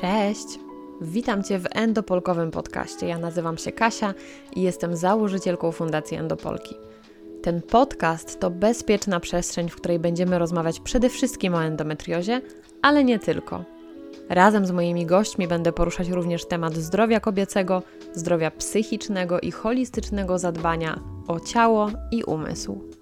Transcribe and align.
Cześć! 0.00 0.58
Witam 1.00 1.42
Cię 1.42 1.58
w 1.58 1.66
Endopolkowym 1.70 2.50
podcaście. 2.50 3.06
Ja 3.06 3.18
nazywam 3.18 3.58
się 3.58 3.72
Kasia 3.72 4.14
i 4.56 4.62
jestem 4.62 4.96
założycielką 4.96 5.72
Fundacji 5.72 6.16
Endopolki. 6.16 6.74
Ten 7.42 7.62
podcast 7.62 8.40
to 8.40 8.50
bezpieczna 8.50 9.20
przestrzeń, 9.20 9.68
w 9.68 9.76
której 9.76 9.98
będziemy 9.98 10.38
rozmawiać 10.38 10.80
przede 10.80 11.08
wszystkim 11.08 11.54
o 11.54 11.64
endometriozie, 11.64 12.40
ale 12.82 13.04
nie 13.04 13.18
tylko. 13.18 13.64
Razem 14.28 14.66
z 14.66 14.70
moimi 14.70 15.06
gośćmi 15.06 15.48
będę 15.48 15.72
poruszać 15.72 16.08
również 16.08 16.44
temat 16.44 16.74
zdrowia 16.74 17.20
kobiecego, 17.20 17.82
zdrowia 18.14 18.50
psychicznego 18.50 19.40
i 19.40 19.50
holistycznego 19.50 20.38
zadbania 20.38 21.00
o 21.28 21.40
ciało 21.40 21.90
i 22.10 22.24
umysł. 22.24 22.99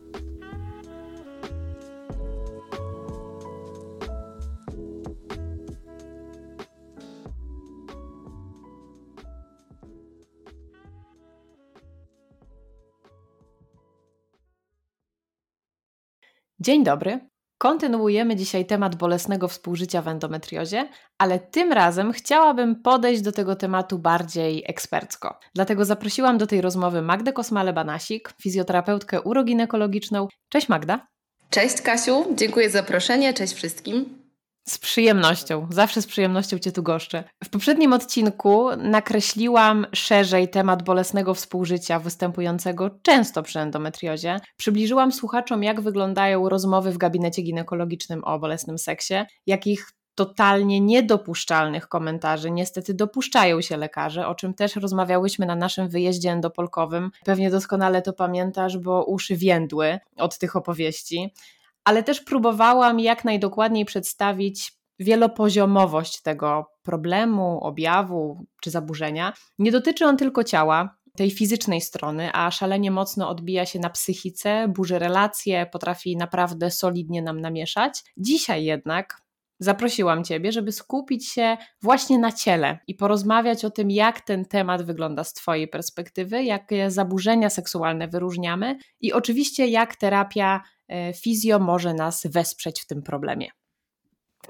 Dzień 16.68 16.84
dobry. 16.84 17.20
Kontynuujemy 17.58 18.36
dzisiaj 18.36 18.66
temat 18.66 18.96
bolesnego 18.96 19.48
współżycia 19.48 20.02
w 20.02 20.08
endometriozie, 20.08 20.88
ale 21.18 21.38
tym 21.38 21.72
razem 21.72 22.12
chciałabym 22.12 22.82
podejść 22.82 23.22
do 23.22 23.32
tego 23.32 23.56
tematu 23.56 23.98
bardziej 23.98 24.64
ekspercko. 24.66 25.38
Dlatego 25.54 25.84
zaprosiłam 25.84 26.38
do 26.38 26.46
tej 26.46 26.60
rozmowy 26.60 27.02
Magdę 27.02 27.32
Kosmale-Banasik, 27.32 28.20
fizjoterapeutkę 28.42 29.20
uroginekologiczną. 29.20 30.28
Cześć 30.48 30.68
Magda. 30.68 31.06
Cześć 31.50 31.82
Kasiu, 31.82 32.24
dziękuję 32.34 32.70
za 32.70 32.78
zaproszenie, 32.78 33.34
cześć 33.34 33.52
wszystkim. 33.54 34.27
Z 34.68 34.78
przyjemnością, 34.78 35.66
zawsze 35.70 36.02
z 36.02 36.06
przyjemnością 36.06 36.58
Cię 36.58 36.72
tu 36.72 36.82
goszczę. 36.82 37.24
W 37.44 37.48
poprzednim 37.48 37.92
odcinku 37.92 38.68
nakreśliłam 38.76 39.86
szerzej 39.94 40.48
temat 40.48 40.82
bolesnego 40.82 41.34
współżycia 41.34 41.98
występującego 41.98 42.90
często 43.02 43.42
przy 43.42 43.60
endometriozie. 43.60 44.40
Przybliżyłam 44.56 45.12
słuchaczom, 45.12 45.62
jak 45.62 45.80
wyglądają 45.80 46.48
rozmowy 46.48 46.92
w 46.92 46.98
gabinecie 46.98 47.42
ginekologicznym 47.42 48.24
o 48.24 48.38
bolesnym 48.38 48.78
seksie, 48.78 49.14
jakich 49.46 49.92
totalnie 50.14 50.80
niedopuszczalnych 50.80 51.88
komentarzy 51.88 52.50
niestety 52.50 52.94
dopuszczają 52.94 53.60
się 53.60 53.76
lekarze, 53.76 54.26
o 54.26 54.34
czym 54.34 54.54
też 54.54 54.76
rozmawiałyśmy 54.76 55.46
na 55.46 55.56
naszym 55.56 55.88
wyjeździe 55.88 56.30
endopolkowym. 56.30 57.10
Pewnie 57.24 57.50
doskonale 57.50 58.02
to 58.02 58.12
pamiętasz, 58.12 58.78
bo 58.78 59.04
uszy 59.04 59.36
więdły 59.36 59.98
od 60.16 60.38
tych 60.38 60.56
opowieści 60.56 61.32
ale 61.88 62.02
też 62.02 62.20
próbowałam 62.20 63.00
jak 63.00 63.24
najdokładniej 63.24 63.84
przedstawić 63.84 64.72
wielopoziomowość 64.98 66.22
tego 66.22 66.66
problemu, 66.82 67.60
objawu 67.60 68.46
czy 68.62 68.70
zaburzenia. 68.70 69.32
Nie 69.58 69.72
dotyczy 69.72 70.06
on 70.06 70.16
tylko 70.16 70.44
ciała, 70.44 70.98
tej 71.16 71.30
fizycznej 71.30 71.80
strony, 71.80 72.30
a 72.32 72.50
szalenie 72.50 72.90
mocno 72.90 73.28
odbija 73.28 73.66
się 73.66 73.78
na 73.78 73.90
psychice, 73.90 74.68
burzy 74.68 74.98
relacje, 74.98 75.66
potrafi 75.72 76.16
naprawdę 76.16 76.70
solidnie 76.70 77.22
nam 77.22 77.40
namieszać. 77.40 78.04
Dzisiaj 78.16 78.64
jednak 78.64 79.22
zaprosiłam 79.60 80.24
Ciebie, 80.24 80.52
żeby 80.52 80.72
skupić 80.72 81.28
się 81.28 81.56
właśnie 81.82 82.18
na 82.18 82.32
ciele 82.32 82.78
i 82.86 82.94
porozmawiać 82.94 83.64
o 83.64 83.70
tym, 83.70 83.90
jak 83.90 84.20
ten 84.20 84.44
temat 84.44 84.82
wygląda 84.82 85.24
z 85.24 85.32
Twojej 85.32 85.68
perspektywy, 85.68 86.44
jakie 86.44 86.90
zaburzenia 86.90 87.50
seksualne 87.50 88.08
wyróżniamy 88.08 88.78
i 89.00 89.12
oczywiście 89.12 89.66
jak 89.66 89.96
terapia 89.96 90.62
fizjo 91.22 91.58
może 91.58 91.94
nas 91.94 92.26
wesprzeć 92.26 92.80
w 92.80 92.86
tym 92.86 93.02
problemie. 93.02 93.48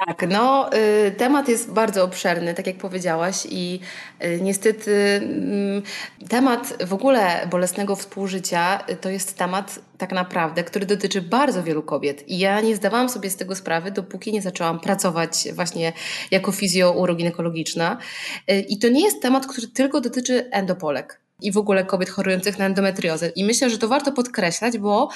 Tak, 0.07 0.29
no 0.29 0.71
y, 1.07 1.11
temat 1.11 1.49
jest 1.49 1.73
bardzo 1.73 2.05
obszerny, 2.05 2.55
tak 2.55 2.67
jak 2.67 2.77
powiedziałaś 2.77 3.47
i 3.51 3.81
y, 4.25 4.41
niestety 4.43 5.21
mm, 5.23 5.83
temat 6.29 6.85
w 6.87 6.95
ogóle 6.95 7.47
bolesnego 7.51 7.97
współżycia 7.97 8.85
y, 8.91 8.97
to 8.97 9.11
jest 9.11 9.39
temat 9.39 9.79
tak 9.99 10.13
naprawdę, 10.13 10.65
który 10.65 10.87
dotyczy 10.87 11.23
bardzo 11.23 11.63
wielu 11.63 11.83
kobiet. 11.83 12.29
I 12.29 12.39
ja 12.39 12.61
nie 12.61 12.77
zdawałam 12.77 13.09
sobie 13.09 13.31
z 13.31 13.37
tego 13.37 13.55
sprawy, 13.55 13.91
dopóki 13.91 14.33
nie 14.33 14.43
zaczęłam 14.43 14.81
pracować 14.81 15.49
właśnie 15.53 15.93
jako 16.31 16.53
fizjo-uroginekologiczna 16.53 17.97
i 18.69 18.79
to 18.79 18.89
nie 18.89 19.05
jest 19.05 19.23
temat, 19.23 19.47
który 19.47 19.69
tylko 19.69 20.01
dotyczy 20.01 20.51
endopolek 20.51 21.21
i 21.43 21.53
w 21.53 21.59
ogóle 21.59 21.85
kobiet 21.85 22.11
chorujących 22.11 22.59
na 22.59 22.67
endometriozę. 22.67 23.29
I 23.29 23.45
myślę, 23.45 23.71
że 23.71 23.79
to 23.79 23.89
warto 23.89 24.13
podkreślać, 24.13 24.79
bo 24.79 25.09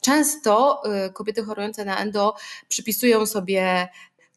często 0.00 0.82
y, 1.06 1.12
kobiety 1.12 1.44
chorujące 1.44 1.84
na 1.84 1.98
endo 1.98 2.34
przypisują 2.68 3.26
sobie 3.26 3.88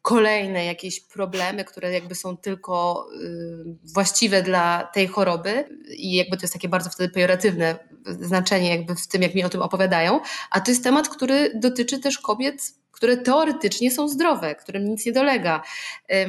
kolejne 0.01 0.66
jakieś 0.66 0.99
problemy, 0.99 1.66
które 1.66 1.94
jakby 1.94 2.16
są 2.16 2.38
tylko 2.38 3.07
y, 3.22 3.94
właściwe 3.94 4.41
dla 4.41 4.89
tej 4.94 5.07
choroby. 5.07 5.79
I 5.97 6.16
jakby 6.16 6.38
to 6.38 6.44
jest 6.44 6.53
takie 6.53 6.69
bardzo 6.69 6.89
wtedy 6.89 7.13
pejoratywne 7.13 7.79
znaczenie 8.05 8.69
jakby 8.69 8.95
w 8.95 9.07
tym, 9.07 9.22
jak 9.22 9.35
mi 9.35 9.44
o 9.44 9.49
tym 9.49 9.61
opowiadają, 9.61 10.19
a 10.51 10.61
to 10.61 10.72
jest 10.72 10.83
temat, 10.83 11.09
który 11.09 11.51
dotyczy 11.55 11.99
też 11.99 12.19
kobiet, 12.19 12.61
które 12.91 13.17
teoretycznie 13.17 13.91
są 13.91 14.07
zdrowe, 14.07 14.55
którym 14.55 14.85
nic 14.85 15.05
nie 15.05 15.11
dolega, 15.11 15.63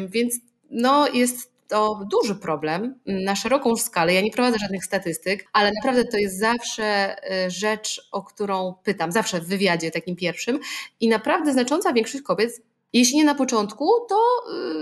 więc 0.08 0.34
no 0.70 1.08
jest 1.08 1.49
to 1.70 2.00
duży 2.10 2.34
problem 2.34 3.00
na 3.06 3.36
szeroką 3.36 3.76
skalę. 3.76 4.14
Ja 4.14 4.20
nie 4.20 4.30
prowadzę 4.30 4.58
żadnych 4.58 4.84
statystyk, 4.84 5.48
ale 5.52 5.72
naprawdę 5.72 6.04
to 6.04 6.16
jest 6.16 6.38
zawsze 6.38 7.16
y, 7.46 7.50
rzecz, 7.50 8.08
o 8.12 8.22
którą 8.22 8.74
pytam, 8.84 9.12
zawsze 9.12 9.40
w 9.40 9.46
wywiadzie 9.46 9.90
takim 9.90 10.16
pierwszym. 10.16 10.60
I 11.00 11.08
naprawdę 11.08 11.52
znacząca 11.52 11.92
większość 11.92 12.24
kobiet 12.24 12.69
jeśli 12.92 13.16
nie 13.16 13.24
na 13.24 13.34
początku, 13.34 13.90
to 14.08 14.20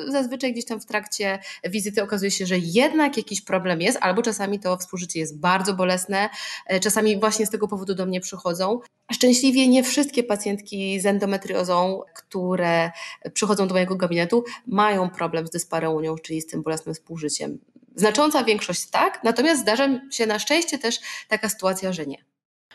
y, 0.08 0.12
zazwyczaj 0.12 0.52
gdzieś 0.52 0.64
tam 0.64 0.80
w 0.80 0.86
trakcie 0.86 1.38
wizyty 1.64 2.02
okazuje 2.02 2.30
się, 2.30 2.46
że 2.46 2.58
jednak 2.58 3.16
jakiś 3.16 3.40
problem 3.40 3.80
jest, 3.80 3.98
albo 4.00 4.22
czasami 4.22 4.60
to 4.60 4.76
współżycie 4.76 5.20
jest 5.20 5.40
bardzo 5.40 5.74
bolesne, 5.74 6.28
e, 6.66 6.80
czasami 6.80 7.20
właśnie 7.20 7.46
z 7.46 7.50
tego 7.50 7.68
powodu 7.68 7.94
do 7.94 8.06
mnie 8.06 8.20
przychodzą. 8.20 8.80
Szczęśliwie 9.12 9.68
nie 9.68 9.82
wszystkie 9.82 10.24
pacjentki 10.24 11.00
z 11.00 11.06
endometriozą, 11.06 12.02
które 12.14 12.90
przychodzą 13.32 13.68
do 13.68 13.74
mojego 13.74 13.96
gabinetu, 13.96 14.44
mają 14.66 15.10
problem 15.10 15.46
z 15.46 15.50
dyspareunią, 15.50 16.16
czyli 16.18 16.40
z 16.40 16.46
tym 16.46 16.62
bolesnym 16.62 16.94
współżyciem. 16.94 17.58
Znacząca 17.96 18.44
większość 18.44 18.86
tak, 18.86 19.20
natomiast 19.24 19.60
zdarza 19.60 19.88
się 20.10 20.26
na 20.26 20.38
szczęście 20.38 20.78
też 20.78 21.00
taka 21.28 21.48
sytuacja, 21.48 21.92
że 21.92 22.06
nie. 22.06 22.27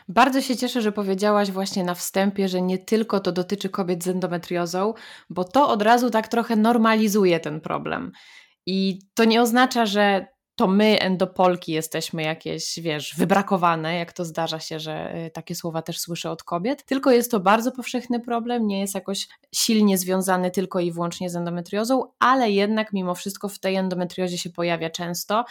Bardzo 0.08 0.40
się 0.40 0.56
cieszę, 0.56 0.82
że 0.82 0.92
powiedziałaś 0.92 1.50
właśnie 1.50 1.84
na 1.84 1.94
wstępie, 1.94 2.48
że 2.48 2.62
nie 2.62 2.78
tylko 2.78 3.20
to 3.20 3.32
dotyczy 3.32 3.68
kobiet 3.68 4.04
z 4.04 4.08
endometriozą, 4.08 4.94
bo 5.30 5.44
to 5.44 5.68
od 5.68 5.82
razu 5.82 6.10
tak 6.10 6.28
trochę 6.28 6.56
normalizuje 6.56 7.40
ten 7.40 7.60
problem. 7.60 8.12
I 8.66 8.98
to 9.14 9.24
nie 9.24 9.42
oznacza, 9.42 9.86
że 9.86 10.26
to 10.56 10.66
my, 10.66 11.00
endopolki, 11.00 11.72
jesteśmy 11.72 12.22
jakieś, 12.22 12.80
wiesz, 12.80 13.14
wybrakowane, 13.16 13.94
jak 13.94 14.12
to 14.12 14.24
zdarza 14.24 14.60
się, 14.60 14.80
że 14.80 15.16
y, 15.26 15.30
takie 15.30 15.54
słowa 15.54 15.82
też 15.82 15.98
słyszę 16.00 16.30
od 16.30 16.42
kobiet, 16.42 16.84
tylko 16.84 17.10
jest 17.10 17.30
to 17.30 17.40
bardzo 17.40 17.72
powszechny 17.72 18.20
problem, 18.20 18.66
nie 18.66 18.80
jest 18.80 18.94
jakoś 18.94 19.28
silnie 19.54 19.98
związany 19.98 20.50
tylko 20.50 20.80
i 20.80 20.92
wyłącznie 20.92 21.30
z 21.30 21.36
endometriozą, 21.36 22.02
ale 22.18 22.50
jednak 22.50 22.92
mimo 22.92 23.14
wszystko 23.14 23.48
w 23.48 23.58
tej 23.58 23.76
endometriozie 23.76 24.38
się 24.38 24.50
pojawia 24.50 24.90
często 24.90 25.44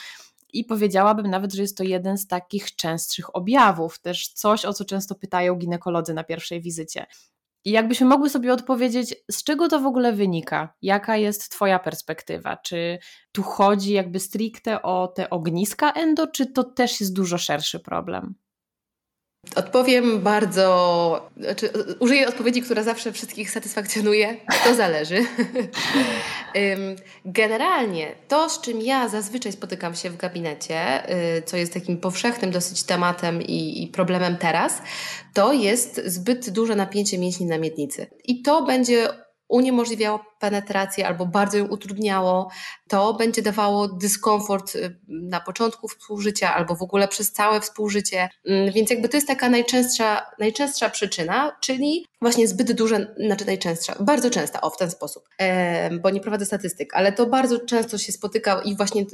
i 0.54 0.66
powiedziałabym 0.66 1.28
nawet, 1.28 1.54
że 1.54 1.62
jest 1.62 1.78
to 1.78 1.84
jeden 1.84 2.18
z 2.18 2.28
takich 2.28 2.76
częstszych 2.76 3.36
objawów, 3.36 4.00
też 4.00 4.28
coś, 4.28 4.66
o 4.66 4.74
co 4.74 4.86
często 4.86 5.16
pytają 5.16 5.56
ginekolodzy 5.56 6.14
na 6.14 6.24
pierwszej 6.24 6.62
wizycie. 6.62 7.06
I 7.66 7.72
jakbyśmy 7.72 8.08
mogły 8.08 8.30
sobie 8.30 8.54
odpowiedzieć, 8.54 9.16
z 9.32 9.44
czego 9.44 9.68
to 9.68 9.80
w 9.80 9.86
ogóle 9.86 10.14
wynika? 10.14 10.74
Jaka 10.82 11.18
jest 11.18 11.50
Twoja 11.50 11.80
perspektywa? 11.80 12.58
Czy 12.58 13.00
tu 13.32 13.44
chodzi 13.44 13.94
jakby 13.94 14.20
stricte 14.20 14.82
o 14.82 15.08
te 15.08 15.30
ogniska 15.30 15.92
endo, 15.92 16.28
czy 16.28 16.46
to 16.46 16.64
też 16.64 17.00
jest 17.00 17.14
dużo 17.14 17.38
szerszy 17.38 17.80
problem? 17.80 18.36
Odpowiem 19.56 20.22
bardzo, 20.22 21.30
znaczy 21.38 21.70
użyję 22.00 22.28
odpowiedzi, 22.28 22.62
która 22.62 22.84
zawsze 22.84 23.12
wszystkich 23.12 23.52
satysfakcjonuje. 23.52 24.38
To 24.64 24.76
zależy. 24.76 25.26
Generalnie 27.26 28.16
to, 28.28 28.50
z 28.50 28.62
czym 28.62 28.82
ja 28.82 29.10
zazwyczaj 29.10 29.52
spotykam 29.52 29.96
się 29.96 30.10
w 30.10 30.18
gabinecie, 30.18 31.10
y, 31.38 31.42
co 31.42 31.58
jest 31.58 31.74
takim 31.74 31.98
powszechnym 31.98 32.52
dosyć 32.52 32.84
tematem 32.84 33.42
i, 33.42 33.84
i 33.84 33.88
problemem 33.88 34.38
teraz, 34.38 34.82
to 35.34 35.54
jest 35.54 36.02
zbyt 36.06 36.50
duże 36.50 36.76
napięcie 36.76 37.18
mięśni 37.18 37.46
na 37.46 37.58
miednicy. 37.58 38.08
I 38.26 38.42
to 38.42 38.66
będzie 38.66 39.08
uniemożliwiało 39.48 40.26
penetrację 40.40 41.08
albo 41.08 41.26
bardzo 41.26 41.58
ją 41.58 41.68
utrudniało, 41.68 42.52
to 42.90 43.14
będzie 43.14 43.42
dawało 43.42 43.88
dyskomfort 43.88 44.76
y, 44.76 45.00
na 45.08 45.40
początku 45.40 45.88
współżycia 45.88 46.56
albo 46.56 46.76
w 46.76 46.82
ogóle 46.82 47.08
przez 47.08 47.32
całe 47.32 47.62
współżycie. 47.62 48.30
Mm, 48.46 48.74
więc 48.74 48.90
jakby 48.90 49.10
to 49.10 49.18
jest 49.18 49.28
taka 49.28 49.50
najczęstsza, 49.50 50.26
najczęstsza 50.40 50.90
przyczyna, 50.90 51.58
czyli 51.62 52.06
właśnie 52.22 52.48
zbyt 52.48 52.72
duże, 52.72 53.16
znaczy 53.26 53.46
najczęstsza, 53.46 53.96
bardzo 54.00 54.30
częsta, 54.30 54.62
o 54.62 54.70
w 54.70 54.78
ten 54.78 54.92
sposób, 54.92 55.24
bo 56.02 56.10
nie 56.10 56.20
prowadzę 56.20 56.46
statystyk, 56.46 56.94
ale 56.94 57.12
to 57.12 57.26
bardzo 57.26 57.60
często 57.60 57.98
się 57.98 58.12
spotyka 58.12 58.62
i 58.66 58.76
właśnie 58.78 59.06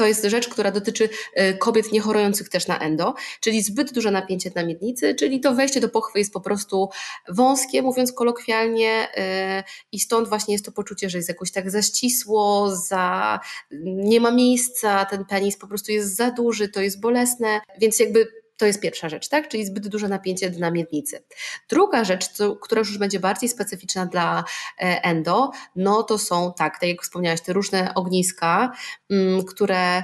to 0.00 0.06
jest 0.06 0.24
rzecz, 0.24 0.48
która 0.48 0.70
dotyczy 0.70 1.08
e, 1.34 1.54
kobiet 1.54 1.92
niechorujących 1.92 2.48
też 2.48 2.66
na 2.66 2.78
endo, 2.78 3.14
czyli 3.40 3.62
zbyt 3.62 3.92
duże 3.92 4.10
napięcie 4.10 4.50
na 4.54 4.64
miednicy, 4.64 5.14
czyli 5.14 5.40
to 5.40 5.54
wejście 5.54 5.80
do 5.80 5.88
pochwy 5.88 6.18
jest 6.18 6.32
po 6.32 6.40
prostu 6.40 6.88
wąskie, 7.28 7.82
mówiąc 7.82 8.12
kolokwialnie 8.12 9.08
e, 9.16 9.64
i 9.92 10.00
stąd 10.00 10.28
właśnie 10.28 10.54
jest 10.54 10.64
to 10.64 10.72
poczucie, 10.72 11.10
że 11.10 11.18
jest 11.18 11.28
jakoś 11.28 11.52
tak 11.52 11.70
za 11.70 11.82
ścisło, 11.82 12.76
za, 12.76 13.40
nie 13.82 14.20
ma 14.20 14.30
miejsca, 14.30 15.04
ten 15.04 15.24
penis 15.24 15.56
po 15.56 15.66
prostu 15.66 15.92
jest 15.92 16.16
za 16.16 16.30
duży, 16.30 16.68
to 16.68 16.80
jest 16.80 17.00
bolesne, 17.00 17.60
więc 17.80 18.00
jakby 18.00 18.39
to 18.60 18.66
jest 18.66 18.80
pierwsza 18.80 19.08
rzecz, 19.08 19.28
tak? 19.28 19.48
czyli 19.48 19.66
zbyt 19.66 19.88
duże 19.88 20.08
napięcie 20.08 20.50
na 20.50 20.70
miednicy. 20.70 21.24
Druga 21.68 22.04
rzecz, 22.04 22.28
co, 22.28 22.56
która 22.56 22.78
już 22.78 22.98
będzie 22.98 23.20
bardziej 23.20 23.48
specyficzna 23.48 24.06
dla 24.06 24.44
e, 24.78 25.04
endo, 25.04 25.50
no 25.76 26.02
to 26.02 26.18
są, 26.18 26.52
tak, 26.58 26.80
tak 26.80 26.88
jak 26.88 27.02
wspomniałaś, 27.02 27.40
te 27.40 27.52
różne 27.52 27.94
ogniska, 27.94 28.72
mm, 29.10 29.44
które 29.44 30.02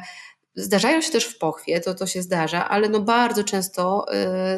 Zdarzają 0.58 1.00
się 1.00 1.12
też 1.12 1.24
w 1.24 1.38
pochwie, 1.38 1.80
to, 1.80 1.94
to 1.94 2.06
się 2.06 2.22
zdarza, 2.22 2.68
ale 2.68 2.88
no 2.88 3.00
bardzo 3.00 3.44
często 3.44 4.06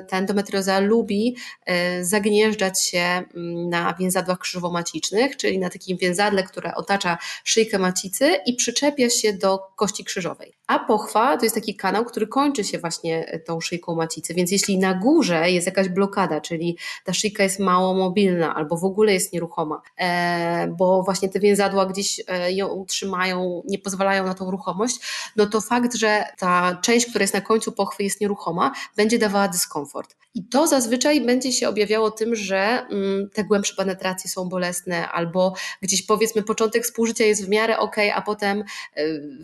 y, 0.01 0.07
ta 0.07 0.19
endometrioza 0.19 0.79
lubi 0.79 1.37
y, 1.71 2.05
zagnieżdżać 2.05 2.85
się 2.85 2.99
mm, 2.99 3.69
na 3.69 3.95
więzadłach 3.95 4.39
krzywomacicznych, 4.39 5.37
czyli 5.37 5.59
na 5.59 5.71
takim 5.71 5.97
więzadle, 5.97 6.43
które 6.43 6.75
otacza 6.75 7.19
szyjkę 7.45 7.79
macicy 7.79 8.37
i 8.47 8.55
przyczepia 8.55 9.11
się 9.11 9.33
do 9.33 9.59
kości 9.77 10.05
krzyżowej. 10.05 10.58
A 10.69 10.79
pochwa 10.79 11.37
to 11.37 11.45
jest 11.45 11.55
taki 11.55 11.77
kanał, 11.77 12.05
który 12.05 12.27
kończy 12.27 12.65
się 12.65 12.79
właśnie 12.79 13.41
tą 13.47 13.61
szyjką 13.61 13.95
macicy, 13.95 14.35
więc 14.35 14.51
jeśli 14.51 14.79
na 14.79 14.95
górze 14.95 15.51
jest 15.51 15.67
jakaś 15.67 15.89
blokada, 15.89 16.41
czyli 16.41 16.79
ta 17.05 17.15
szyjka 17.15 17.43
jest 17.43 17.59
mało 17.59 17.95
mobilna 17.95 18.55
albo 18.55 18.77
w 18.77 18.85
ogóle 18.85 19.13
jest 19.13 19.33
nieruchoma, 19.33 19.83
e, 19.99 20.69
bo 20.79 21.03
właśnie 21.03 21.29
te 21.29 21.41
więzadła 21.41 21.87
gdzieś 21.87 22.21
e, 22.29 22.53
ją 22.53 22.85
trzymają, 22.89 23.63
nie 23.67 23.79
pozwalają 23.79 24.27
na 24.27 24.35
tą 24.35 24.51
ruchomość, 24.51 24.97
no 25.37 25.47
to 25.47 25.61
fakt 25.61 25.95
że 25.95 26.25
ta 26.39 26.79
część, 26.83 27.07
która 27.07 27.23
jest 27.23 27.35
na 27.35 27.41
końcu 27.41 27.73
pochwy 27.73 28.03
jest 28.03 28.21
nieruchoma, 28.21 28.73
będzie 28.97 29.19
dawała 29.19 29.49
dyskomfort. 29.49 30.17
I 30.35 30.45
to 30.45 30.67
zazwyczaj 30.67 31.21
będzie 31.21 31.53
się 31.53 31.69
objawiało 31.69 32.11
tym, 32.11 32.35
że 32.35 32.87
mm, 32.91 33.31
te 33.31 33.45
głębsze 33.45 33.75
penetracje 33.75 34.31
są 34.31 34.49
bolesne, 34.49 35.09
albo 35.09 35.55
gdzieś 35.83 36.03
powiedzmy 36.03 36.43
początek 36.43 36.85
współżycia 36.85 37.25
jest 37.25 37.47
w 37.47 37.49
miarę 37.49 37.79
ok, 37.79 37.97
a 38.15 38.23
potem 38.23 38.65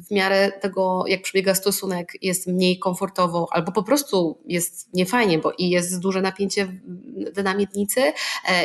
w 0.08 0.10
miarę 0.10 0.52
tego, 0.52 1.04
jak 1.14 1.22
przebiega 1.22 1.54
stosunek, 1.54 2.12
jest 2.22 2.46
mniej 2.46 2.78
komfortowo, 2.78 3.48
albo 3.50 3.72
po 3.72 3.82
prostu 3.82 4.38
jest 4.46 4.94
niefajnie, 4.94 5.38
bo 5.38 5.52
i 5.58 5.70
jest 5.70 6.00
duże 6.00 6.22
napięcie 6.22 6.80
na 7.44 7.54
miednicy, 7.54 8.00
e, 8.00 8.12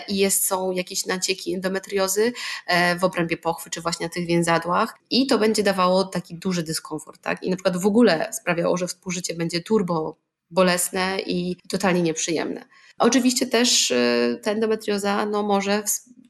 i 0.07 0.17
jest, 0.17 0.45
są 0.45 0.71
jakieś 0.71 1.05
nacieki 1.05 1.53
endometriozy 1.53 2.33
e, 2.67 2.99
w 2.99 3.03
obrębie 3.03 3.37
pochwy, 3.37 3.69
czy 3.69 3.81
właśnie 3.81 4.05
na 4.05 4.09
tych 4.09 4.27
więzadłach, 4.27 4.99
i 5.09 5.27
to 5.27 5.37
będzie 5.37 5.63
dawało 5.63 6.03
taki 6.03 6.35
duży 6.35 6.63
dyskomfort. 6.63 7.21
Tak? 7.21 7.43
I 7.43 7.49
na 7.49 7.55
przykład 7.55 7.77
w 7.77 7.85
ogóle 7.85 8.33
sprawiało, 8.33 8.77
że 8.77 8.87
współżycie 8.87 9.33
będzie 9.33 9.61
turbo 9.61 10.15
bolesne 10.51 11.19
i 11.19 11.57
totalnie 11.69 12.01
nieprzyjemne. 12.01 12.65
Oczywiście 12.99 13.47
też 13.47 13.91
y, 13.91 14.39
ta 14.43 14.51
endometrioza 14.51 15.25
no, 15.25 15.43
może 15.43 15.83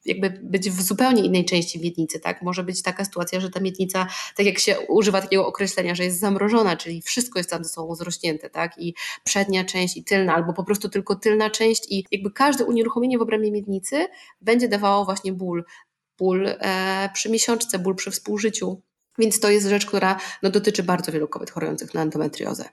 jakby 0.06 0.30
być 0.30 0.70
w 0.70 0.82
zupełnie 0.82 1.24
innej 1.24 1.46
części 1.46 1.80
miednicy, 1.80 2.20
tak? 2.20 2.42
Może 2.42 2.64
być 2.64 2.82
taka 2.82 3.06
sytuacja, 3.06 3.40
że 3.40 3.50
ta 3.50 3.60
miednica, 3.60 4.08
tak 4.36 4.46
jak 4.46 4.60
się 4.60 4.80
używa 4.80 5.22
takiego 5.22 5.48
określenia, 5.48 5.96
że 5.96 6.04
jest 6.04 6.20
zamrożona, 6.20 6.78
czyli 6.78 7.02
wszystko 7.02 7.40
jest 7.40 7.50
tam 7.50 7.64
ze 7.64 7.70
sobą 7.70 7.96
zrośnięte, 7.96 8.50
tak? 8.50 8.78
I 8.78 8.96
przednia 9.24 9.66
część 9.66 9.98
i 9.98 10.04
tylna, 10.04 10.36
albo 10.36 10.54
po 10.54 10.64
prostu 10.64 10.90
tylko 10.90 11.16
tylna 11.16 11.50
część 11.50 11.92
i 11.92 12.06
jakby 12.12 12.32
każde 12.32 12.66
unieruchomienie 12.66 13.18
w 13.18 13.22
obrębie 13.22 13.52
miednicy 13.52 14.08
będzie 14.42 14.68
dawało 14.68 15.06
właśnie 15.06 15.34
ból. 15.34 15.64
Ból 16.18 16.48
e, 16.48 17.10
przy 17.14 17.30
miesiączce, 17.30 17.80
ból 17.80 17.96
przy 17.96 18.12
współżyciu. 18.12 18.82
Więc 19.18 19.40
to 19.40 19.50
jest 19.50 19.68
rzecz, 19.68 19.86
która 19.86 20.20
no, 20.44 20.50
dotyczy 20.50 20.84
bardzo 20.84 21.12
wielu 21.12 21.28
kobiet 21.28 21.52
chorujących 21.52 21.94
na 21.94 22.02
endometriozę. 22.02 22.70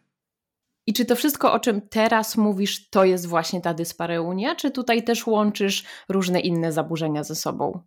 I 0.86 0.92
czy 0.92 1.04
to 1.04 1.16
wszystko, 1.16 1.52
o 1.52 1.60
czym 1.60 1.80
teraz 1.88 2.36
mówisz, 2.36 2.90
to 2.90 3.04
jest 3.04 3.26
właśnie 3.26 3.60
ta 3.60 3.74
dyspareunia, 3.74 4.54
czy 4.54 4.70
tutaj 4.70 5.04
też 5.04 5.26
łączysz 5.26 5.84
różne 6.08 6.40
inne 6.40 6.72
zaburzenia 6.72 7.24
ze 7.24 7.34
sobą? 7.34 7.80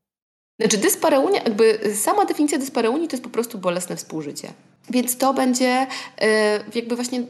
Znaczy 0.59 0.77
dyspareunia, 0.77 1.43
jakby 1.43 1.95
sama 1.95 2.25
definicja 2.25 2.57
dyspareunii 2.57 3.07
to 3.07 3.13
jest 3.13 3.23
po 3.23 3.29
prostu 3.29 3.57
bolesne 3.57 3.95
współżycie. 3.95 4.53
Więc 4.89 5.17
to 5.17 5.33
będzie 5.33 5.87
e, 6.21 6.59
jakby 6.75 6.95
właśnie, 6.95 7.23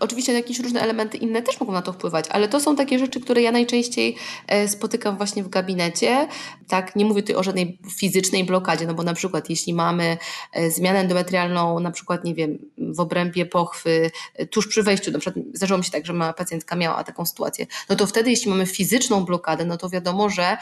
oczywiście 0.00 0.32
jakieś 0.32 0.60
różne 0.60 0.80
elementy 0.80 1.16
inne 1.16 1.42
też 1.42 1.60
mogą 1.60 1.72
na 1.72 1.82
to 1.82 1.92
wpływać, 1.92 2.24
ale 2.28 2.48
to 2.48 2.60
są 2.60 2.76
takie 2.76 2.98
rzeczy, 2.98 3.20
które 3.20 3.42
ja 3.42 3.52
najczęściej 3.52 4.16
e, 4.46 4.68
spotykam 4.68 5.16
właśnie 5.16 5.42
w 5.42 5.48
gabinecie. 5.48 6.28
Tak, 6.68 6.96
nie 6.96 7.04
mówię 7.04 7.22
tutaj 7.22 7.36
o 7.36 7.42
żadnej 7.42 7.78
fizycznej 7.96 8.44
blokadzie, 8.44 8.86
no 8.86 8.94
bo 8.94 9.02
na 9.02 9.14
przykład 9.14 9.50
jeśli 9.50 9.74
mamy 9.74 10.16
e, 10.52 10.70
zmianę 10.70 10.98
endometrialną, 10.98 11.80
na 11.80 11.90
przykład, 11.90 12.24
nie 12.24 12.34
wiem, 12.34 12.58
w 12.78 13.00
obrębie 13.00 13.46
pochwy, 13.46 14.10
tuż 14.50 14.68
przy 14.68 14.82
wejściu, 14.82 15.10
na 15.10 15.18
przykład 15.18 15.44
zdarzyło 15.54 15.78
mi 15.78 15.84
się 15.84 15.90
tak, 15.90 16.06
że 16.06 16.12
ma 16.12 16.32
pacjentka 16.32 16.76
miała 16.76 17.04
taką 17.04 17.26
sytuację, 17.26 17.66
no 17.88 17.96
to 17.96 18.06
wtedy 18.06 18.30
jeśli 18.30 18.50
mamy 18.50 18.66
fizyczną 18.66 19.24
blokadę, 19.24 19.64
no 19.64 19.76
to 19.76 19.88
wiadomo, 19.88 20.30
że 20.30 20.56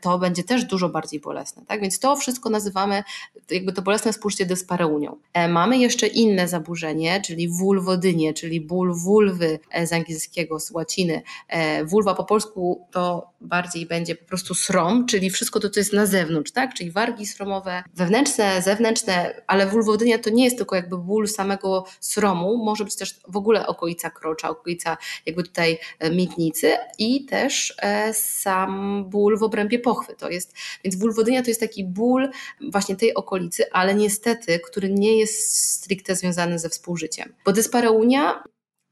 to 0.00 0.18
będzie 0.18 0.44
też 0.44 0.64
dużo 0.64 0.88
bardziej 0.88 1.20
bolesne, 1.20 1.62
tak? 1.66 1.80
Więc 1.80 1.98
to 1.98 2.16
wszystko 2.16 2.50
nazywamy 2.50 3.02
jakby 3.50 3.72
to 3.72 3.82
bolesne 3.82 4.12
współżycie 4.12 4.46
dyspareunią. 4.46 5.16
Mamy 5.48 5.78
jeszcze 5.82 6.06
inne 6.06 6.48
zaburzenie, 6.48 7.20
czyli 7.20 7.48
wulwodynie, 7.48 8.34
czyli 8.34 8.60
ból 8.60 8.94
wulwy 8.94 9.58
e, 9.70 9.86
z 9.86 9.92
angielskiego, 9.92 10.60
z 10.60 10.70
łaciny. 10.70 11.22
E, 11.48 11.84
wulwa 11.84 12.14
po 12.14 12.24
polsku 12.24 12.86
to 12.90 13.32
bardziej 13.40 13.86
będzie 13.86 14.14
po 14.14 14.24
prostu 14.24 14.54
srom, 14.54 15.06
czyli 15.06 15.30
wszystko 15.30 15.60
to, 15.60 15.70
co 15.70 15.80
jest 15.80 15.92
na 15.92 16.06
zewnątrz, 16.06 16.52
tak? 16.52 16.74
Czyli 16.74 16.90
wargi 16.90 17.26
sromowe, 17.26 17.82
wewnętrzne, 17.94 18.62
zewnętrzne, 18.62 19.42
ale 19.46 19.66
wulwodynia 19.66 20.18
to 20.18 20.30
nie 20.30 20.44
jest 20.44 20.56
tylko 20.56 20.76
jakby 20.76 20.98
ból 20.98 21.28
samego 21.28 21.84
sromu, 22.00 22.64
może 22.64 22.84
być 22.84 22.96
też 22.96 23.20
w 23.28 23.36
ogóle 23.36 23.66
okolica 23.66 24.10
krocza, 24.10 24.48
okolica 24.48 24.96
jakby 25.26 25.42
tutaj 25.42 25.78
e, 25.98 26.10
miednicy 26.10 26.76
i 26.98 27.24
też 27.24 27.76
sam 28.12 29.04
ból 29.10 29.38
w 29.38 29.42
obrębie 29.42 29.78
pochwy. 29.78 30.14
To 30.18 30.30
jest, 30.30 30.54
więc 30.84 30.96
wulwodynia 30.96 31.42
to 31.42 31.50
jest 31.50 31.60
taki 31.60 31.84
ból 31.84 32.28
właśnie 32.70 32.96
tej 32.96 33.14
okolicy, 33.14 33.72
ale 33.72 33.94
niestety, 33.94 34.60
który 34.60 34.90
nie 34.90 35.18
jest 35.18 35.71
stricte 35.72 36.16
związany 36.16 36.58
ze 36.58 36.68
współżyciem. 36.68 37.34
Bo 37.44 37.52
dyspareunia 37.52 38.44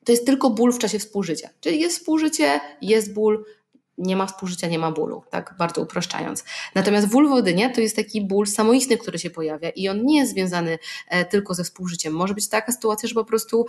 to 0.04 0.12
jest 0.12 0.26
tylko 0.26 0.50
ból 0.50 0.72
w 0.72 0.78
czasie 0.78 0.98
współżycia. 0.98 1.48
Czyli 1.60 1.80
jest 1.80 1.98
współżycie, 1.98 2.60
jest 2.82 3.12
ból, 3.14 3.44
nie 3.98 4.16
ma 4.16 4.26
współżycia, 4.26 4.68
nie 4.68 4.78
ma 4.78 4.92
bólu, 4.92 5.22
tak 5.30 5.54
bardzo 5.58 5.82
upraszczając. 5.82 6.44
Natomiast 6.74 7.08
wulwodynia 7.08 7.70
to 7.70 7.80
jest 7.80 7.96
taki 7.96 8.26
ból 8.26 8.46
samoistny, 8.46 8.98
który 8.98 9.18
się 9.18 9.30
pojawia 9.30 9.70
i 9.70 9.88
on 9.88 10.04
nie 10.04 10.18
jest 10.18 10.32
związany 10.32 10.78
e, 11.08 11.24
tylko 11.24 11.54
ze 11.54 11.64
współżyciem. 11.64 12.12
Może 12.12 12.34
być 12.34 12.48
taka 12.48 12.72
sytuacja, 12.72 13.08
że 13.08 13.14
po 13.14 13.24
prostu 13.24 13.66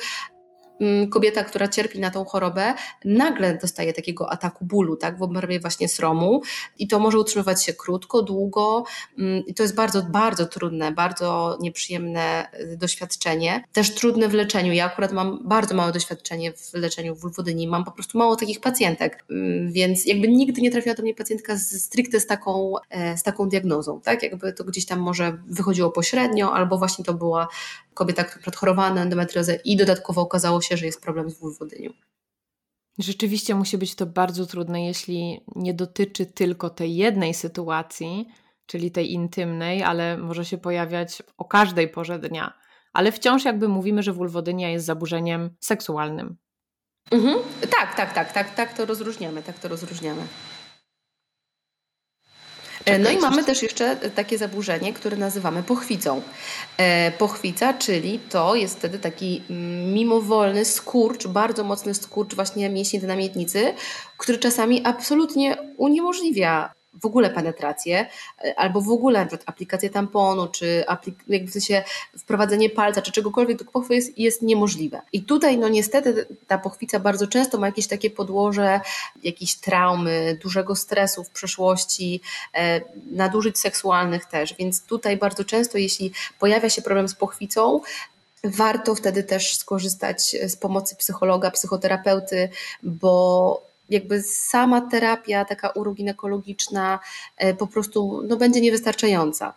kobieta, 1.10 1.44
która 1.44 1.68
cierpi 1.68 2.00
na 2.00 2.12
tą 2.12 2.25
chorobę, 2.25 2.74
nagle 3.06 3.57
dostaje 3.57 3.94
takiego 3.94 4.31
ataku 4.31 4.66
bólu, 4.66 4.95
tak, 4.95 5.18
w 5.18 5.22
obrębie 5.22 5.60
właśnie 5.60 5.89
sromu. 5.89 6.42
I 6.80 6.88
to 6.88 7.00
może 7.00 7.19
utrzymywać 7.19 7.66
się 7.66 7.74
krótko, 7.74 8.22
długo. 8.22 8.83
Mm, 9.19 9.45
i 9.45 9.54
to 9.54 9.63
jest 9.63 9.75
bardzo, 9.75 10.01
bardzo 10.01 10.45
trudne, 10.45 10.92
bardzo 10.92 11.57
nieprzyjemne 11.62 12.48
y, 12.74 12.78
doświadczenie. 12.78 13.63
Też 13.74 13.96
trudne 13.96 14.27
w 14.27 14.34
leczeniu. 14.34 14.74
Ja 14.74 14.86
akurat 14.86 15.12
mam 15.12 15.39
bardzo 15.48 15.75
małe 15.75 15.91
doświadczenie 15.91 16.53
w 16.53 16.74
leczeniu 16.74 17.15
wulwodyni, 17.15 17.67
mam 17.67 17.86
po 17.86 17.91
prostu 17.91 18.17
mało 18.17 18.36
takich 18.36 18.60
pacjentek, 18.60 19.25
mm, 19.29 19.72
więc 19.72 20.06
jakby 20.06 20.27
nigdy 20.27 20.62
nie 20.62 20.72
trafiła 20.72 20.96
do 20.96 21.03
mnie 21.03 21.15
pacjentka 21.15 21.56
z, 21.56 21.82
stricte 21.84 22.20
z 22.20 22.27
taką, 22.27 22.74
e, 22.89 23.17
z 23.17 23.24
taką 23.24 23.50
diagnozą, 23.50 24.01
tak, 24.01 24.24
jakby 24.24 24.53
to 24.53 24.63
gdzieś 24.63 24.86
tam 24.86 25.00
może 25.00 25.38
wychodziło 25.48 25.91
pośrednio, 25.91 26.53
albo 26.53 26.77
właśnie 26.77 27.06
to 27.06 27.13
była 27.13 27.48
kobieta, 27.93 28.24
która 28.24 28.57
chorowała 28.57 28.93
na 28.93 29.01
endometriozę 29.01 29.55
i 29.55 29.77
dodatkowo 29.77 30.21
okazało 30.21 30.62
się, 30.62 30.77
że 30.77 30.86
jest 30.86 31.01
problem 31.01 31.29
z 31.29 31.39
wulwodynią. 31.39 31.91
Rzeczywiście 33.00 33.55
musi 33.55 33.77
być 33.77 33.95
to 33.95 34.05
bardzo 34.05 34.45
trudne, 34.45 34.86
jeśli 34.86 35.45
nie 35.55 35.74
dotyczy 35.74 36.25
tylko 36.25 36.69
tej 36.69 36.95
jednej 36.95 37.33
sytuacji, 37.33 38.27
czyli 38.65 38.91
tej 38.91 39.13
intymnej, 39.13 39.83
ale 39.83 40.17
może 40.17 40.45
się 40.45 40.57
pojawiać 40.57 41.24
o 41.38 41.45
każdej 41.45 41.89
porze 41.89 42.19
dnia. 42.19 42.53
Ale 42.93 43.12
wciąż 43.12 43.45
jakby 43.45 43.67
mówimy, 43.67 44.03
że 44.03 44.13
wulwodynia 44.13 44.69
jest 44.69 44.86
zaburzeniem 44.86 45.55
seksualnym. 45.60 46.38
Mhm. 47.12 47.39
Tak, 47.79 47.95
tak, 47.95 48.13
tak, 48.13 48.31
tak, 48.31 48.55
tak 48.55 48.74
to 48.74 48.86
rozróżniamy, 48.86 49.43
tak 49.43 49.60
to 49.60 49.67
rozróżniamy. 49.67 50.21
E, 52.86 53.00
no 53.00 53.10
i 53.10 53.18
mamy 53.18 53.44
też 53.44 53.64
jeszcze 53.64 53.96
takie 53.96 54.38
zaburzenie, 54.38 54.94
które 54.94 55.18
nazywamy 55.18 55.64
pochwicą. 55.64 56.22
E, 56.78 57.12
pochwica, 57.12 57.74
czyli 57.74 58.20
to 58.30 58.56
jest 58.56 58.78
wtedy 58.78 59.00
taki 59.00 59.42
mimowolny 59.94 60.66
skurcz, 60.66 61.28
bardzo 61.28 61.64
mocny 61.64 61.94
skurcz 61.94 62.36
właśnie 62.36 62.70
mięśni 62.70 63.00
na 63.00 63.16
miednicy, 63.16 63.74
który 64.18 64.38
czasami 64.38 64.82
absolutnie 64.86 65.58
uniemożliwia 65.78 66.74
w 66.93 67.05
ogóle 67.05 67.29
penetrację, 67.29 68.07
e, 68.43 68.60
albo 68.60 68.81
w 68.81 68.89
ogóle 68.89 69.27
aplikację 69.45 69.89
tamponu, 69.89 70.48
czy 70.48 70.83
aplik- 70.88 71.24
jakby 71.27 71.48
w 71.50 71.53
sensie 71.53 71.83
wprowadzenie 72.17 72.69
palca, 72.69 73.01
czy 73.01 73.12
czegokolwiek 73.12 73.57
do 73.57 73.65
pochwy 73.65 73.95
jest, 73.95 74.19
jest 74.19 74.41
niemożliwe. 74.41 75.01
I 75.13 75.24
tutaj 75.24 75.57
no 75.57 75.69
niestety 75.69 76.27
ta 76.48 76.57
pochwica 76.57 77.00
bardzo 77.00 77.27
często 77.27 77.57
ma 77.57 77.67
jakieś 77.67 77.88
takie 77.88 78.10
podłoże, 78.10 78.81
jakieś 79.24 79.55
traumy, 79.55 80.38
dużego 80.41 80.75
stresu 80.75 81.24
w 81.24 81.29
przeszłości, 81.29 82.21
e, 82.53 82.81
nadużyć 83.12 83.60
seksualnych 83.60 84.25
też, 84.25 84.55
więc 84.60 84.83
tutaj 84.83 85.17
bardzo 85.17 85.45
często 85.45 85.77
jeśli 85.77 86.12
pojawia 86.39 86.69
się 86.69 86.81
problem 86.81 87.07
z 87.07 87.15
pochwicą, 87.15 87.81
warto 88.43 88.95
wtedy 88.95 89.24
też 89.24 89.57
skorzystać 89.57 90.36
z 90.48 90.55
pomocy 90.55 90.95
psychologa, 90.95 91.51
psychoterapeuty, 91.51 92.50
bo 92.83 93.71
jakby 93.91 94.24
sama 94.24 94.81
terapia 94.81 95.45
taka 95.45 95.69
uroginekologiczna 95.69 97.00
e, 97.38 97.53
po 97.53 97.67
prostu 97.67 98.21
no, 98.27 98.38
będzie 98.38 98.62
niewystarczająca. 98.62 99.53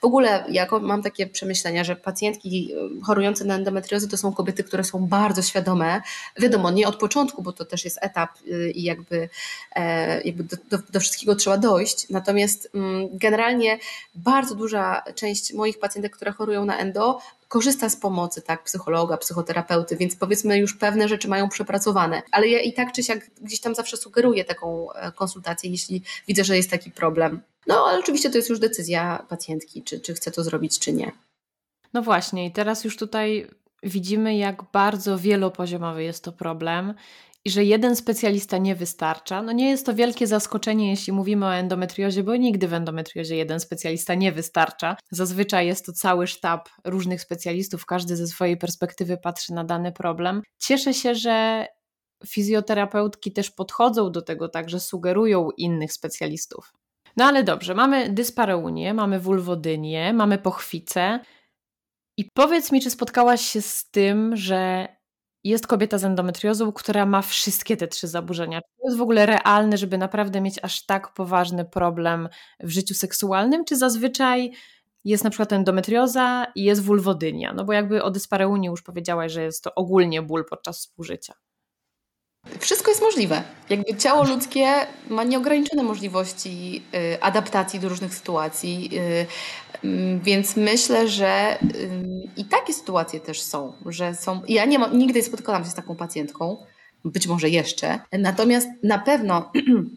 W 0.00 0.04
ogóle 0.04 0.44
ja 0.48 0.66
mam 0.80 1.02
takie 1.02 1.26
przemyślenia, 1.26 1.84
że 1.84 1.96
pacjentki 1.96 2.72
y, 3.00 3.04
chorujące 3.04 3.44
na 3.44 3.54
endometriozę 3.54 4.08
to 4.08 4.16
są 4.16 4.32
kobiety, 4.32 4.64
które 4.64 4.84
są 4.84 5.06
bardzo 5.06 5.42
świadome. 5.42 6.02
Wiadomo, 6.38 6.70
nie 6.70 6.88
od 6.88 6.96
początku, 6.96 7.42
bo 7.42 7.52
to 7.52 7.64
też 7.64 7.84
jest 7.84 7.98
etap 8.00 8.30
y, 8.46 8.70
i 8.70 8.82
jakby, 8.82 9.28
e, 9.76 10.20
jakby 10.22 10.44
do, 10.44 10.56
do, 10.70 10.78
do, 10.92 11.00
wszystkiego 11.00 11.36
trzeba 11.36 11.58
dojść. 11.58 12.10
Natomiast 12.10 12.70
mm, 12.74 13.08
generalnie 13.12 13.78
bardzo 14.14 14.54
duża 14.54 15.02
część 15.14 15.52
moich 15.52 15.78
pacjentek, 15.78 16.16
które 16.16 16.32
chorują 16.32 16.64
na 16.64 16.78
endo, 16.78 17.20
korzysta 17.52 17.88
z 17.88 17.96
pomocy 17.96 18.42
tak, 18.42 18.64
psychologa, 18.64 19.16
psychoterapeuty, 19.16 19.96
więc 19.96 20.16
powiedzmy 20.16 20.58
już 20.58 20.74
pewne 20.74 21.08
rzeczy 21.08 21.28
mają 21.28 21.48
przepracowane. 21.48 22.22
Ale 22.30 22.48
ja 22.48 22.60
i 22.60 22.72
tak 22.72 22.92
czy 22.92 23.02
siak 23.02 23.30
gdzieś 23.40 23.60
tam 23.60 23.74
zawsze 23.74 23.96
sugeruję 23.96 24.44
taką 24.44 24.92
e, 24.92 25.12
konsultację, 25.12 25.70
jeśli 25.70 26.02
widzę, 26.28 26.44
że 26.44 26.56
jest 26.56 26.70
taki 26.70 26.90
problem. 26.90 27.40
No 27.66 27.84
ale 27.88 27.98
oczywiście 27.98 28.30
to 28.30 28.38
jest 28.38 28.50
już 28.50 28.58
decyzja 28.58 29.26
pacjentki, 29.28 29.82
czy, 29.82 30.00
czy 30.00 30.14
chce 30.14 30.30
to 30.30 30.44
zrobić, 30.44 30.78
czy 30.78 30.92
nie. 30.92 31.12
No 31.92 32.02
właśnie, 32.02 32.46
i 32.46 32.52
teraz 32.52 32.84
już 32.84 32.96
tutaj 32.96 33.46
widzimy, 33.82 34.36
jak 34.36 34.62
bardzo 34.72 35.18
wielopoziomowy 35.18 36.02
jest 36.02 36.24
to 36.24 36.32
problem 36.32 36.94
i 37.44 37.50
że 37.50 37.64
jeden 37.64 37.96
specjalista 37.96 38.58
nie 38.58 38.74
wystarcza. 38.74 39.42
No 39.42 39.52
nie 39.52 39.70
jest 39.70 39.86
to 39.86 39.94
wielkie 39.94 40.26
zaskoczenie, 40.26 40.90
jeśli 40.90 41.12
mówimy 41.12 41.46
o 41.46 41.54
endometriozie, 41.54 42.22
bo 42.22 42.36
nigdy 42.36 42.68
w 42.68 42.72
endometriozie 42.72 43.36
jeden 43.36 43.60
specjalista 43.60 44.14
nie 44.14 44.32
wystarcza. 44.32 44.96
Zazwyczaj 45.10 45.66
jest 45.66 45.86
to 45.86 45.92
cały 45.92 46.26
sztab 46.26 46.68
różnych 46.84 47.20
specjalistów, 47.20 47.86
każdy 47.86 48.16
ze 48.16 48.26
swojej 48.26 48.56
perspektywy 48.56 49.16
patrzy 49.16 49.52
na 49.52 49.64
dany 49.64 49.92
problem. 49.92 50.42
Cieszę 50.58 50.94
się, 50.94 51.14
że 51.14 51.66
fizjoterapeutki 52.26 53.32
też 53.32 53.50
podchodzą 53.50 54.12
do 54.12 54.22
tego 54.22 54.48
tak, 54.48 54.70
że 54.70 54.80
sugerują 54.80 55.48
innych 55.56 55.92
specjalistów. 55.92 56.72
No 57.16 57.24
ale 57.24 57.44
dobrze, 57.44 57.74
mamy 57.74 58.10
dyspareunię, 58.10 58.94
mamy 58.94 59.20
wulwodynię, 59.20 60.12
mamy 60.12 60.38
pochwicę. 60.38 61.20
I 62.18 62.28
powiedz 62.34 62.72
mi, 62.72 62.80
czy 62.80 62.90
spotkałaś 62.90 63.40
się 63.40 63.62
z 63.62 63.90
tym, 63.90 64.36
że 64.36 64.88
jest 65.44 65.66
kobieta 65.66 65.98
z 65.98 66.04
endometriozą, 66.04 66.72
która 66.72 67.06
ma 67.06 67.22
wszystkie 67.22 67.76
te 67.76 67.88
trzy 67.88 68.08
zaburzenia. 68.08 68.60
Czy 68.60 68.68
to 68.80 68.88
jest 68.88 68.98
w 68.98 69.02
ogóle 69.02 69.26
realne, 69.26 69.78
żeby 69.78 69.98
naprawdę 69.98 70.40
mieć 70.40 70.58
aż 70.62 70.86
tak 70.86 71.14
poważny 71.14 71.64
problem 71.64 72.28
w 72.60 72.70
życiu 72.70 72.94
seksualnym, 72.94 73.64
czy 73.64 73.76
zazwyczaj 73.76 74.52
jest 75.04 75.24
na 75.24 75.30
przykład 75.30 75.52
endometrioza 75.52 76.46
i 76.54 76.64
jest 76.64 76.82
wulwodynia? 76.82 77.52
No 77.52 77.64
bo 77.64 77.72
jakby 77.72 78.02
o 78.02 78.10
dyspareunii 78.10 78.70
już 78.70 78.82
powiedziałaś, 78.82 79.32
że 79.32 79.42
jest 79.42 79.64
to 79.64 79.74
ogólnie 79.74 80.22
ból 80.22 80.44
podczas 80.50 80.78
współżycia. 80.78 81.34
Wszystko 82.58 82.90
jest 82.90 83.02
możliwe. 83.02 83.42
Jakby 83.70 83.96
ciało 83.96 84.24
ludzkie 84.24 84.66
ma 85.08 85.24
nieograniczone 85.24 85.82
możliwości 85.82 86.82
y, 86.94 87.22
adaptacji 87.22 87.80
do 87.80 87.88
różnych 87.88 88.14
sytuacji, 88.14 88.90
y, 88.92 89.26
więc 90.22 90.56
myślę, 90.56 91.08
że 91.08 91.58
y, 91.62 92.28
i 92.36 92.44
takie 92.44 92.74
sytuacje 92.74 93.20
też 93.20 93.42
są, 93.42 93.72
że 93.86 94.14
są. 94.14 94.42
Ja 94.48 94.64
nie 94.64 94.78
ma, 94.78 94.88
nigdy 94.88 95.18
nie 95.18 95.24
spotkałam 95.24 95.64
się 95.64 95.70
z 95.70 95.74
taką 95.74 95.96
pacjentką, 95.96 96.56
być 97.04 97.26
może 97.26 97.48
jeszcze, 97.48 98.00
natomiast 98.12 98.68
na 98.82 98.98
pewno 98.98 99.52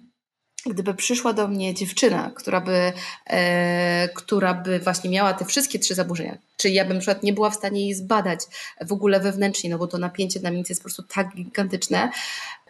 gdyby 0.66 0.94
przyszła 0.94 1.34
do 1.34 1.48
mnie 1.48 1.74
dziewczyna, 1.74 2.32
która 2.36 2.62
by, 2.62 2.94
e, 3.28 4.10
która 4.16 4.54
by 4.54 4.80
właśnie 4.80 5.10
miała 5.10 5.34
te 5.34 5.46
wszystkie 5.46 5.80
trzy 5.80 5.96
zaburzenia, 5.96 6.38
czyli 6.58 6.74
ja 6.74 6.86
bym 6.86 6.94
na 6.94 7.00
przykład 7.00 7.24
nie 7.24 7.34
była 7.34 7.50
w 7.50 7.56
stanie 7.56 7.82
jej 7.82 7.94
zbadać 7.94 8.40
w 8.82 8.92
ogóle 8.92 9.20
wewnętrznie, 9.20 9.70
no 9.70 9.78
bo 9.78 9.88
to 9.88 9.98
napięcie 9.98 10.40
na 10.40 10.52
mięcie 10.52 10.72
jest 10.72 10.82
po 10.82 10.84
prostu 10.84 11.04
tak 11.04 11.36
gigantyczne, 11.36 12.12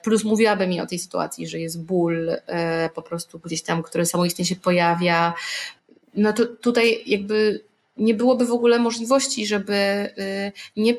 plus 0.03 0.23
mówiłaby 0.23 0.67
mi 0.67 0.81
o 0.81 0.85
tej 0.85 0.99
sytuacji, 0.99 1.47
że 1.47 1.59
jest 1.59 1.83
ból 1.83 2.29
e, 2.29 2.89
po 2.89 3.01
prostu 3.01 3.39
gdzieś 3.39 3.61
tam, 3.61 3.83
który 3.83 4.05
samoistnie 4.05 4.45
się 4.45 4.55
pojawia, 4.55 5.33
no 6.15 6.33
to 6.33 6.45
tutaj 6.45 7.03
jakby 7.05 7.63
nie 7.97 8.13
byłoby 8.13 8.45
w 8.45 8.51
ogóle 8.51 8.79
możliwości, 8.79 9.45
żeby 9.45 9.73
e, 9.73 10.51
nie 10.75 10.95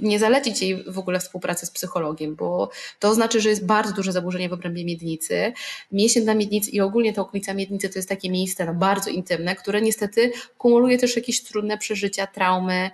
nie 0.00 0.18
zalecić 0.18 0.62
jej 0.62 0.84
w 0.84 0.98
ogóle 0.98 1.20
współpracy 1.20 1.66
z 1.66 1.70
psychologiem, 1.70 2.34
bo 2.34 2.70
to 2.98 3.14
znaczy, 3.14 3.40
że 3.40 3.48
jest 3.48 3.66
bardzo 3.66 3.92
duże 3.92 4.12
zaburzenie 4.12 4.48
w 4.48 4.52
obrębie 4.52 4.84
miednicy. 4.84 5.52
Mięsień 5.92 6.24
na 6.24 6.34
miednicy 6.34 6.70
i 6.70 6.80
ogólnie 6.80 7.12
ta 7.12 7.22
okolica 7.22 7.54
miednicy 7.54 7.88
to 7.88 7.98
jest 7.98 8.08
takie 8.08 8.30
miejsce 8.30 8.64
no, 8.64 8.74
bardzo 8.74 9.10
intymne, 9.10 9.56
które 9.56 9.82
niestety 9.82 10.32
kumuluje 10.58 10.98
też 10.98 11.16
jakieś 11.16 11.42
trudne 11.42 11.78
przeżycia, 11.78 12.26
traumy, 12.26 12.90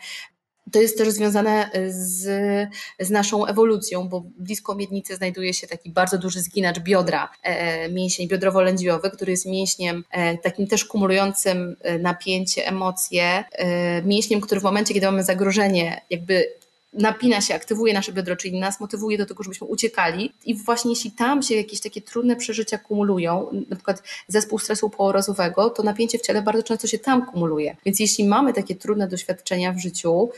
to 0.73 0.81
jest 0.81 0.99
też 0.99 1.09
związane 1.09 1.71
z, 1.89 2.23
z 3.01 3.11
naszą 3.11 3.47
ewolucją, 3.47 4.09
bo 4.09 4.23
blisko 4.39 4.75
miednicy 4.75 5.17
znajduje 5.17 5.55
się 5.55 5.67
taki 5.67 5.91
bardzo 5.91 6.19
duży 6.19 6.41
zginacz 6.41 6.81
biodra, 6.81 7.29
e, 7.43 7.89
mięsień 7.89 8.29
biodrowo-lędźwiowy, 8.29 9.11
który 9.11 9.33
jest 9.33 9.47
mięśniem 9.47 10.05
e, 10.11 10.39
takim 10.39 10.67
też 10.67 10.85
kumulującym 10.85 11.77
e, 11.81 11.99
napięcie, 11.99 12.67
emocje, 12.67 13.45
e, 13.53 14.03
mięśniem, 14.03 14.41
który 14.41 14.61
w 14.61 14.65
momencie, 14.65 14.95
kiedy 14.95 15.07
mamy 15.07 15.25
zagrożenie, 15.25 16.01
jakby 16.11 16.62
napina 16.93 17.41
się, 17.41 17.55
aktywuje 17.55 17.95
nasze 17.95 18.13
biodro, 18.13 18.37
czyli 18.37 18.61
nas 18.61 18.81
motywuje 18.81 19.19
do 19.19 19.27
tego, 19.27 19.43
żebyśmy 19.43 19.67
uciekali. 19.67 20.33
I 20.47 20.55
właśnie 20.55 20.91
jeśli 20.91 21.11
tam 21.11 21.43
się 21.43 21.55
jakieś 21.55 21.81
takie 21.81 22.01
trudne 22.01 22.37
przeżycia 22.37 22.79
kumulują, 22.79 23.47
na 23.71 23.77
przykład 23.77 24.03
zespół 24.29 24.59
stresu 24.59 24.91
poorozowego, 24.91 25.71
to 25.71 25.83
napięcie 25.83 26.19
w 26.19 26.23
ciele 26.23 26.43
bardzo 26.43 26.63
często 26.63 26.87
się 26.87 26.99
tam 26.99 27.27
kumuluje. 27.27 27.77
Więc 27.87 28.01
jeśli 28.01 28.25
mamy 28.29 28.53
takie 28.53 28.75
trudne 28.75 29.09
doświadczenia 29.09 29.73
w 29.73 29.79
życiu, 29.79 30.31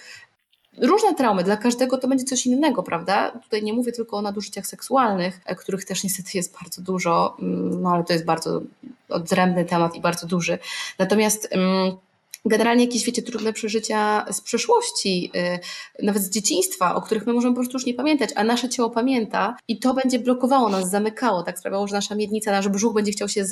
różne 0.78 1.14
traumy, 1.14 1.44
dla 1.44 1.56
każdego 1.56 1.98
to 1.98 2.08
będzie 2.08 2.24
coś 2.24 2.46
innego, 2.46 2.82
prawda? 2.82 3.30
Tutaj 3.30 3.62
nie 3.62 3.72
mówię 3.72 3.92
tylko 3.92 4.16
o 4.16 4.22
nadużyciach 4.22 4.66
seksualnych, 4.66 5.40
e, 5.44 5.54
których 5.54 5.84
też 5.84 6.04
niestety 6.04 6.30
jest 6.34 6.54
bardzo 6.62 6.82
dużo, 6.82 7.36
mm, 7.40 7.82
no 7.82 7.90
ale 7.90 8.04
to 8.04 8.12
jest 8.12 8.24
bardzo 8.24 8.62
odrębny 9.08 9.64
temat 9.64 9.94
i 9.96 10.00
bardzo 10.00 10.26
duży. 10.26 10.58
Natomiast 10.98 11.48
um, 11.52 11.96
generalnie 12.44 12.84
jakieś, 12.84 13.04
wiecie, 13.04 13.22
trudne 13.22 13.52
przeżycia 13.52 14.24
z 14.32 14.40
przeszłości, 14.40 15.30
y, 16.00 16.04
nawet 16.04 16.22
z 16.22 16.30
dzieciństwa, 16.30 16.94
o 16.94 17.02
których 17.02 17.26
my 17.26 17.32
możemy 17.32 17.54
po 17.54 17.60
prostu 17.60 17.76
już 17.76 17.86
nie 17.86 17.94
pamiętać, 17.94 18.30
a 18.34 18.44
nasze 18.44 18.68
ciało 18.68 18.90
pamięta 18.90 19.56
i 19.68 19.78
to 19.78 19.94
będzie 19.94 20.18
blokowało 20.18 20.68
nas, 20.68 20.90
zamykało, 20.90 21.42
tak 21.42 21.58
sprawiało, 21.58 21.88
że 21.88 21.94
nasza 21.94 22.14
miednica, 22.14 22.50
nasz 22.50 22.68
brzuch 22.68 22.94
będzie 22.94 23.12
chciał 23.12 23.28
się 23.28 23.44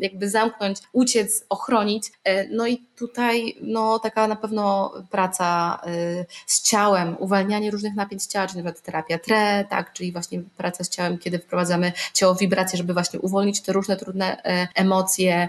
jakby 0.00 0.30
zamknąć, 0.30 0.78
uciec, 0.92 1.44
ochronić. 1.48 2.06
Y, 2.28 2.48
no 2.52 2.66
i 2.66 2.78
tutaj 2.96 3.56
no, 3.62 3.98
taka 3.98 4.28
na 4.28 4.36
pewno 4.36 4.92
praca 5.10 5.80
y, 5.86 6.26
z 6.46 6.62
ciałem, 6.62 7.16
uwalnianie 7.18 7.70
różnych 7.70 7.94
napięć 7.94 8.24
ciała, 8.24 8.46
czyli 8.46 8.62
na 8.62 8.64
przykład 8.64 8.86
terapia 8.86 9.18
TRE, 9.18 9.64
tak, 9.70 9.92
czyli 9.92 10.12
właśnie 10.12 10.42
praca 10.56 10.84
z 10.84 10.88
ciałem, 10.88 11.18
kiedy 11.18 11.38
wprowadzamy 11.38 11.92
ciało 12.14 12.34
wibracje, 12.34 12.76
żeby 12.76 12.92
właśnie 12.92 13.20
uwolnić 13.20 13.60
te 13.60 13.72
różne 13.72 13.96
trudne 13.96 14.42
emocje, 14.74 15.48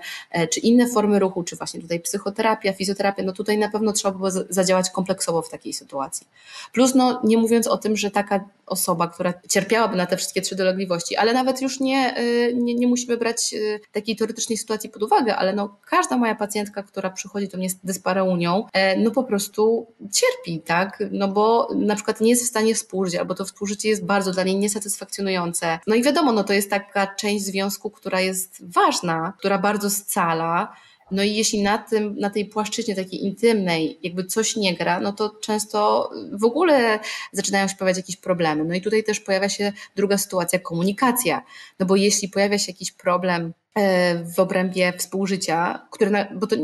czy 0.52 0.60
inne 0.60 0.88
formy 0.88 1.20
ruchu, 1.20 1.44
czy 1.44 1.56
właśnie 1.56 1.82
tutaj 1.82 2.00
psychoterapia, 2.00 2.74
fizjoterapię, 2.82 3.24
no 3.24 3.32
tutaj 3.32 3.58
na 3.58 3.70
pewno 3.70 3.94
trzeba 3.94 4.18
było 4.18 4.32
zadziałać 4.50 4.90
kompleksowo 4.90 5.42
w 5.42 5.50
takiej 5.50 5.74
sytuacji. 5.74 6.28
Plus, 6.74 6.96
no 6.96 7.22
nie 7.24 7.38
mówiąc 7.38 7.68
o 7.68 7.78
tym, 7.78 7.98
że 7.98 8.12
taka 8.12 8.46
osoba, 8.66 9.08
która 9.08 9.34
cierpiałaby 9.50 9.96
na 9.96 10.06
te 10.06 10.18
wszystkie 10.18 10.42
trzy 10.42 10.56
dolegliwości, 10.56 11.18
ale 11.18 11.34
nawet 11.34 11.62
już 11.62 11.80
nie, 11.80 12.20
y, 12.20 12.54
nie, 12.56 12.76
nie 12.76 12.88
musimy 12.88 13.18
brać 13.18 13.54
y, 13.54 13.80
takiej 13.92 14.16
teoretycznej 14.16 14.58
sytuacji 14.58 14.90
pod 14.90 15.04
uwagę, 15.04 15.36
ale 15.36 15.54
no 15.54 15.78
każda 15.86 16.18
moja 16.18 16.36
pacjentka, 16.36 16.84
która 16.84 17.10
przychodzi 17.10 17.48
do 17.48 17.58
mnie 17.58 17.70
z 17.70 17.76
dyspareunią, 17.84 18.66
e, 18.74 18.98
no 18.98 19.12
po 19.12 19.24
prostu 19.24 19.88
cierpi, 20.12 20.60
tak? 20.60 21.04
No 21.12 21.28
bo 21.28 21.70
na 21.76 21.96
przykład 21.96 22.22
nie 22.22 22.30
jest 22.30 22.44
w 22.44 22.48
stanie 22.48 22.76
współżyć, 22.76 23.16
albo 23.16 23.36
to 23.36 23.46
współżycie 23.46 23.90
jest 23.90 24.06
bardzo 24.06 24.32
dla 24.32 24.44
niej 24.44 24.56
niesatysfakcjonujące. 24.56 25.80
No 25.88 25.96
i 25.96 26.04
wiadomo, 26.04 26.32
no 26.32 26.44
to 26.44 26.54
jest 26.54 26.70
taka 26.70 27.16
część 27.16 27.46
związku, 27.46 27.90
która 27.90 28.22
jest 28.22 28.64
ważna, 28.74 29.34
która 29.38 29.58
bardzo 29.58 29.90
scala, 29.90 30.76
no 31.12 31.24
i 31.24 31.36
jeśli 31.36 31.62
na, 31.62 31.78
tym, 31.78 32.16
na 32.20 32.30
tej 32.30 32.46
płaszczyźnie 32.46 32.96
takiej 32.96 33.24
intymnej 33.24 34.00
jakby 34.04 34.26
coś 34.26 34.56
nie 34.56 34.76
gra, 34.76 35.00
no 35.00 35.14
to 35.14 35.30
często 35.30 36.10
w 36.32 36.44
ogóle 36.44 37.00
zaczynają 37.32 37.68
się 37.68 37.76
pojawiać 37.76 37.98
jakieś 37.98 38.18
problemy. 38.18 38.64
No 38.66 38.76
i 38.76 38.82
tutaj 38.82 39.04
też 39.04 39.20
pojawia 39.20 39.50
się 39.50 39.74
druga 39.96 40.18
sytuacja, 40.18 40.60
komunikacja. 40.60 41.44
No 41.80 41.86
bo 41.86 41.96
jeśli 41.96 42.30
pojawia 42.30 42.58
się 42.58 42.72
jakiś 42.72 42.92
problem 42.92 43.54
e, 43.76 44.16
w 44.24 44.40
obrębie 44.40 44.94
współżycia, 44.98 45.88
który, 45.92 46.12
na, 46.12 46.26
bo 46.34 46.48
to 46.48 46.56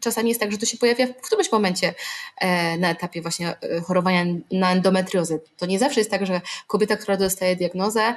czasami 0.00 0.28
jest 0.28 0.40
tak, 0.40 0.52
że 0.52 0.58
to 0.58 0.66
się 0.66 0.78
pojawia 0.78 1.06
w 1.06 1.26
którymś 1.26 1.52
momencie 1.52 1.94
e, 2.40 2.78
na 2.78 2.90
etapie 2.90 3.22
właśnie 3.22 3.48
e, 3.48 3.80
chorowania 3.80 4.24
na 4.52 4.72
endometriozę. 4.72 5.38
To 5.56 5.66
nie 5.66 5.78
zawsze 5.78 6.00
jest 6.00 6.10
tak, 6.10 6.26
że 6.26 6.40
kobieta, 6.66 6.96
która 6.96 7.16
dostaje 7.16 7.56
diagnozę, 7.56 8.14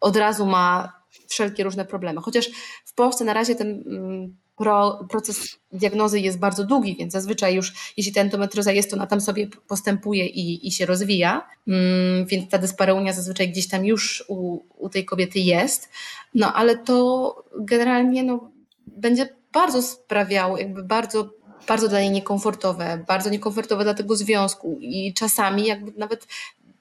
od 0.00 0.16
razu 0.16 0.46
ma 0.46 0.99
wszelkie 1.28 1.64
różne 1.64 1.84
problemy. 1.84 2.20
Chociaż 2.20 2.50
w 2.84 2.94
Polsce 2.94 3.24
na 3.24 3.32
razie 3.32 3.54
ten 3.54 3.84
mm, 3.86 4.36
pro, 4.56 5.06
proces 5.10 5.58
diagnozy 5.72 6.20
jest 6.20 6.38
bardzo 6.38 6.64
długi, 6.64 6.96
więc 6.96 7.12
zazwyczaj 7.12 7.54
już 7.54 7.94
jeśli 7.96 8.12
ta 8.12 8.20
endometrioza 8.20 8.72
jest, 8.72 8.90
to 8.90 8.96
ona 8.96 9.06
tam 9.06 9.20
sobie 9.20 9.48
postępuje 9.68 10.26
i, 10.26 10.68
i 10.68 10.72
się 10.72 10.86
rozwija, 10.86 11.48
mm, 11.68 12.26
więc 12.26 12.50
ta 12.50 12.58
dyspareunia 12.58 13.12
zazwyczaj 13.12 13.50
gdzieś 13.50 13.68
tam 13.68 13.84
już 13.84 14.24
u, 14.28 14.58
u 14.76 14.88
tej 14.88 15.04
kobiety 15.04 15.38
jest, 15.38 15.88
no 16.34 16.52
ale 16.52 16.78
to 16.78 17.34
generalnie 17.60 18.22
no, 18.22 18.50
będzie 18.86 19.28
bardzo 19.52 19.82
sprawiało, 19.82 20.58
jakby 20.58 20.82
bardzo 20.82 21.40
bardzo 21.68 21.88
dla 21.88 22.00
niej 22.00 22.10
niekomfortowe, 22.10 23.04
bardzo 23.08 23.30
niekomfortowe 23.30 23.84
dla 23.84 23.94
tego 23.94 24.16
związku. 24.16 24.78
I 24.80 25.14
czasami 25.14 25.66
jakby 25.66 25.92
nawet 25.96 26.26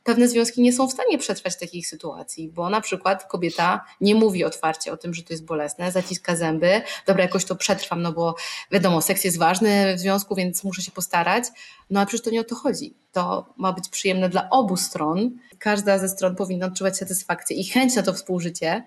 pewne 0.10 0.28
związki 0.28 0.62
nie 0.62 0.74
są 0.74 0.88
w 0.88 0.92
stanie 0.92 1.18
przetrwać 1.18 1.60
takich 1.60 1.88
sytuacji, 1.88 2.50
bo 2.50 2.70
na 2.70 2.82
przykład 2.82 3.24
kobieta 3.24 3.86
nie 4.02 4.16
mówi 4.16 4.44
otwarcie 4.46 4.92
o 4.92 4.98
tym, 4.98 5.14
że 5.14 5.24
to 5.24 5.34
jest 5.34 5.46
bolesne, 5.46 5.92
zaciska 5.92 6.36
zęby, 6.36 6.82
dobra, 7.08 7.24
jakoś 7.24 7.46
to 7.46 7.56
przetrwam, 7.56 8.02
no 8.02 8.14
bo 8.14 8.36
wiadomo, 8.72 9.02
seks 9.02 9.24
jest 9.24 9.38
ważny 9.38 9.96
w 9.96 10.00
związku, 10.00 10.36
więc 10.36 10.64
muszę 10.64 10.82
się 10.82 10.92
postarać, 10.92 11.44
no 11.90 12.00
a 12.00 12.06
przecież 12.06 12.26
to 12.26 12.32
nie 12.32 12.42
o 12.42 12.44
to 12.44 12.56
chodzi. 12.56 12.94
To 13.12 13.54
ma 13.58 13.74
być 13.74 13.90
przyjemne 13.90 14.30
dla 14.30 14.50
obu 14.50 14.78
stron. 14.78 15.32
Każda 15.60 15.98
ze 15.98 16.10
stron 16.10 16.36
powinna 16.36 16.66
odczuwać 16.66 16.98
satysfakcję 16.98 17.58
i 17.58 17.66
chęć 17.66 17.96
na 17.96 18.04
to 18.04 18.14
współżycie, 18.14 18.84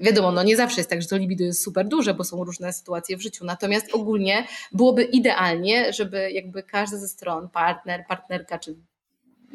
Wiadomo, 0.00 0.32
no 0.32 0.42
nie 0.42 0.56
zawsze 0.56 0.80
jest 0.80 0.90
tak, 0.90 1.02
że 1.02 1.08
to 1.08 1.16
libido 1.16 1.44
jest 1.44 1.62
super 1.62 1.88
duże, 1.88 2.14
bo 2.14 2.24
są 2.24 2.44
różne 2.44 2.72
sytuacje 2.72 3.16
w 3.16 3.22
życiu. 3.22 3.44
Natomiast 3.44 3.94
ogólnie 3.94 4.46
byłoby 4.72 5.02
idealnie, 5.04 5.92
żeby 5.92 6.30
jakby 6.30 6.62
każda 6.62 6.96
ze 6.96 7.08
stron, 7.08 7.48
partner, 7.48 8.04
partnerka 8.08 8.58
czy 8.58 8.76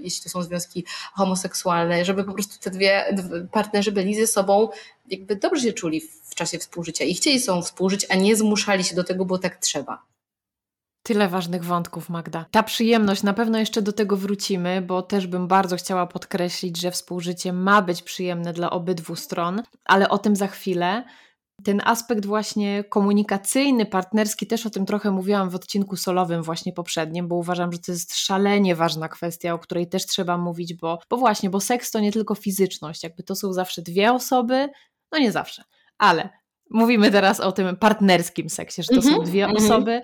jeśli 0.03 0.23
to 0.23 0.29
są 0.29 0.43
związki 0.43 0.85
homoseksualne, 1.13 2.05
żeby 2.05 2.23
po 2.23 2.33
prostu 2.33 2.59
te 2.59 2.71
dwie 2.71 3.17
partnerzy 3.51 3.91
byli 3.91 4.15
ze 4.15 4.27
sobą 4.27 4.69
jakby 5.09 5.35
dobrze 5.35 5.61
się 5.61 5.73
czuli 5.73 6.01
w 6.01 6.35
czasie 6.35 6.57
współżycia 6.57 7.05
i 7.05 7.13
chcieli 7.13 7.39
są 7.39 7.61
współżyć, 7.61 8.05
a 8.09 8.15
nie 8.15 8.35
zmuszali 8.35 8.83
się 8.83 8.95
do 8.95 9.03
tego, 9.03 9.25
bo 9.25 9.37
tak 9.37 9.57
trzeba. 9.57 10.03
Tyle 11.03 11.27
ważnych 11.27 11.63
wątków, 11.63 12.09
Magda. 12.09 12.45
Ta 12.51 12.63
przyjemność, 12.63 13.23
na 13.23 13.33
pewno 13.33 13.59
jeszcze 13.59 13.81
do 13.81 13.93
tego 13.93 14.17
wrócimy, 14.17 14.81
bo 14.81 15.01
też 15.01 15.27
bym 15.27 15.47
bardzo 15.47 15.75
chciała 15.75 16.07
podkreślić, 16.07 16.81
że 16.81 16.91
współżycie 16.91 17.53
ma 17.53 17.81
być 17.81 18.01
przyjemne 18.01 18.53
dla 18.53 18.69
obydwu 18.69 19.15
stron, 19.15 19.63
ale 19.85 20.09
o 20.09 20.17
tym 20.17 20.35
za 20.35 20.47
chwilę. 20.47 21.03
Ten 21.63 21.81
aspekt 21.85 22.25
właśnie 22.25 22.83
komunikacyjny, 22.83 23.85
partnerski, 23.85 24.47
też 24.47 24.65
o 24.65 24.69
tym 24.69 24.85
trochę 24.85 25.11
mówiłam 25.11 25.49
w 25.49 25.55
odcinku 25.55 25.95
solowym 25.95 26.43
właśnie 26.43 26.73
poprzednim, 26.73 27.27
bo 27.27 27.35
uważam, 27.35 27.71
że 27.71 27.79
to 27.79 27.91
jest 27.91 28.15
szalenie 28.15 28.75
ważna 28.75 29.09
kwestia, 29.09 29.53
o 29.53 29.59
której 29.59 29.89
też 29.89 30.05
trzeba 30.05 30.37
mówić, 30.37 30.73
bo, 30.73 30.99
bo 31.09 31.17
właśnie, 31.17 31.49
bo 31.49 31.59
seks 31.59 31.91
to 31.91 31.99
nie 31.99 32.11
tylko 32.11 32.35
fizyczność, 32.35 33.03
jakby 33.03 33.23
to 33.23 33.35
są 33.35 33.53
zawsze 33.53 33.81
dwie 33.81 34.13
osoby, 34.13 34.69
no 35.11 35.19
nie 35.19 35.31
zawsze, 35.31 35.63
ale 35.97 36.29
mówimy 36.69 37.11
teraz 37.11 37.39
o 37.39 37.51
tym 37.51 37.75
partnerskim 37.75 38.49
seksie, 38.49 38.83
że 38.83 38.87
to 38.87 38.93
mm 38.93 39.03
-hmm, 39.03 39.09
są 39.09 39.15
mhm, 39.15 39.29
dwie 39.29 39.43
mm 39.45 39.55
-hmm. 39.55 39.65
osoby, 39.65 40.01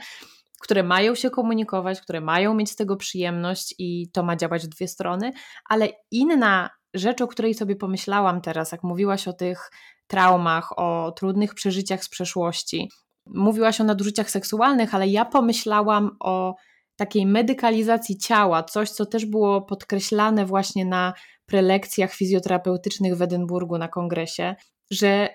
które 0.59 0.83
mają 0.83 1.15
się 1.15 1.29
komunikować, 1.29 2.01
które 2.01 2.21
mają 2.21 2.53
mieć 2.53 2.71
z 2.71 2.75
tego 2.75 2.95
przyjemność 2.95 3.75
i 3.77 4.09
to 4.11 4.23
ma 4.23 4.35
działać 4.35 4.65
w 4.65 4.69
dwie 4.69 4.87
strony, 4.87 5.33
ale 5.69 5.89
inna 6.11 6.69
rzecz, 6.95 7.21
o 7.21 7.27
której 7.27 7.53
sobie 7.53 7.75
pomyślałam 7.75 8.41
teraz, 8.41 8.71
jak 8.71 8.83
mówiłaś 8.83 9.27
o 9.27 9.33
tych 9.33 9.71
traumach, 10.07 10.79
o 10.79 11.11
trudnych 11.11 11.53
przeżyciach 11.53 12.03
z 12.03 12.09
przeszłości. 12.09 12.89
Mówiłaś 13.25 13.81
o 13.81 13.83
nadużyciach 13.83 14.29
seksualnych, 14.29 14.95
ale 14.95 15.07
ja 15.07 15.25
pomyślałam 15.25 16.17
o 16.19 16.55
takiej 16.95 17.25
medykalizacji 17.25 18.17
ciała, 18.17 18.63
coś, 18.63 18.89
co 18.89 19.05
też 19.05 19.25
było 19.25 19.61
podkreślane 19.61 20.45
właśnie 20.45 20.85
na 20.85 21.13
prelekcjach 21.45 22.13
fizjoterapeutycznych 22.13 23.17
w 23.17 23.21
Edynburgu 23.21 23.77
na 23.77 23.87
kongresie, 23.87 24.55
że 24.91 25.29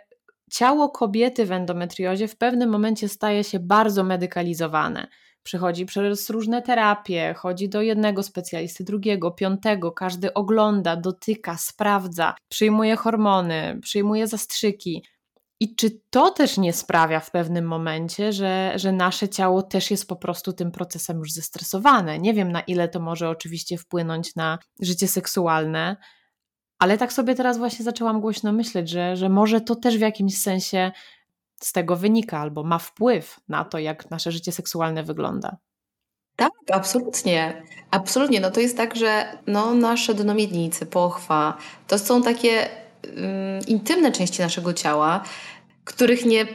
ciało 0.51 0.89
kobiety 0.89 1.47
w 1.47 1.53
endometriozie 1.53 2.29
w 2.29 2.37
pewnym 2.37 2.71
momencie 2.71 3.09
staje 3.09 3.45
się 3.45 3.59
bardzo 3.59 4.05
medykalizowane. 4.05 5.09
Przechodzi 5.43 5.87
przez 5.87 6.31
różne 6.31 6.63
terapie, 6.63 7.35
chodzi 7.35 7.69
do 7.69 7.83
jednego 7.83 8.23
specjalisty, 8.23 8.85
drugiego, 8.85 9.31
piątego, 9.31 9.93
każdy 9.93 10.35
ogląda, 10.35 10.97
dotyka, 10.97 11.57
sprawdza, 11.57 12.35
przyjmuje 12.49 12.97
hormony, 12.97 13.79
przyjmuje 13.83 14.27
zastrzyki. 14.27 15.05
I 15.61 15.75
czy 15.77 16.01
to 16.11 16.31
też 16.31 16.59
nie 16.59 16.73
sprawia 16.73 17.21
w 17.21 17.31
pewnym 17.31 17.65
momencie, 17.65 18.33
że, 18.33 18.73
że 18.77 18.93
nasze 18.93 19.29
ciało 19.29 19.63
też 19.63 19.91
jest 19.91 20.09
po 20.09 20.17
prostu 20.17 20.53
tym 20.53 20.71
procesem 20.71 21.19
już 21.19 21.33
zestresowane? 21.33 22.19
Nie 22.19 22.35
wiem, 22.35 22.53
na 22.53 22.61
ile 22.61 22.89
to 22.89 23.01
może 23.01 23.29
oczywiście 23.29 23.79
wpłynąć 23.79 24.37
na 24.37 24.59
życie 24.81 25.09
seksualne, 25.09 25.97
ale 26.81 26.99
tak 26.99 27.13
sobie 27.13 27.35
teraz 27.35 27.59
właśnie 27.59 27.85
zaczęłam 27.85 28.21
głośno 28.21 28.53
myśleć, 28.53 28.89
że, 28.89 29.17
że 29.17 29.29
może 29.29 29.61
to 29.61 29.77
też 29.77 29.99
w 29.99 30.01
jakimś 30.01 30.39
sensie 30.39 30.93
z 31.63 31.73
tego 31.73 31.97
wynika 31.97 32.39
albo 32.39 32.63
ma 32.63 32.79
wpływ 32.79 33.41
na 33.49 33.65
to, 33.65 33.79
jak 33.79 34.11
nasze 34.11 34.33
życie 34.33 34.53
seksualne 34.53 35.03
wygląda. 35.03 35.57
Tak, 36.37 36.53
absolutnie. 36.73 37.63
Absolutnie. 37.91 38.41
No 38.41 38.51
to 38.51 38.61
jest 38.61 38.77
tak, 38.77 38.97
że 38.97 39.39
no, 39.47 39.75
nasze 39.75 40.15
dno 40.15 40.35
miednicy, 40.35 40.87
pochwa, 40.87 41.59
to 41.87 41.99
są 41.99 42.23
takie 42.23 42.69
um, 43.05 43.67
intymne 43.67 44.13
części 44.13 44.43
naszego 44.43 44.73
ciała, 44.73 45.25
których 45.85 46.25
nie, 46.25 46.47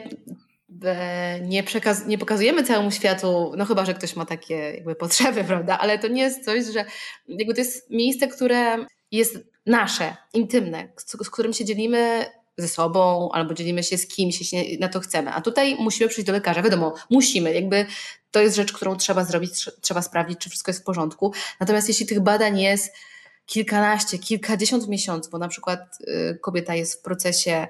nie, 1.41 1.63
przekaz- 1.63 2.07
nie 2.07 2.17
pokazujemy 2.17 2.63
całemu 2.63 2.91
światu, 2.91 3.53
no 3.57 3.65
chyba, 3.65 3.85
że 3.85 3.93
ktoś 3.93 4.15
ma 4.15 4.25
takie 4.25 4.55
jakby 4.55 4.95
potrzeby, 4.95 5.43
prawda? 5.47 5.77
Ale 5.79 5.99
to 5.99 6.07
nie 6.07 6.21
jest 6.21 6.45
coś, 6.45 6.65
że 6.65 6.85
jakby 7.27 7.53
to 7.53 7.61
jest 7.61 7.89
miejsce, 7.89 8.27
które 8.27 8.77
jest 9.11 9.54
nasze, 9.65 10.15
intymne, 10.33 10.87
z, 10.97 11.11
z 11.25 11.29
którym 11.29 11.53
się 11.53 11.65
dzielimy 11.65 12.25
ze 12.57 12.67
sobą 12.67 13.29
albo 13.31 13.53
dzielimy 13.53 13.83
się 13.83 13.97
z 13.97 14.07
kimś, 14.07 14.39
jeśli 14.39 14.79
na 14.79 14.87
to 14.87 14.99
chcemy. 14.99 15.33
A 15.33 15.41
tutaj 15.41 15.75
musimy 15.79 16.09
przyjść 16.09 16.27
do 16.27 16.33
lekarza. 16.33 16.61
Wiadomo, 16.61 16.93
musimy, 17.09 17.53
jakby 17.53 17.85
to 18.31 18.41
jest 18.41 18.55
rzecz, 18.55 18.73
którą 18.73 18.95
trzeba 18.95 19.23
zrobić, 19.23 19.69
trzeba 19.81 20.01
sprawdzić, 20.01 20.39
czy 20.39 20.49
wszystko 20.49 20.69
jest 20.69 20.81
w 20.81 20.83
porządku. 20.83 21.33
Natomiast 21.59 21.87
jeśli 21.87 22.05
tych 22.05 22.19
badań 22.19 22.59
jest 22.59 22.93
kilkanaście, 23.45 24.19
kilkadziesiąt 24.19 24.87
miesięcy, 24.87 25.29
bo 25.29 25.37
na 25.37 25.47
przykład 25.47 25.79
y, 26.01 26.39
kobieta 26.41 26.75
jest 26.75 26.99
w 26.99 27.01
procesie 27.01 27.67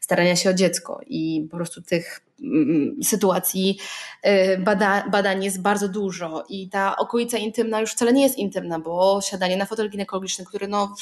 starania 0.00 0.36
się 0.36 0.50
o 0.50 0.54
dziecko 0.54 1.00
i 1.06 1.48
po 1.50 1.56
prostu 1.56 1.82
tych 1.82 2.20
mm, 2.40 2.96
sytuacji 3.02 3.78
y, 4.26 4.58
bada, 4.58 5.08
badań 5.10 5.44
jest 5.44 5.62
bardzo 5.62 5.88
dużo 5.88 6.44
i 6.48 6.68
ta 6.68 6.96
okolica 6.96 7.38
intymna 7.38 7.80
już 7.80 7.92
wcale 7.92 8.12
nie 8.12 8.22
jest 8.22 8.38
intymna, 8.38 8.78
bo 8.78 9.20
siadanie 9.22 9.56
na 9.56 9.66
fotel 9.66 9.90
ginekologiczny, 9.90 10.44
który 10.44 10.68
no 10.68 10.94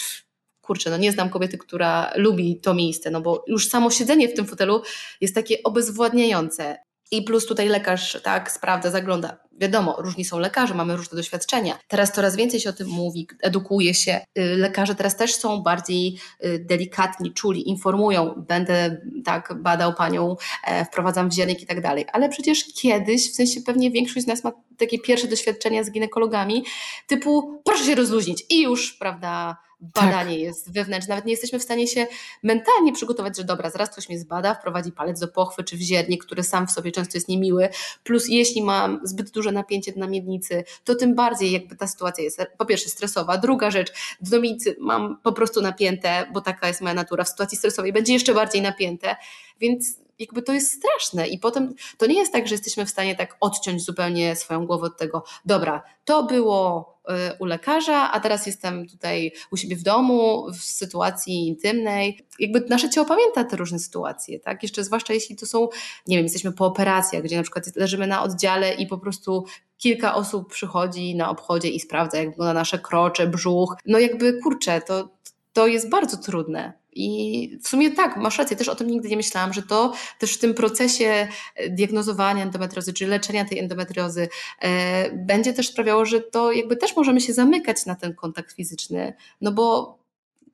kurczę, 0.66 0.90
no 0.90 0.96
nie 0.96 1.12
znam 1.12 1.31
kobiety, 1.31 1.59
która 1.59 2.12
lubi 2.16 2.61
to 2.61 2.74
miejsce, 2.74 3.11
no 3.11 3.20
bo 3.20 3.44
już 3.46 3.68
samo 3.68 3.90
siedzenie 3.90 4.29
w 4.29 4.35
tym 4.35 4.46
fotelu 4.46 4.83
jest 5.20 5.35
takie 5.35 5.62
obezwładniające. 5.62 6.79
I 7.11 7.22
plus 7.22 7.46
tutaj 7.46 7.68
lekarz 7.68 8.18
tak 8.22 8.52
sprawdza, 8.52 8.90
zagląda. 8.90 9.37
Wiadomo, 9.61 9.96
różni 9.98 10.24
są 10.24 10.38
lekarze, 10.38 10.74
mamy 10.74 10.96
różne 10.96 11.16
doświadczenia. 11.16 11.79
Teraz 11.88 12.12
coraz 12.12 12.37
więcej 12.37 12.61
się 12.61 12.70
o 12.70 12.72
tym 12.72 12.88
mówi, 12.88 13.29
edukuje 13.42 13.94
się. 13.94 14.20
Y, 14.38 14.57
lekarze 14.57 14.94
teraz 14.94 15.16
też 15.16 15.35
są 15.35 15.62
bardziej 15.62 16.18
y, 16.44 16.59
delikatni, 16.59 17.33
czuli, 17.33 17.68
informują, 17.68 18.44
będę 18.48 19.00
tak 19.24 19.55
badał 19.62 19.94
panią, 19.94 20.37
e, 20.64 20.85
wprowadzam 20.85 21.29
wziernik 21.29 21.62
i 21.62 21.66
tak 21.66 21.81
dalej. 21.81 22.05
Ale 22.12 22.29
przecież 22.29 22.64
kiedyś, 22.74 23.33
w 23.33 23.35
sensie 23.35 23.61
pewnie 23.61 23.90
większość 23.90 24.24
z 24.24 24.29
nas 24.29 24.44
ma 24.44 24.52
takie 24.79 24.98
pierwsze 24.98 25.29
doświadczenia 25.29 25.85
z 25.85 25.90
ginekologami, 25.90 26.64
typu 27.07 27.62
proszę 27.64 27.85
się 27.85 27.94
rozluźnić 27.94 28.44
i 28.50 28.62
już, 28.62 28.92
prawda, 28.92 29.57
badanie 29.94 30.31
tak. 30.31 30.40
jest 30.40 30.72
wewnętrzne. 30.72 31.12
Nawet 31.12 31.27
nie 31.27 31.33
jesteśmy 31.33 31.59
w 31.59 31.62
stanie 31.62 31.88
się 31.88 32.07
mentalnie 32.42 32.92
przygotować, 32.92 33.37
że 33.37 33.44
dobra, 33.44 33.70
zaraz 33.70 33.90
ktoś 33.90 34.09
mnie 34.09 34.18
zbada, 34.18 34.55
wprowadzi 34.55 34.92
palec 34.92 35.20
do 35.20 35.29
pochwy 35.29 35.64
czy 35.64 35.77
wziernik, 35.77 36.25
który 36.25 36.42
sam 36.42 36.66
w 36.66 36.70
sobie 36.70 36.92
często 36.92 37.16
jest 37.16 37.29
niemiły. 37.29 37.68
Plus 38.05 38.29
jeśli 38.29 38.62
mam 38.62 39.01
zbyt 39.05 39.31
duże 39.31 39.53
napięcie 39.53 39.92
na 39.96 40.07
miednicy, 40.07 40.64
to 40.85 40.94
tym 40.94 41.14
bardziej 41.14 41.53
jakby 41.53 41.77
ta 41.77 41.87
sytuacja 41.87 42.25
jest 42.25 42.40
po 42.59 42.66
pierwsze 42.66 42.88
stresowa. 42.88 43.38
Druga 43.38 43.70
rzecz, 43.70 43.92
w 44.20 44.31
domicy 44.31 44.77
mam 44.81 45.18
po 45.22 45.33
prostu 45.33 45.62
napięte, 45.62 46.27
bo 46.33 46.40
taka 46.40 46.68
jest 46.68 46.81
moja 46.81 46.94
natura. 46.94 47.25
W 47.25 47.29
sytuacji 47.29 47.59
stresowej 47.59 47.92
będzie 47.92 48.12
jeszcze 48.12 48.35
bardziej 48.35 48.62
napięte, 48.62 49.16
więc 49.61 50.06
jakby 50.18 50.42
to 50.42 50.52
jest 50.52 50.72
straszne 50.72 51.29
i 51.29 51.38
potem 51.38 51.74
to 51.98 52.07
nie 52.07 52.18
jest 52.18 52.33
tak, 52.33 52.48
że 52.48 52.55
jesteśmy 52.55 52.87
w 52.87 52.90
stanie 52.90 53.16
tak 53.16 53.37
odciąć 53.40 53.85
zupełnie 53.85 54.37
swoją 54.37 54.66
głowę 54.66 54.87
od 54.87 54.98
tego, 54.98 55.24
dobra, 55.44 55.83
to 56.05 56.22
było 56.22 56.94
y, 57.11 57.12
u 57.38 57.44
lekarza, 57.44 58.12
a 58.12 58.20
teraz 58.20 58.46
jestem 58.46 58.88
tutaj 58.88 59.33
u 59.50 59.57
siebie 59.57 59.76
w 59.76 59.83
domu, 59.83 60.46
w 60.52 60.57
sytuacji 60.57 61.48
intymnej. 61.48 62.26
Jakby 62.38 62.61
nasze 62.61 62.90
ciało 62.90 63.07
pamięta 63.07 63.44
te 63.44 63.57
różne 63.57 63.79
sytuacje, 63.79 64.40
tak? 64.40 64.62
Jeszcze 64.62 64.85
zwłaszcza 64.85 65.12
jeśli 65.12 65.37
to 65.37 65.46
są, 65.46 65.68
nie 66.07 66.16
wiem, 66.16 66.24
jesteśmy 66.24 66.52
po 66.52 66.66
operacjach, 66.66 67.22
gdzie 67.22 67.37
na 67.37 67.42
przykład 67.42 67.76
leżymy 67.76 68.07
na 68.07 68.22
oddziale 68.22 68.74
i 68.74 68.87
po 68.87 68.98
prostu 68.98 69.44
kilka 69.79 70.14
osób 70.14 70.52
przychodzi 70.52 71.14
na 71.14 71.31
obchodzie 71.31 71.68
i 71.68 71.81
sprawdza, 71.81 72.18
jak 72.18 72.31
wygląda 72.31 72.55
nasze 72.55 72.79
krocze, 72.79 73.26
brzuch. 73.26 73.76
No 73.87 73.98
jakby, 73.98 74.40
kurczę, 74.42 74.81
to, 74.81 75.09
to 75.57 75.66
jest 75.66 75.88
bardzo 75.88 76.16
trudne. 76.16 76.73
I 76.92 77.59
w 77.62 77.69
sumie 77.69 77.90
tak, 77.90 78.16
masz 78.16 78.38
rację, 78.38 78.57
też 78.57 78.69
o 78.69 78.75
tym 78.75 78.90
nigdy 78.90 79.09
nie 79.09 79.16
myślałam, 79.16 79.53
że 79.53 79.62
to 79.62 79.92
też 80.19 80.35
w 80.35 80.38
tym 80.38 80.55
procesie 80.55 81.29
e, 81.55 81.71
diagnozowania 81.71 82.42
endometriozy, 82.42 82.92
czy 82.92 83.07
leczenia 83.07 83.45
tej 83.45 83.59
endometriozy 83.59 84.29
e, 84.61 85.11
będzie 85.12 85.53
też 85.53 85.69
sprawiało, 85.69 86.05
że 86.05 86.21
to 86.21 86.53
jakby 86.53 86.77
też 86.77 86.97
możemy 86.97 87.21
się 87.21 87.33
zamykać 87.33 87.87
na 87.87 87.95
ten 87.95 88.14
kontakt 88.14 88.53
fizyczny, 88.53 89.14
no 89.40 89.53
bo 89.53 89.99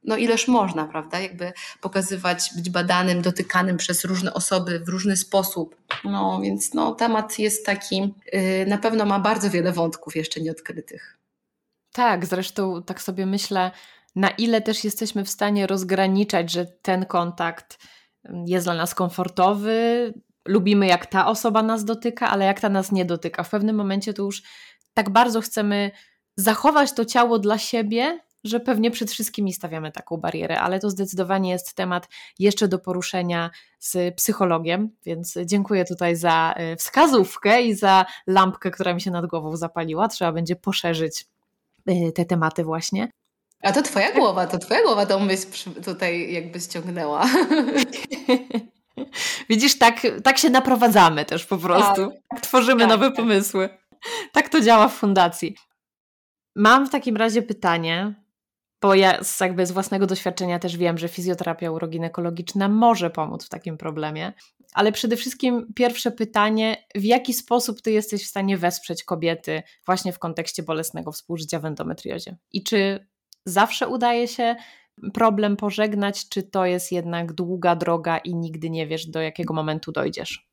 no 0.05 0.17
ileż 0.17 0.49
można, 0.49 0.85
prawda? 0.85 1.21
Jakby 1.21 1.53
pokazywać, 1.81 2.51
być 2.57 2.71
badanym, 2.71 3.23
dotykanym 3.23 3.77
przez 3.77 4.05
różne 4.05 4.35
osoby 4.35 4.81
w 4.81 4.89
różny 4.89 5.17
sposób. 5.17 5.77
No 6.05 6.41
więc 6.43 6.75
no, 6.75 6.95
temat 6.95 7.39
jest 7.39 7.67
taki, 7.67 8.15
yy, 8.33 8.67
na 8.67 8.79
pewno 8.79 9.07
ma 9.07 9.19
bardzo 9.19 9.51
wiele 9.51 9.73
wątków 9.73 10.17
jeszcze 10.17 10.41
nieodkrytych. 10.41 11.19
Tak, 11.93 12.27
zresztą 12.27 12.83
tak 12.83 13.03
sobie 13.03 13.27
myślę, 13.27 13.71
na 14.17 14.31
ile 14.31 14.61
też 14.61 14.85
jesteśmy 14.85 15.25
w 15.25 15.31
stanie 15.31 15.67
rozgraniczać, 15.67 16.53
że 16.53 16.67
ten 16.67 17.07
kontakt 17.07 17.79
jest 18.47 18.67
dla 18.67 18.75
nas 18.75 18.95
komfortowy, 18.95 20.13
lubimy, 20.49 20.87
jak 20.87 21.07
ta 21.07 21.27
osoba 21.27 21.63
nas 21.63 21.85
dotyka, 21.85 22.31
ale 22.31 22.45
jak 22.45 22.61
ta 22.61 22.69
nas 22.69 22.93
nie 22.93 23.05
dotyka. 23.05 23.43
W 23.43 23.51
pewnym 23.51 23.77
momencie 23.77 24.15
to 24.15 24.23
już 24.23 24.43
tak 24.95 25.11
bardzo 25.11 25.41
chcemy 25.41 25.91
zachować 26.37 26.93
to 26.93 27.05
ciało 27.05 27.39
dla 27.39 27.59
siebie, 27.59 28.21
że 28.45 28.61
pewnie 28.61 28.91
przed 28.91 29.11
wszystkimi 29.11 29.53
stawiamy 29.53 29.93
taką 29.93 30.17
barierę, 30.17 30.61
ale 30.61 30.81
to 30.81 30.91
zdecydowanie 30.91 31.51
jest 31.51 31.75
temat 31.75 32.09
jeszcze 32.39 32.69
do 32.69 32.79
poruszenia 32.79 33.51
z 33.79 34.15
psychologiem, 34.15 34.91
więc 35.05 35.35
dziękuję 35.45 35.85
tutaj 35.85 36.17
za 36.17 36.55
e, 36.57 36.77
wskazówkę 36.77 37.63
i 37.63 37.75
za 37.75 38.07
lampkę, 38.27 38.71
która 38.71 38.95
mi 38.95 39.01
się 39.01 39.11
nad 39.11 39.27
głową 39.27 39.57
zapaliła. 39.57 40.09
Trzeba 40.09 40.33
będzie 40.33 40.57
poszerzyć 40.57 41.27
e, 41.87 42.13
te 42.13 42.25
tematy 42.25 42.65
właśnie. 42.65 43.09
A 43.63 43.73
to 43.73 43.83
twoja 43.83 44.13
głowa, 44.13 44.47
to 44.47 44.59
twoja 44.59 44.83
głowa 44.83 45.07
tą 45.07 45.21
myśl 45.21 45.47
tutaj 45.85 46.33
jakby 46.33 46.61
ściągnęła. 46.61 47.27
Widzisz, 49.51 49.79
tak, 49.79 50.01
tak 50.25 50.39
się 50.39 50.51
naprowadzamy 50.51 51.25
też 51.25 51.47
po 51.47 51.59
prostu. 51.59 52.07
Tak, 52.07 52.21
tak 52.31 52.41
tworzymy 52.41 52.81
tak, 52.81 52.89
nowe 52.89 53.07
tak. 53.07 53.17
pomysły. 53.17 53.69
Tak 54.33 54.49
to 54.49 54.61
działa 54.61 54.89
w 54.89 54.95
fundacji. 54.95 55.57
Mam 56.57 56.87
w 56.87 56.91
takim 56.91 57.17
razie 57.17 57.43
pytanie, 57.43 58.15
bo 58.81 58.95
ja 58.95 59.25
z, 59.25 59.41
jakby 59.41 59.67
z 59.67 59.73
własnego 59.73 60.07
doświadczenia 60.07 60.59
też 60.59 60.77
wiem, 60.77 60.99
że 60.99 61.09
fizjoterapia 61.09 61.71
uroginekologiczna 61.71 62.69
może 62.69 63.11
pomóc 63.11 63.47
w 63.47 63.49
takim 63.49 63.79
problemie, 63.79 64.33
ale 64.73 64.93
przede 64.93 65.17
wszystkim 65.17 65.73
pierwsze 65.75 66.11
pytanie, 66.11 66.87
w 66.95 67.05
jaki 67.05 67.35
sposób 67.35 67.83
ty 67.83 67.93
jesteś 67.93 68.25
w 68.25 68.31
stanie 68.31 68.59
wesprzeć 68.59 69.05
kobiety 69.05 69.63
właśnie 69.87 70.13
w 70.13 70.19
kontekście 70.19 70.63
bolesnego 70.63 71.13
współżycia 71.13 71.59
w 71.59 71.65
endometriozie? 71.65 72.37
I 72.53 72.63
czy 72.63 73.07
zawsze 73.47 73.89
udaje 73.89 74.29
się 74.29 74.57
problem 75.15 75.57
pożegnać, 75.57 76.29
czy 76.29 76.43
to 76.43 76.67
jest 76.67 76.93
jednak 76.93 77.33
długa 77.33 77.77
droga 77.77 78.19
i 78.19 78.35
nigdy 78.35 78.71
nie 78.71 78.87
wiesz, 78.87 79.07
do 79.07 79.21
jakiego 79.21 79.55
momentu 79.55 79.93
dojdziesz? 79.93 80.49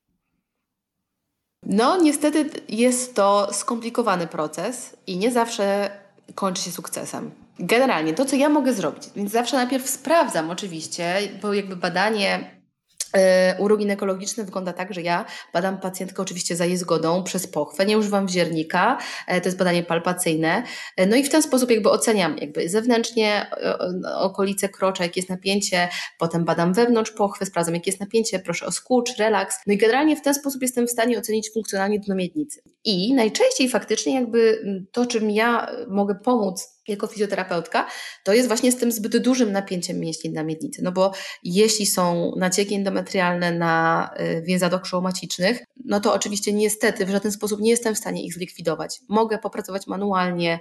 No, 1.63 1.97
niestety 1.97 2.49
jest 2.69 3.15
to 3.15 3.53
skomplikowany 3.53 4.27
proces 4.27 4.97
i 5.07 5.17
nie 5.17 5.31
zawsze 5.31 5.91
kończy 6.35 6.61
się 6.61 6.71
sukcesem. 6.71 7.31
Generalnie 7.59 8.13
to, 8.13 8.25
co 8.25 8.35
ja 8.35 8.49
mogę 8.49 8.73
zrobić, 8.73 9.03
więc 9.15 9.31
zawsze 9.31 9.57
najpierw 9.57 9.89
sprawdzam 9.89 10.49
oczywiście, 10.49 11.15
bo 11.41 11.53
jakby 11.53 11.75
badanie 11.75 12.58
uroginekologiczny 13.59 14.43
wygląda 14.43 14.73
tak, 14.73 14.93
że 14.93 15.01
ja 15.01 15.25
badam 15.53 15.79
pacjentkę 15.79 16.21
oczywiście 16.21 16.55
za 16.55 16.65
jej 16.65 16.77
zgodą 16.77 17.23
przez 17.23 17.47
pochwę, 17.47 17.85
nie 17.85 17.97
używam 17.97 18.27
wziernika, 18.27 18.97
e, 19.27 19.41
to 19.41 19.47
jest 19.47 19.57
badanie 19.57 19.83
palpacyjne, 19.83 20.63
e, 20.97 21.05
no 21.05 21.15
i 21.15 21.23
w 21.23 21.29
ten 21.29 21.41
sposób 21.41 21.71
jakby 21.71 21.89
oceniam 21.89 22.37
jakby 22.37 22.69
zewnętrznie 22.69 23.51
okolice 24.15 24.69
krocza, 24.69 25.03
jakie 25.03 25.19
jest 25.19 25.29
napięcie, 25.29 25.89
potem 26.17 26.45
badam 26.45 26.73
wewnątrz 26.73 27.11
pochwy, 27.11 27.45
sprawdzam 27.45 27.75
jakie 27.75 27.91
jest 27.91 27.99
napięcie, 27.99 28.39
proszę 28.39 28.65
o 28.65 28.71
skurcz, 28.71 29.17
relaks, 29.17 29.57
no 29.67 29.73
i 29.73 29.77
generalnie 29.77 30.15
w 30.15 30.21
ten 30.21 30.33
sposób 30.33 30.61
jestem 30.61 30.87
w 30.87 30.91
stanie 30.91 31.19
ocenić 31.19 31.53
funkcjonalnie 31.53 31.99
dno 31.99 32.15
miednicy. 32.15 32.61
I 32.83 33.13
najczęściej 33.13 33.69
faktycznie 33.69 34.15
jakby 34.15 34.61
to, 34.91 35.05
czym 35.05 35.31
ja 35.31 35.71
mogę 35.87 36.15
pomóc 36.15 36.78
jako 36.89 37.07
fizjoterapeutka, 37.07 37.87
to 38.23 38.33
jest 38.33 38.47
właśnie 38.47 38.71
z 38.71 38.77
tym 38.77 38.91
zbyt 38.91 39.17
dużym 39.17 39.51
napięciem 39.51 39.99
mięśni 39.99 40.29
na 40.29 40.43
miednicy. 40.43 40.81
No 40.83 40.91
bo 40.91 41.11
jeśli 41.43 41.85
są 41.85 42.31
nacieki 42.37 42.75
endometrialne 42.75 43.51
na 43.51 44.09
y, 44.19 44.41
więzadłach 44.41 44.85
szołomacicznych, 44.85 45.63
no 45.85 45.99
to 45.99 46.13
oczywiście 46.13 46.53
niestety 46.53 47.05
w 47.05 47.09
żaden 47.09 47.31
sposób 47.31 47.61
nie 47.61 47.69
jestem 47.69 47.95
w 47.95 47.97
stanie 47.97 48.25
ich 48.25 48.33
zlikwidować. 48.33 48.99
Mogę 49.09 49.37
popracować 49.37 49.87
manualnie 49.87 50.59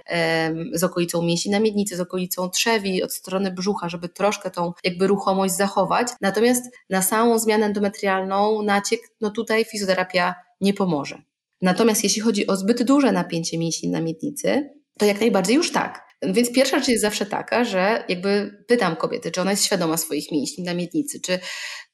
z 0.73 0.83
okolicą 0.83 1.21
mięśni 1.21 1.51
na 1.51 1.59
miednicy, 1.59 1.95
z 1.95 1.99
okolicą 1.99 2.49
trzewi, 2.49 3.03
od 3.03 3.13
strony 3.13 3.51
brzucha, 3.51 3.89
żeby 3.89 4.09
troszkę 4.09 4.51
tą 4.51 4.73
jakby 4.83 5.07
ruchomość 5.07 5.53
zachować. 5.53 6.07
Natomiast 6.21 6.63
na 6.89 7.01
samą 7.01 7.39
zmianę 7.39 7.65
endometrialną, 7.65 8.61
naciek, 8.61 8.99
no 9.21 9.29
tutaj 9.29 9.65
fizjoterapia 9.65 10.35
nie 10.61 10.73
pomoże. 10.73 11.21
Natomiast 11.61 12.03
jeśli 12.03 12.21
chodzi 12.21 12.47
o 12.47 12.55
zbyt 12.55 12.83
duże 12.83 13.11
napięcie 13.11 13.57
mięśni 13.57 13.89
na 13.89 14.01
miednicy, 14.01 14.69
to 14.99 15.05
jak 15.05 15.19
najbardziej 15.19 15.55
już 15.55 15.71
tak. 15.71 16.08
Więc 16.21 16.53
pierwsza 16.53 16.79
rzecz 16.79 16.87
jest 16.87 17.01
zawsze 17.01 17.25
taka, 17.25 17.63
że 17.63 18.03
jakby 18.09 18.63
pytam 18.67 18.95
kobiety, 18.95 19.31
czy 19.31 19.41
ona 19.41 19.51
jest 19.51 19.65
świadoma 19.65 19.97
swoich 19.97 20.31
mięśni 20.31 20.63
na 20.63 20.73
miednicy, 20.73 21.21
czy 21.21 21.39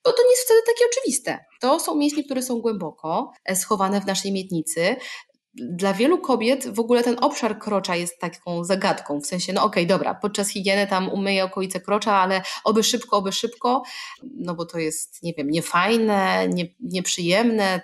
bo 0.06 0.12
to 0.12 0.24
nie 0.24 0.30
jest 0.30 0.46
wtedy 0.46 0.62
takie 0.66 0.86
oczywiste. 0.92 1.46
To 1.62 1.80
są 1.80 1.96
mięśnie, 1.96 2.24
które 2.24 2.42
są 2.42 2.60
głęboko 2.60 3.32
e, 3.46 3.56
schowane 3.56 4.02
w 4.02 4.06
naszej 4.06 4.32
miednicy. 4.32 4.96
Dla 5.54 5.94
wielu 5.94 6.18
kobiet 6.18 6.68
w 6.68 6.80
ogóle 6.80 7.04
ten 7.04 7.16
obszar 7.22 7.60
krocza 7.60 7.96
jest 7.96 8.20
taką 8.20 8.64
zagadką, 8.64 9.22
w 9.22 9.26
sensie, 9.26 9.54
no 9.54 9.64
okej, 9.64 9.84
okay, 9.84 9.98
dobra, 9.98 10.16
podczas 10.16 10.50
higieny 10.50 10.88
tam 10.88 11.10
umyję 11.10 11.44
okolice 11.44 11.80
krocza, 11.80 12.14
ale 12.14 12.42
oby 12.64 12.84
szybko, 12.84 13.18
oby 13.18 13.32
szybko, 13.32 13.84
no 14.24 14.56
bo 14.56 14.66
to 14.66 14.80
jest, 14.80 15.24
nie 15.24 15.34
wiem, 15.34 15.50
niefajne, 15.50 16.48
nie, 16.48 16.66
nieprzyjemne. 16.80 17.82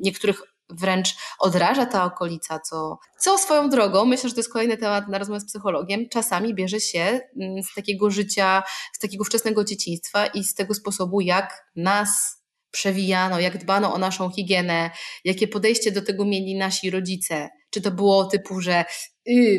Niektórych 0.00 0.42
wręcz 0.70 1.16
odraża 1.38 1.86
ta 1.86 2.04
okolica, 2.04 2.58
co, 2.58 2.98
co 3.20 3.38
swoją 3.38 3.70
drogą, 3.70 4.04
myślę, 4.04 4.28
że 4.28 4.34
to 4.34 4.40
jest 4.40 4.52
kolejny 4.52 4.76
temat 4.76 5.08
na 5.08 5.18
rozmowę 5.18 5.40
z 5.40 5.46
psychologiem, 5.46 6.08
czasami 6.08 6.54
bierze 6.54 6.80
się 6.80 7.20
mm, 7.40 7.62
z 7.62 7.74
takiego 7.74 8.10
życia, 8.10 8.62
z 8.92 8.98
takiego 8.98 9.24
wczesnego 9.24 9.64
dzieciństwa 9.64 10.26
i 10.26 10.44
z 10.44 10.54
tego 10.54 10.74
sposobu, 10.74 11.20
jak 11.20 11.64
nas 11.76 12.38
przewijano, 12.70 13.40
jak 13.40 13.58
dbano 13.58 13.94
o 13.94 13.98
naszą 13.98 14.30
higienę, 14.30 14.90
jakie 15.24 15.48
podejście 15.48 15.92
do 15.92 16.02
tego 16.02 16.24
mieli 16.24 16.56
nasi 16.56 16.90
rodzice. 16.90 17.48
Czy 17.70 17.80
to 17.80 17.90
było 17.90 18.24
typu, 18.24 18.60
że 18.60 18.84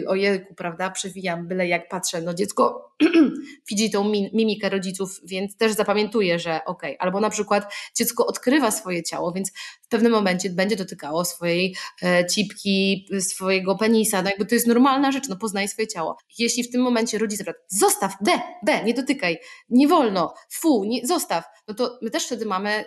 ojejku, 0.07 0.55
prawda, 0.55 0.89
przewijam 0.89 1.47
byle 1.47 1.67
jak 1.67 1.89
patrzę, 1.89 2.21
no 2.21 2.33
dziecko 2.33 2.93
widzi 3.69 3.91
tą 3.91 4.09
mimikę 4.09 4.69
rodziców, 4.69 5.19
więc 5.23 5.57
też 5.57 5.71
zapamiętuje, 5.71 6.39
że 6.39 6.65
okej. 6.65 6.95
Okay. 6.95 6.97
Albo 6.99 7.19
na 7.19 7.29
przykład 7.29 7.73
dziecko 7.95 8.25
odkrywa 8.25 8.71
swoje 8.71 9.03
ciało, 9.03 9.31
więc 9.31 9.51
w 9.81 9.87
pewnym 9.87 10.11
momencie 10.11 10.49
będzie 10.49 10.75
dotykało 10.75 11.25
swojej 11.25 11.75
e, 12.03 12.25
cipki, 12.25 13.07
swojego 13.19 13.75
penisa, 13.75 14.21
no 14.21 14.29
jakby 14.29 14.45
to 14.45 14.55
jest 14.55 14.67
normalna 14.67 15.11
rzecz, 15.11 15.29
no 15.29 15.35
poznaje 15.35 15.67
swoje 15.67 15.87
ciało. 15.87 16.17
Jeśli 16.39 16.63
w 16.63 16.71
tym 16.71 16.81
momencie 16.81 17.17
rodzic 17.17 17.43
zostaw, 17.67 18.13
B, 18.21 18.31
B, 18.65 18.83
nie 18.83 18.93
dotykaj, 18.93 19.37
nie 19.69 19.87
wolno, 19.87 20.33
fu, 20.49 20.83
nie, 20.83 21.07
zostaw, 21.07 21.43
no 21.67 21.73
to 21.73 21.99
my 22.01 22.09
też 22.09 22.25
wtedy 22.25 22.45
mamy 22.45 22.85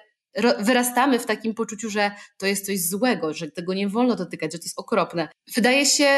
wyrastamy 0.59 1.18
w 1.18 1.27
takim 1.27 1.55
poczuciu, 1.55 1.90
że 1.90 2.11
to 2.38 2.47
jest 2.47 2.66
coś 2.66 2.88
złego, 2.88 3.35
że 3.35 3.51
tego 3.51 3.75
nie 3.75 3.88
wolno 3.88 4.16
dotykać, 4.16 4.53
że 4.53 4.59
to 4.59 4.64
jest 4.64 4.79
okropne. 4.79 5.29
Wydaje 5.55 5.87
się, 5.87 6.09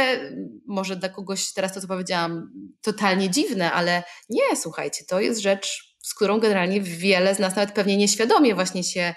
może 0.66 0.96
dla 0.96 1.09
kogoś 1.09 1.53
teraz 1.53 1.74
to, 1.74 1.81
co 1.81 1.88
powiedziałam, 1.88 2.53
totalnie 2.81 3.31
dziwne, 3.31 3.72
ale 3.72 4.03
nie, 4.29 4.57
słuchajcie, 4.57 5.05
to 5.09 5.20
jest 5.20 5.40
rzecz, 5.40 5.96
z 6.03 6.14
którą 6.14 6.40
generalnie 6.40 6.81
wiele 6.81 7.35
z 7.35 7.38
nas 7.38 7.57
nawet 7.57 7.74
pewnie 7.74 7.96
nieświadomie 7.96 8.55
właśnie 8.55 8.85
się 8.85 9.14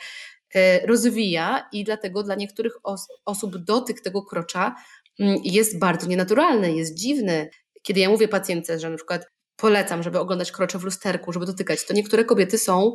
e, 0.56 0.88
rozwija 0.88 1.70
i 1.72 1.84
dlatego 1.84 2.24
dla 2.24 2.36
niektórych 2.36 2.74
os 2.84 3.08
osób 3.26 3.58
dotyk 3.58 4.02
tego 4.02 4.22
krocza 4.22 4.76
mm, 5.20 5.38
jest 5.44 5.80
bardzo 5.80 6.08
nienaturalny, 6.08 6.74
jest 6.74 6.94
dziwny. 6.94 7.50
Kiedy 7.82 8.00
ja 8.00 8.10
mówię 8.10 8.28
pacjentce, 8.28 8.80
że 8.80 8.90
na 8.90 8.96
przykład 8.96 9.28
polecam, 9.56 10.04
żeby 10.04 10.20
oglądać 10.20 10.52
krocze 10.52 10.80
w 10.80 10.84
lusterku, 10.84 11.34
żeby 11.34 11.46
dotykać, 11.46 11.86
to 11.86 11.94
niektóre 11.94 12.26
kobiety 12.26 12.58
są 12.58 12.94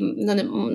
no, 0.00 0.34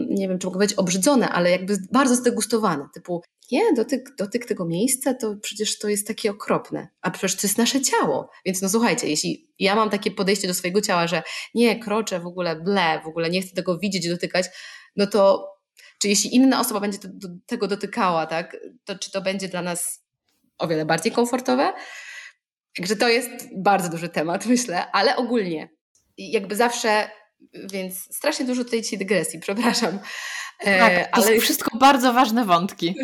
nie 0.09 0.27
wiem, 0.27 0.39
czy 0.39 0.47
mogę 0.47 0.53
powiedzieć 0.57 0.77
obrzydzone, 0.77 1.29
ale 1.29 1.51
jakby 1.51 1.77
bardzo 1.91 2.15
zdegustowane, 2.15 2.87
typu 2.93 3.21
nie, 3.51 3.73
dotyk, 3.73 4.15
dotyk 4.17 4.45
tego 4.45 4.65
miejsca 4.65 5.13
to 5.13 5.35
przecież 5.41 5.79
to 5.79 5.89
jest 5.89 6.07
takie 6.07 6.31
okropne, 6.31 6.87
a 7.01 7.11
przecież 7.11 7.35
to 7.35 7.47
jest 7.47 7.57
nasze 7.57 7.81
ciało. 7.81 8.29
Więc 8.45 8.61
no 8.61 8.69
słuchajcie, 8.69 9.09
jeśli 9.09 9.49
ja 9.59 9.75
mam 9.75 9.89
takie 9.89 10.11
podejście 10.11 10.47
do 10.47 10.53
swojego 10.53 10.81
ciała, 10.81 11.07
że 11.07 11.23
nie, 11.55 11.79
kroczę 11.79 12.19
w 12.19 12.25
ogóle, 12.25 12.55
ble, 12.55 13.01
w 13.03 13.07
ogóle 13.07 13.29
nie 13.29 13.41
chcę 13.41 13.55
tego 13.55 13.79
widzieć, 13.79 14.09
dotykać, 14.09 14.45
no 14.95 15.07
to 15.07 15.51
czy 15.99 16.07
jeśli 16.07 16.35
inna 16.35 16.59
osoba 16.59 16.79
będzie 16.79 16.99
to, 16.99 17.07
do, 17.11 17.27
tego 17.45 17.67
dotykała, 17.67 18.25
tak, 18.25 18.57
to 18.85 18.99
czy 18.99 19.11
to 19.11 19.21
będzie 19.21 19.47
dla 19.47 19.61
nas 19.61 20.05
o 20.57 20.67
wiele 20.67 20.85
bardziej 20.85 21.11
komfortowe? 21.11 21.73
Także 22.77 22.95
to 22.95 23.09
jest 23.09 23.29
bardzo 23.57 23.89
duży 23.89 24.09
temat, 24.09 24.45
myślę, 24.55 24.91
ale 24.91 25.15
ogólnie 25.15 25.69
jakby 26.17 26.55
zawsze 26.55 27.09
więc 27.53 28.15
strasznie 28.15 28.45
dużo 28.45 28.63
tutaj 28.63 28.81
dzisiaj 28.81 28.99
dygresji, 28.99 29.39
przepraszam. 29.45 29.99
E, 30.61 30.79
tak, 30.79 31.07
to 31.07 31.15
ale... 31.15 31.35
są 31.35 31.41
wszystko 31.41 31.77
bardzo 31.77 32.13
ważne 32.13 32.45
wątki. 32.45 32.95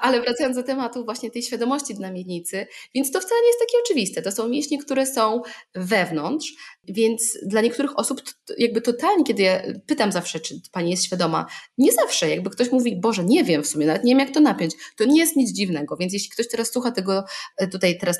Ale 0.00 0.20
wracając 0.20 0.56
do 0.56 0.62
tematu 0.62 1.04
właśnie 1.04 1.30
tej 1.30 1.42
świadomości 1.42 1.94
dla 1.94 2.10
miednicy, 2.10 2.66
więc 2.94 3.10
to 3.10 3.20
wcale 3.20 3.40
nie 3.40 3.46
jest 3.46 3.60
takie 3.60 3.78
oczywiste. 3.84 4.22
To 4.22 4.32
są 4.32 4.48
mięśnie, 4.48 4.78
które 4.78 5.06
są 5.06 5.42
wewnątrz, 5.74 6.52
więc 6.88 7.38
dla 7.46 7.60
niektórych 7.60 7.98
osób 7.98 8.22
jakby 8.58 8.80
totalnie, 8.80 9.24
kiedy 9.24 9.42
ja 9.42 9.62
pytam 9.86 10.12
zawsze, 10.12 10.40
czy 10.40 10.54
pani 10.72 10.90
jest 10.90 11.04
świadoma, 11.04 11.46
nie 11.78 11.92
zawsze, 11.92 12.30
jakby 12.30 12.50
ktoś 12.50 12.72
mówi, 12.72 13.00
Boże, 13.00 13.24
nie 13.24 13.44
wiem 13.44 13.62
w 13.62 13.66
sumie, 13.66 13.86
nawet 13.86 14.04
nie 14.04 14.12
wiem 14.12 14.18
jak 14.18 14.30
to 14.30 14.40
napiąć, 14.40 14.74
to 14.96 15.04
nie 15.04 15.20
jest 15.20 15.36
nic 15.36 15.52
dziwnego, 15.52 15.96
więc 15.96 16.12
jeśli 16.12 16.30
ktoś 16.30 16.48
teraz 16.48 16.72
słucha 16.72 16.90
tego, 16.90 17.24
e, 17.56 17.68
tutaj 17.68 17.98
teraz 17.98 18.18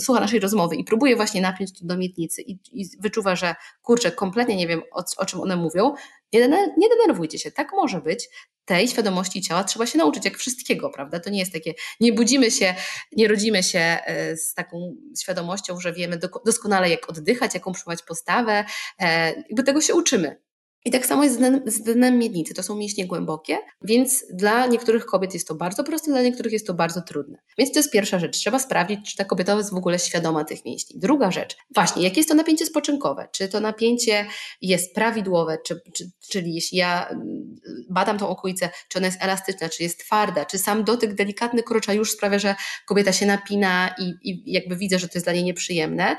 słucha 0.00 0.20
naszej 0.20 0.40
rozmowy 0.40 0.76
i 0.76 0.84
próbuje 0.84 1.16
właśnie 1.16 1.40
napiąć 1.40 1.78
to 1.78 1.86
do 1.86 1.96
miednicy 1.96 2.42
i, 2.42 2.58
i 2.72 2.84
wyczuwa, 3.00 3.36
że 3.36 3.54
kurczę, 3.82 4.12
kompletnie 4.12 4.56
nie 4.56 4.66
wiem 4.66 4.82
o, 4.92 5.04
o 5.16 5.26
czym 5.26 5.40
one 5.40 5.56
mówią, 5.56 5.94
nie, 6.32 6.88
denerwujcie 6.88 7.38
się, 7.38 7.50
tak 7.50 7.72
może 7.72 8.00
być. 8.00 8.28
Tej 8.64 8.88
świadomości 8.88 9.42
ciała 9.42 9.64
trzeba 9.64 9.86
się 9.86 9.98
nauczyć, 9.98 10.24
jak 10.24 10.38
wszystkiego, 10.38 10.90
prawda? 10.90 11.20
To 11.20 11.30
nie 11.30 11.38
jest 11.38 11.52
takie, 11.52 11.74
nie 12.00 12.12
budzimy 12.12 12.50
się, 12.50 12.74
nie 13.12 13.28
rodzimy 13.28 13.62
się 13.62 13.78
e, 13.78 14.36
z 14.36 14.54
taką 14.54 14.96
świadomością, 15.20 15.80
że 15.80 15.92
wiemy 15.92 16.20
doskonale, 16.44 16.90
jak 16.90 17.10
oddychać, 17.10 17.54
jaką 17.54 17.72
przyjmować 17.72 18.02
postawę. 18.02 18.64
E, 19.00 19.34
jakby 19.36 19.62
tego 19.62 19.80
się 19.80 19.94
uczymy. 19.94 20.45
I 20.86 20.90
tak 20.90 21.06
samo 21.06 21.24
jest 21.24 21.40
z 21.66 21.82
dnem 21.82 22.18
miednicy. 22.18 22.54
To 22.54 22.62
są 22.62 22.76
mięśnie 22.76 23.06
głębokie, 23.06 23.58
więc 23.82 24.24
dla 24.32 24.66
niektórych 24.66 25.06
kobiet 25.06 25.34
jest 25.34 25.48
to 25.48 25.54
bardzo 25.54 25.84
proste, 25.84 26.10
dla 26.10 26.22
niektórych 26.22 26.52
jest 26.52 26.66
to 26.66 26.74
bardzo 26.74 27.02
trudne. 27.02 27.38
Więc 27.58 27.72
to 27.72 27.78
jest 27.78 27.92
pierwsza 27.92 28.18
rzecz. 28.18 28.36
Trzeba 28.36 28.58
sprawdzić, 28.58 29.10
czy 29.10 29.16
ta 29.16 29.24
kobieta 29.24 29.54
jest 29.54 29.70
w 29.70 29.76
ogóle 29.76 29.98
świadoma 29.98 30.44
tych 30.44 30.64
mięśni. 30.64 31.00
Druga 31.00 31.30
rzecz, 31.30 31.56
właśnie, 31.74 32.02
jakie 32.02 32.16
jest 32.16 32.28
to 32.28 32.34
napięcie 32.34 32.66
spoczynkowe? 32.66 33.28
Czy 33.32 33.48
to 33.48 33.60
napięcie 33.60 34.26
jest 34.60 34.94
prawidłowe, 34.94 35.58
czy, 35.66 35.80
czy, 35.94 36.10
czyli 36.30 36.54
jeśli 36.54 36.78
ja 36.78 37.08
mm, 37.08 37.56
badam 37.90 38.18
tą 38.18 38.28
okolicę, 38.28 38.70
czy 38.88 38.98
ona 38.98 39.06
jest 39.06 39.22
elastyczna, 39.22 39.68
czy 39.68 39.82
jest 39.82 40.00
twarda, 40.00 40.44
czy 40.44 40.58
sam 40.58 40.84
dotyk 40.84 41.14
delikatny 41.14 41.62
krocza 41.62 41.92
już 41.92 42.12
sprawia, 42.12 42.38
że 42.38 42.54
kobieta 42.86 43.12
się 43.12 43.26
napina 43.26 43.94
i, 43.98 44.14
i 44.22 44.52
jakby 44.52 44.76
widzę, 44.76 44.98
że 44.98 45.08
to 45.08 45.12
jest 45.14 45.26
dla 45.26 45.32
niej 45.32 45.44
nieprzyjemne, 45.44 46.16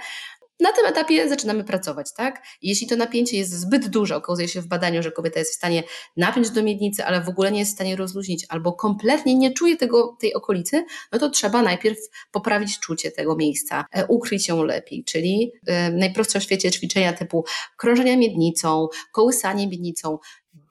na 0.60 0.72
tym 0.72 0.86
etapie 0.86 1.30
zaczynamy 1.30 1.64
pracować, 1.64 2.14
tak? 2.14 2.44
Jeśli 2.62 2.88
to 2.88 2.96
napięcie 2.96 3.38
jest 3.38 3.52
zbyt 3.52 3.88
duże, 3.88 4.16
okazuje 4.16 4.48
się 4.48 4.62
w 4.62 4.68
badaniu, 4.68 5.04
że 5.04 5.12
kobieta 5.12 5.40
jest 5.40 5.52
w 5.52 5.56
stanie 5.56 5.84
napiąć 6.18 6.50
do 6.50 6.64
miednicy, 6.64 7.06
ale 7.06 7.22
w 7.22 7.30
ogóle 7.30 7.52
nie 7.52 7.60
jest 7.60 7.72
w 7.72 7.76
stanie 7.76 7.96
rozluźnić, 7.96 8.46
albo 8.50 8.74
kompletnie 8.74 9.36
nie 9.36 9.54
czuje 9.54 9.78
tego, 9.78 10.18
tej 10.20 10.34
okolicy, 10.34 10.86
no 11.12 11.20
to 11.20 11.30
trzeba 11.30 11.62
najpierw 11.62 11.98
poprawić 12.32 12.80
czucie 12.80 13.12
tego 13.12 13.36
miejsca, 13.36 13.86
e, 13.92 14.06
ukryć 14.06 14.48
ją 14.48 14.64
lepiej, 14.64 15.04
czyli 15.04 15.52
y, 15.70 15.94
najprostsze 15.94 16.40
w 16.40 16.44
świecie 16.44 16.72
ćwiczenia 16.72 17.14
typu 17.14 17.46
krążenia 17.78 18.18
miednicą, 18.18 18.88
kołysanie 19.12 19.68
miednicą, 19.68 20.18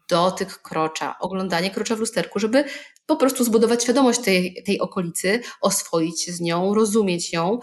dotyk 0.09 0.63
krocza, 0.63 1.19
oglądanie 1.21 1.71
krocza 1.71 1.97
w 1.97 2.01
lusterku, 2.01 2.39
żeby 2.39 2.65
po 3.07 3.17
prostu 3.17 3.45
zbudować 3.45 3.83
świadomość 3.83 4.21
tej, 4.21 4.63
tej 4.67 4.81
okolicy, 4.81 5.41
oswoić 5.61 6.23
się 6.23 6.33
z 6.33 6.41
nią, 6.41 6.75
rozumieć 6.75 7.33
ją, 7.33 7.59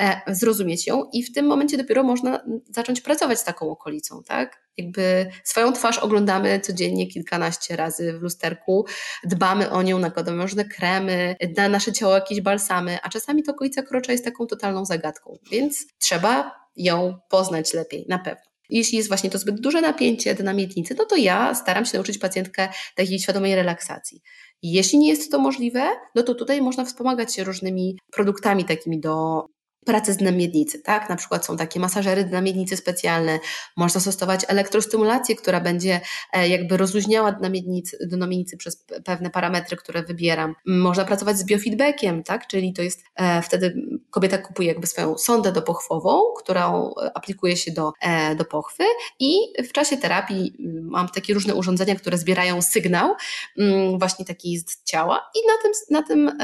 e, 0.00 0.20
zrozumieć 0.26 0.86
ją 0.86 1.04
i 1.12 1.22
w 1.22 1.32
tym 1.32 1.46
momencie 1.46 1.76
dopiero 1.76 2.02
można 2.02 2.44
zacząć 2.70 3.00
pracować 3.00 3.40
z 3.40 3.44
taką 3.44 3.70
okolicą, 3.70 4.22
tak? 4.22 4.68
Jakby 4.76 5.30
swoją 5.44 5.72
twarz 5.72 5.98
oglądamy 5.98 6.60
codziennie 6.60 7.06
kilkanaście 7.06 7.76
razy 7.76 8.18
w 8.18 8.22
lusterku, 8.22 8.86
dbamy 9.24 9.70
o 9.70 9.82
nią, 9.82 9.98
nakładamy 9.98 10.42
różne 10.42 10.64
kremy, 10.64 11.36
na 11.56 11.68
nasze 11.68 11.92
ciało 11.92 12.14
jakieś 12.14 12.40
balsamy, 12.40 12.98
a 13.02 13.08
czasami 13.08 13.42
to 13.42 13.52
okolica 13.52 13.82
krocza 13.82 14.12
jest 14.12 14.24
taką 14.24 14.46
totalną 14.46 14.84
zagadką, 14.84 15.38
więc 15.50 15.86
trzeba 15.98 16.52
ją 16.76 17.18
poznać 17.28 17.74
lepiej, 17.74 18.06
na 18.08 18.18
pewno. 18.18 18.47
Jeśli 18.68 18.96
jest 18.96 19.08
właśnie 19.08 19.30
to 19.30 19.38
zbyt 19.38 19.60
duże 19.60 19.80
napięcie 19.80 20.34
na 20.34 20.52
miednicy, 20.52 20.94
no 20.98 21.04
to 21.04 21.16
ja 21.16 21.54
staram 21.54 21.84
się 21.84 21.98
nauczyć 21.98 22.18
pacjentkę 22.18 22.68
takiej 22.94 23.18
świadomej 23.18 23.54
relaksacji. 23.54 24.20
Jeśli 24.62 24.98
nie 24.98 25.08
jest 25.08 25.30
to 25.30 25.38
możliwe, 25.38 25.90
no 26.14 26.22
to 26.22 26.34
tutaj 26.34 26.62
można 26.62 26.84
wspomagać 26.84 27.34
się 27.34 27.44
różnymi 27.44 27.98
produktami 28.12 28.64
takimi 28.64 29.00
do 29.00 29.44
pracy 29.84 30.12
z 30.12 30.16
dnem 30.16 30.38
tak? 30.84 31.08
Na 31.08 31.16
przykład 31.16 31.46
są 31.46 31.56
takie 31.56 31.80
masażery 31.80 32.24
dna 32.24 32.40
miednicy 32.40 32.76
specjalne, 32.76 33.38
można 33.76 34.00
stosować 34.00 34.40
elektrostymulację, 34.48 35.36
która 35.36 35.60
będzie 35.60 36.00
e, 36.32 36.48
jakby 36.48 36.76
rozluźniała 36.76 37.32
dna 37.32 37.48
miednicy, 37.48 38.56
przez 38.56 38.84
pewne 39.04 39.30
parametry, 39.30 39.76
które 39.76 40.02
wybieram. 40.02 40.54
Można 40.66 41.04
pracować 41.04 41.38
z 41.38 41.44
biofeedbackiem, 41.44 42.22
tak? 42.22 42.46
Czyli 42.46 42.72
to 42.72 42.82
jest 42.82 43.04
e, 43.16 43.42
wtedy 43.42 43.74
kobieta 44.10 44.38
kupuje 44.38 44.68
jakby 44.68 44.86
swoją 44.86 45.18
sondę 45.18 45.52
dopochwową, 45.52 46.20
którą 46.38 46.94
aplikuje 47.14 47.56
się 47.56 47.72
do, 47.72 47.92
e, 48.00 48.34
do 48.34 48.44
pochwy 48.44 48.84
i 49.20 49.38
w 49.68 49.72
czasie 49.72 49.96
terapii 49.96 50.52
mm, 50.60 50.88
mam 50.90 51.08
takie 51.08 51.34
różne 51.34 51.54
urządzenia, 51.54 51.94
które 51.94 52.18
zbierają 52.18 52.62
sygnał 52.62 53.14
mm, 53.58 53.98
właśnie 53.98 54.24
taki 54.24 54.58
z 54.58 54.84
ciała 54.84 55.30
i 55.34 55.38
na 55.46 55.62
tym, 55.62 55.72
na 55.90 56.02
tym 56.02 56.38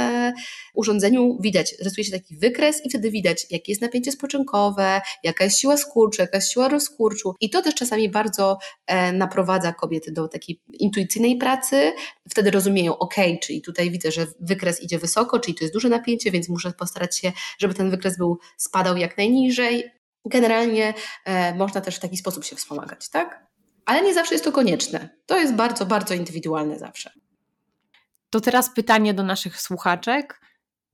urządzeniu 0.75 1.39
widać, 1.41 1.75
rysuje 1.85 2.05
się 2.05 2.13
taki 2.13 2.37
wykres 2.37 2.87
i 2.87 2.91
wtedy 2.91 3.11
widać 3.11 3.24
widać, 3.25 3.47
jakie 3.51 3.73
jest 3.73 3.83
napięcie 3.83 4.13
spoczynkowe, 4.13 5.01
jaka 5.23 5.45
jest 5.45 5.59
siła 5.59 5.77
skurczu, 5.77 6.23
jaka 6.23 6.37
jest 6.37 6.53
siła 6.53 6.69
rozkurczu. 6.69 7.35
I 7.41 7.51
to 7.51 7.63
też 7.63 7.75
czasami 7.75 8.09
bardzo 8.09 8.59
e, 8.87 9.13
naprowadza 9.13 9.73
kobiety 9.73 10.13
do 10.13 10.29
takiej 10.29 10.61
intuicyjnej 10.73 11.37
pracy. 11.37 11.93
Wtedy 12.31 12.51
rozumieją, 12.51 12.99
ok, 12.99 13.15
czyli 13.43 13.63
tutaj 13.63 13.91
widzę, 13.91 14.13
że 14.13 14.27
wykres 14.41 14.83
idzie 14.83 14.99
wysoko, 14.99 15.41
czyli 15.41 15.55
to 15.55 15.65
jest 15.65 15.75
duże 15.75 15.89
napięcie, 15.89 16.31
więc 16.31 16.49
muszę 16.49 16.73
postarać 16.73 17.19
się, 17.19 17.33
żeby 17.59 17.75
ten 17.75 17.91
wykres 17.91 18.19
był 18.19 18.39
spadał 18.57 18.97
jak 18.97 19.19
najniżej. 19.19 19.91
Generalnie 20.25 20.95
e, 21.25 21.55
można 21.55 21.81
też 21.81 21.97
w 21.97 22.01
taki 22.01 22.17
sposób 22.17 22.45
się 22.45 22.57
wspomagać, 22.57 23.09
tak? 23.09 23.47
Ale 23.85 24.03
nie 24.03 24.15
zawsze 24.15 24.35
jest 24.35 24.45
to 24.45 24.53
konieczne. 24.53 25.09
To 25.27 25.39
jest 25.39 25.55
bardzo, 25.55 25.87
bardzo 25.87 26.15
indywidualne 26.15 26.79
zawsze. 26.79 27.11
To 28.31 28.41
teraz 28.41 28.75
pytanie 28.75 29.15
do 29.15 29.23
naszych 29.23 29.61
słuchaczek. 29.61 30.41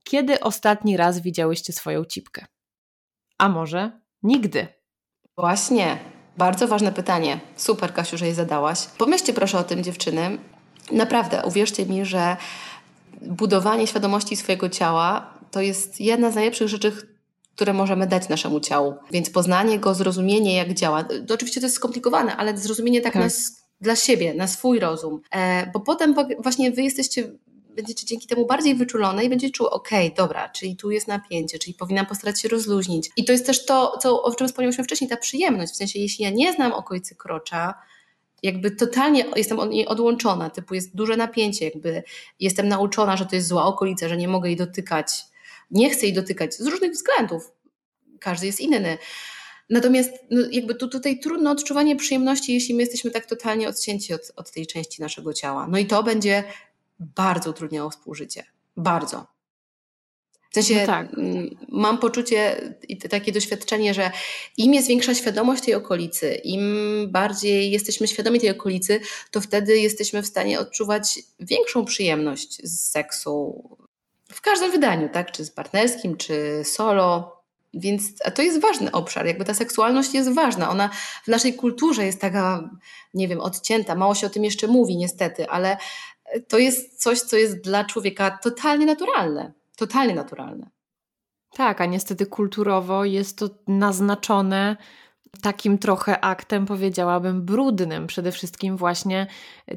Kiedy 0.03 0.39
ostatni 0.39 0.97
raz 0.97 1.19
widziałyście 1.19 1.73
swoją 1.73 2.05
cipkę? 2.05 2.45
A 3.37 3.49
może 3.49 3.91
nigdy? 4.23 4.67
Właśnie, 5.37 5.97
bardzo 6.37 6.67
ważne 6.67 6.91
pytanie. 6.91 7.39
Super, 7.55 7.93
Kasiu, 7.93 8.17
że 8.17 8.27
je 8.27 8.35
zadałaś. 8.35 8.85
Pomyślcie 8.97 9.33
proszę 9.33 9.57
o 9.57 9.63
tym, 9.63 9.83
dziewczyny. 9.83 10.37
Naprawdę, 10.91 11.43
uwierzcie 11.45 11.85
mi, 11.85 12.05
że 12.05 12.37
budowanie 13.21 13.87
świadomości 13.87 14.35
swojego 14.35 14.69
ciała 14.69 15.33
to 15.51 15.61
jest 15.61 16.01
jedna 16.01 16.31
z 16.31 16.35
najlepszych 16.35 16.67
rzeczy, 16.67 16.91
które 17.55 17.73
możemy 17.73 18.07
dać 18.07 18.29
naszemu 18.29 18.59
ciału. 18.59 18.93
Więc 19.11 19.29
poznanie 19.29 19.79
go, 19.79 19.93
zrozumienie, 19.93 20.55
jak 20.55 20.73
działa. 20.73 21.03
To 21.03 21.33
oczywiście 21.33 21.61
to 21.61 21.65
jest 21.65 21.75
skomplikowane, 21.75 22.37
ale 22.37 22.57
zrozumienie 22.57 23.01
tak, 23.01 23.13
tak. 23.13 23.21
Nas, 23.21 23.61
dla 23.81 23.95
siebie, 23.95 24.33
na 24.33 24.47
swój 24.47 24.79
rozum. 24.79 25.21
E, 25.31 25.71
bo 25.71 25.79
potem 25.79 26.15
właśnie 26.39 26.71
wy 26.71 26.81
jesteście 26.81 27.31
będziecie 27.75 28.05
dzięki 28.05 28.27
temu 28.27 28.45
bardziej 28.45 28.75
wyczulone 28.75 29.25
i 29.25 29.29
będziecie 29.29 29.53
czuły, 29.53 29.69
okej, 29.69 30.07
okay, 30.07 30.15
dobra, 30.15 30.49
czyli 30.49 30.75
tu 30.75 30.91
jest 30.91 31.07
napięcie, 31.07 31.59
czyli 31.59 31.73
powinnam 31.73 32.05
postarać 32.05 32.41
się 32.41 32.47
rozluźnić. 32.47 33.09
I 33.17 33.25
to 33.25 33.31
jest 33.31 33.45
też 33.45 33.65
to, 33.65 33.97
co, 34.01 34.23
o 34.23 34.35
czym 34.35 34.47
wspomnieliśmy 34.47 34.83
wcześniej, 34.83 35.09
ta 35.09 35.17
przyjemność. 35.17 35.73
W 35.73 35.75
sensie, 35.75 35.99
jeśli 35.99 36.25
ja 36.25 36.29
nie 36.29 36.53
znam 36.53 36.73
okolicy 36.73 37.15
krocza, 37.15 37.73
jakby 38.43 38.71
totalnie 38.71 39.25
jestem 39.35 39.59
od 39.59 39.69
niej 39.69 39.87
odłączona, 39.87 40.49
typu 40.49 40.73
jest 40.73 40.95
duże 40.95 41.17
napięcie, 41.17 41.65
jakby 41.65 42.03
jestem 42.39 42.67
nauczona, 42.67 43.17
że 43.17 43.25
to 43.25 43.35
jest 43.35 43.47
zła 43.47 43.65
okolica, 43.65 44.09
że 44.09 44.17
nie 44.17 44.27
mogę 44.27 44.49
jej 44.49 44.57
dotykać, 44.57 45.13
nie 45.71 45.89
chcę 45.89 46.05
jej 46.05 46.13
dotykać 46.13 46.55
z 46.55 46.67
różnych 46.67 46.91
względów. 46.91 47.51
Każdy 48.19 48.45
jest 48.45 48.59
inny. 48.59 48.97
Natomiast 49.69 50.11
no, 50.31 50.41
jakby 50.51 50.75
tu, 50.75 50.87
tutaj 50.87 51.19
trudno 51.19 51.51
odczuwanie 51.51 51.95
przyjemności, 51.95 52.53
jeśli 52.53 52.75
my 52.75 52.81
jesteśmy 52.81 53.11
tak 53.11 53.25
totalnie 53.25 53.69
odcięci 53.69 54.13
od, 54.13 54.31
od 54.35 54.51
tej 54.51 54.67
części 54.67 55.01
naszego 55.01 55.33
ciała. 55.33 55.67
No 55.67 55.77
i 55.77 55.85
to 55.85 56.03
będzie 56.03 56.43
bardzo 57.15 57.49
utrudniało 57.49 57.89
współżycie. 57.89 58.43
Bardzo. 58.77 59.27
W 60.51 60.53
sensie 60.53 60.79
no 60.79 60.85
tak. 60.85 61.13
Mm, 61.17 61.49
mam 61.69 61.97
poczucie 61.97 62.57
i 62.87 62.97
takie 62.97 63.31
doświadczenie, 63.31 63.93
że 63.93 64.11
im 64.57 64.73
jest 64.73 64.87
większa 64.87 65.15
świadomość 65.15 65.63
tej 65.63 65.73
okolicy, 65.75 66.35
im 66.35 66.61
bardziej 67.09 67.71
jesteśmy 67.71 68.07
świadomi 68.07 68.39
tej 68.39 68.49
okolicy, 68.49 68.99
to 69.31 69.41
wtedy 69.41 69.79
jesteśmy 69.79 70.21
w 70.21 70.27
stanie 70.27 70.59
odczuwać 70.59 71.19
większą 71.39 71.85
przyjemność 71.85 72.57
z 72.63 72.91
seksu 72.91 73.63
w 74.31 74.41
każdym 74.41 74.71
wydaniu, 74.71 75.09
tak? 75.09 75.31
Czy 75.31 75.45
z 75.45 75.51
partnerskim, 75.51 76.17
czy 76.17 76.61
solo. 76.63 77.41
Więc 77.73 78.03
a 78.25 78.31
to 78.31 78.41
jest 78.41 78.61
ważny 78.61 78.91
obszar, 78.91 79.25
jakby 79.25 79.45
ta 79.45 79.53
seksualność 79.53 80.13
jest 80.13 80.33
ważna. 80.33 80.69
Ona 80.69 80.89
w 81.23 81.27
naszej 81.27 81.53
kulturze 81.53 82.05
jest 82.05 82.21
taka, 82.21 82.69
nie 83.13 83.27
wiem, 83.27 83.41
odcięta, 83.41 83.95
mało 83.95 84.15
się 84.15 84.27
o 84.27 84.29
tym 84.29 84.43
jeszcze 84.43 84.67
mówi 84.67 84.97
niestety, 84.97 85.49
ale 85.49 85.77
to 86.47 86.57
jest 86.57 87.01
coś, 87.01 87.19
co 87.19 87.37
jest 87.37 87.61
dla 87.61 87.85
człowieka 87.85 88.39
totalnie 88.43 88.85
naturalne. 88.85 89.53
Totalnie 89.77 90.15
naturalne. 90.15 90.69
Tak, 91.53 91.81
a 91.81 91.85
niestety 91.85 92.25
kulturowo 92.25 93.05
jest 93.05 93.37
to 93.37 93.49
naznaczone 93.67 94.77
takim 95.41 95.77
trochę 95.77 96.19
aktem, 96.19 96.65
powiedziałabym, 96.65 97.45
brudnym. 97.45 98.07
Przede 98.07 98.31
wszystkim 98.31 98.77
właśnie 98.77 99.27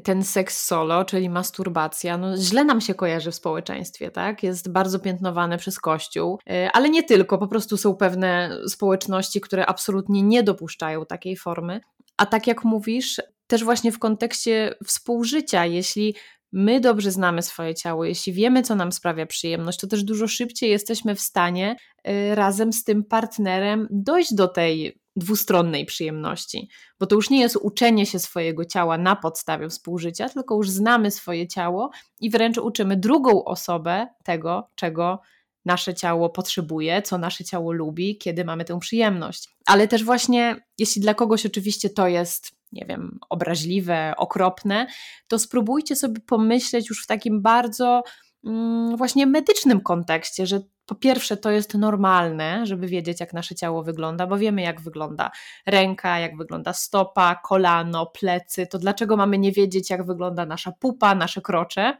ten 0.03 0.23
seks 0.23 0.65
solo, 0.65 1.05
czyli 1.05 1.29
masturbacja, 1.29 2.17
no 2.17 2.37
źle 2.37 2.65
nam 2.65 2.81
się 2.81 2.93
kojarzy 2.93 3.31
w 3.31 3.35
społeczeństwie, 3.35 4.11
tak? 4.11 4.43
Jest 4.43 4.71
bardzo 4.71 4.99
piętnowane 4.99 5.57
przez 5.57 5.79
Kościół, 5.79 6.39
y, 6.51 6.69
ale 6.73 6.89
nie 6.89 7.03
tylko, 7.03 7.37
po 7.37 7.47
prostu 7.47 7.77
są 7.77 7.95
pewne 7.95 8.57
społeczności, 8.67 9.41
które 9.41 9.65
absolutnie 9.65 10.21
nie 10.21 10.43
dopuszczają 10.43 11.05
takiej 11.05 11.37
formy. 11.37 11.81
A 12.17 12.25
tak 12.25 12.47
jak 12.47 12.63
mówisz, 12.63 13.21
też 13.47 13.63
właśnie 13.63 13.91
w 13.91 13.99
kontekście 13.99 14.75
współżycia, 14.85 15.65
jeśli 15.65 16.15
my 16.57 16.79
dobrze 16.79 17.11
znamy 17.11 17.41
swoje 17.41 17.75
ciało, 17.75 18.05
jeśli 18.05 18.33
wiemy, 18.33 18.63
co 18.63 18.75
nam 18.75 18.91
sprawia 18.91 19.25
przyjemność, 19.25 19.79
to 19.79 19.87
też 19.87 20.03
dużo 20.03 20.27
szybciej 20.27 20.69
jesteśmy 20.69 21.15
w 21.15 21.21
stanie 21.21 21.75
y, 22.07 22.35
razem 22.35 22.73
z 22.73 22.83
tym 22.83 23.03
partnerem 23.03 23.87
dojść 23.91 24.33
do 24.33 24.47
tej 24.47 24.99
dwustronnej 25.15 25.85
przyjemności, 25.85 26.69
bo 26.99 27.05
to 27.05 27.15
już 27.15 27.29
nie 27.29 27.39
jest 27.39 27.55
uczenie 27.55 28.05
się 28.05 28.19
swojego 28.19 28.65
ciała 28.65 28.97
na 28.97 29.15
podstawie 29.15 29.69
współżycia, 29.69 30.29
tylko 30.29 30.55
już 30.55 30.69
znamy 30.69 31.11
swoje 31.11 31.47
ciało 31.47 31.89
i 32.19 32.29
wręcz 32.29 32.57
uczymy 32.57 32.97
drugą 32.97 33.43
osobę 33.43 34.07
tego, 34.23 34.69
czego 34.75 35.19
nasze 35.65 35.93
ciało 35.93 36.29
potrzebuje, 36.29 37.01
co 37.01 37.17
nasze 37.17 37.43
ciało 37.43 37.71
lubi, 37.71 38.17
kiedy 38.17 38.45
mamy 38.45 38.65
tę 38.65 38.79
przyjemność. 38.79 39.49
Ale 39.65 39.87
też 39.87 40.03
właśnie, 40.03 40.55
jeśli 40.77 41.01
dla 41.01 41.13
kogoś 41.13 41.45
oczywiście 41.45 41.89
to 41.89 42.07
jest 42.07 42.54
nie 42.75 42.85
wiem, 42.85 43.19
obraźliwe, 43.29 44.13
okropne, 44.17 44.87
to 45.27 45.39
spróbujcie 45.39 45.95
sobie 45.95 46.21
pomyśleć 46.21 46.89
już 46.89 47.03
w 47.03 47.07
takim 47.07 47.41
bardzo 47.41 48.03
mm, 48.45 48.97
właśnie 48.97 49.27
medycznym 49.27 49.81
kontekście, 49.81 50.47
że 50.47 50.59
po 50.85 50.95
pierwsze 50.95 51.37
to 51.37 51.51
jest 51.51 51.73
normalne, 51.73 52.65
żeby 52.65 52.87
wiedzieć 52.87 53.19
jak 53.19 53.33
nasze 53.33 53.55
ciało 53.55 53.83
wygląda, 53.83 54.27
bo 54.27 54.37
wiemy 54.37 54.61
jak 54.61 54.81
wygląda 54.81 55.31
ręka, 55.65 56.19
jak 56.19 56.37
wygląda 56.37 56.73
stopa, 56.73 57.35
kolano, 57.35 58.05
plecy, 58.05 58.67
to 58.67 58.79
dlaczego 58.79 59.17
mamy 59.17 59.37
nie 59.37 59.51
wiedzieć 59.51 59.89
jak 59.89 60.05
wygląda 60.05 60.45
nasza 60.45 60.71
pupa, 60.71 61.15
nasze 61.15 61.41
krocze? 61.41 61.97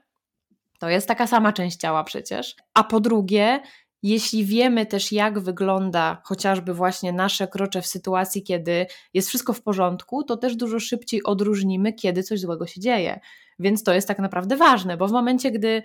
To 0.80 0.90
jest 0.90 1.08
taka 1.08 1.28
sama 1.28 1.54
część 1.54 1.78
ciała 1.78 2.04
przecież. 2.04 2.56
A 2.74 2.84
po 2.84 3.00
drugie, 3.00 3.60
jeśli 4.10 4.46
wiemy 4.46 4.86
też, 4.86 5.12
jak 5.12 5.40
wygląda 5.40 6.22
chociażby 6.24 6.74
właśnie 6.74 7.14
nasze 7.14 7.48
krocze 7.48 7.82
w 7.82 7.88
sytuacji, 7.88 8.44
kiedy 8.44 8.86
jest 9.14 9.28
wszystko 9.28 9.54
w 9.54 9.62
porządku, 9.62 10.24
to 10.24 10.38
też 10.38 10.56
dużo 10.56 10.80
szybciej 10.80 11.24
odróżnimy, 11.24 11.94
kiedy 11.94 12.24
coś 12.24 12.40
złego 12.40 12.68
się 12.68 12.82
dzieje. 12.82 13.20
Więc 13.60 13.84
to 13.84 13.94
jest 13.94 14.08
tak 14.08 14.20
naprawdę 14.20 14.58
ważne, 14.58 14.98
bo 14.98 15.08
w 15.08 15.12
momencie, 15.12 15.52
gdy 15.52 15.84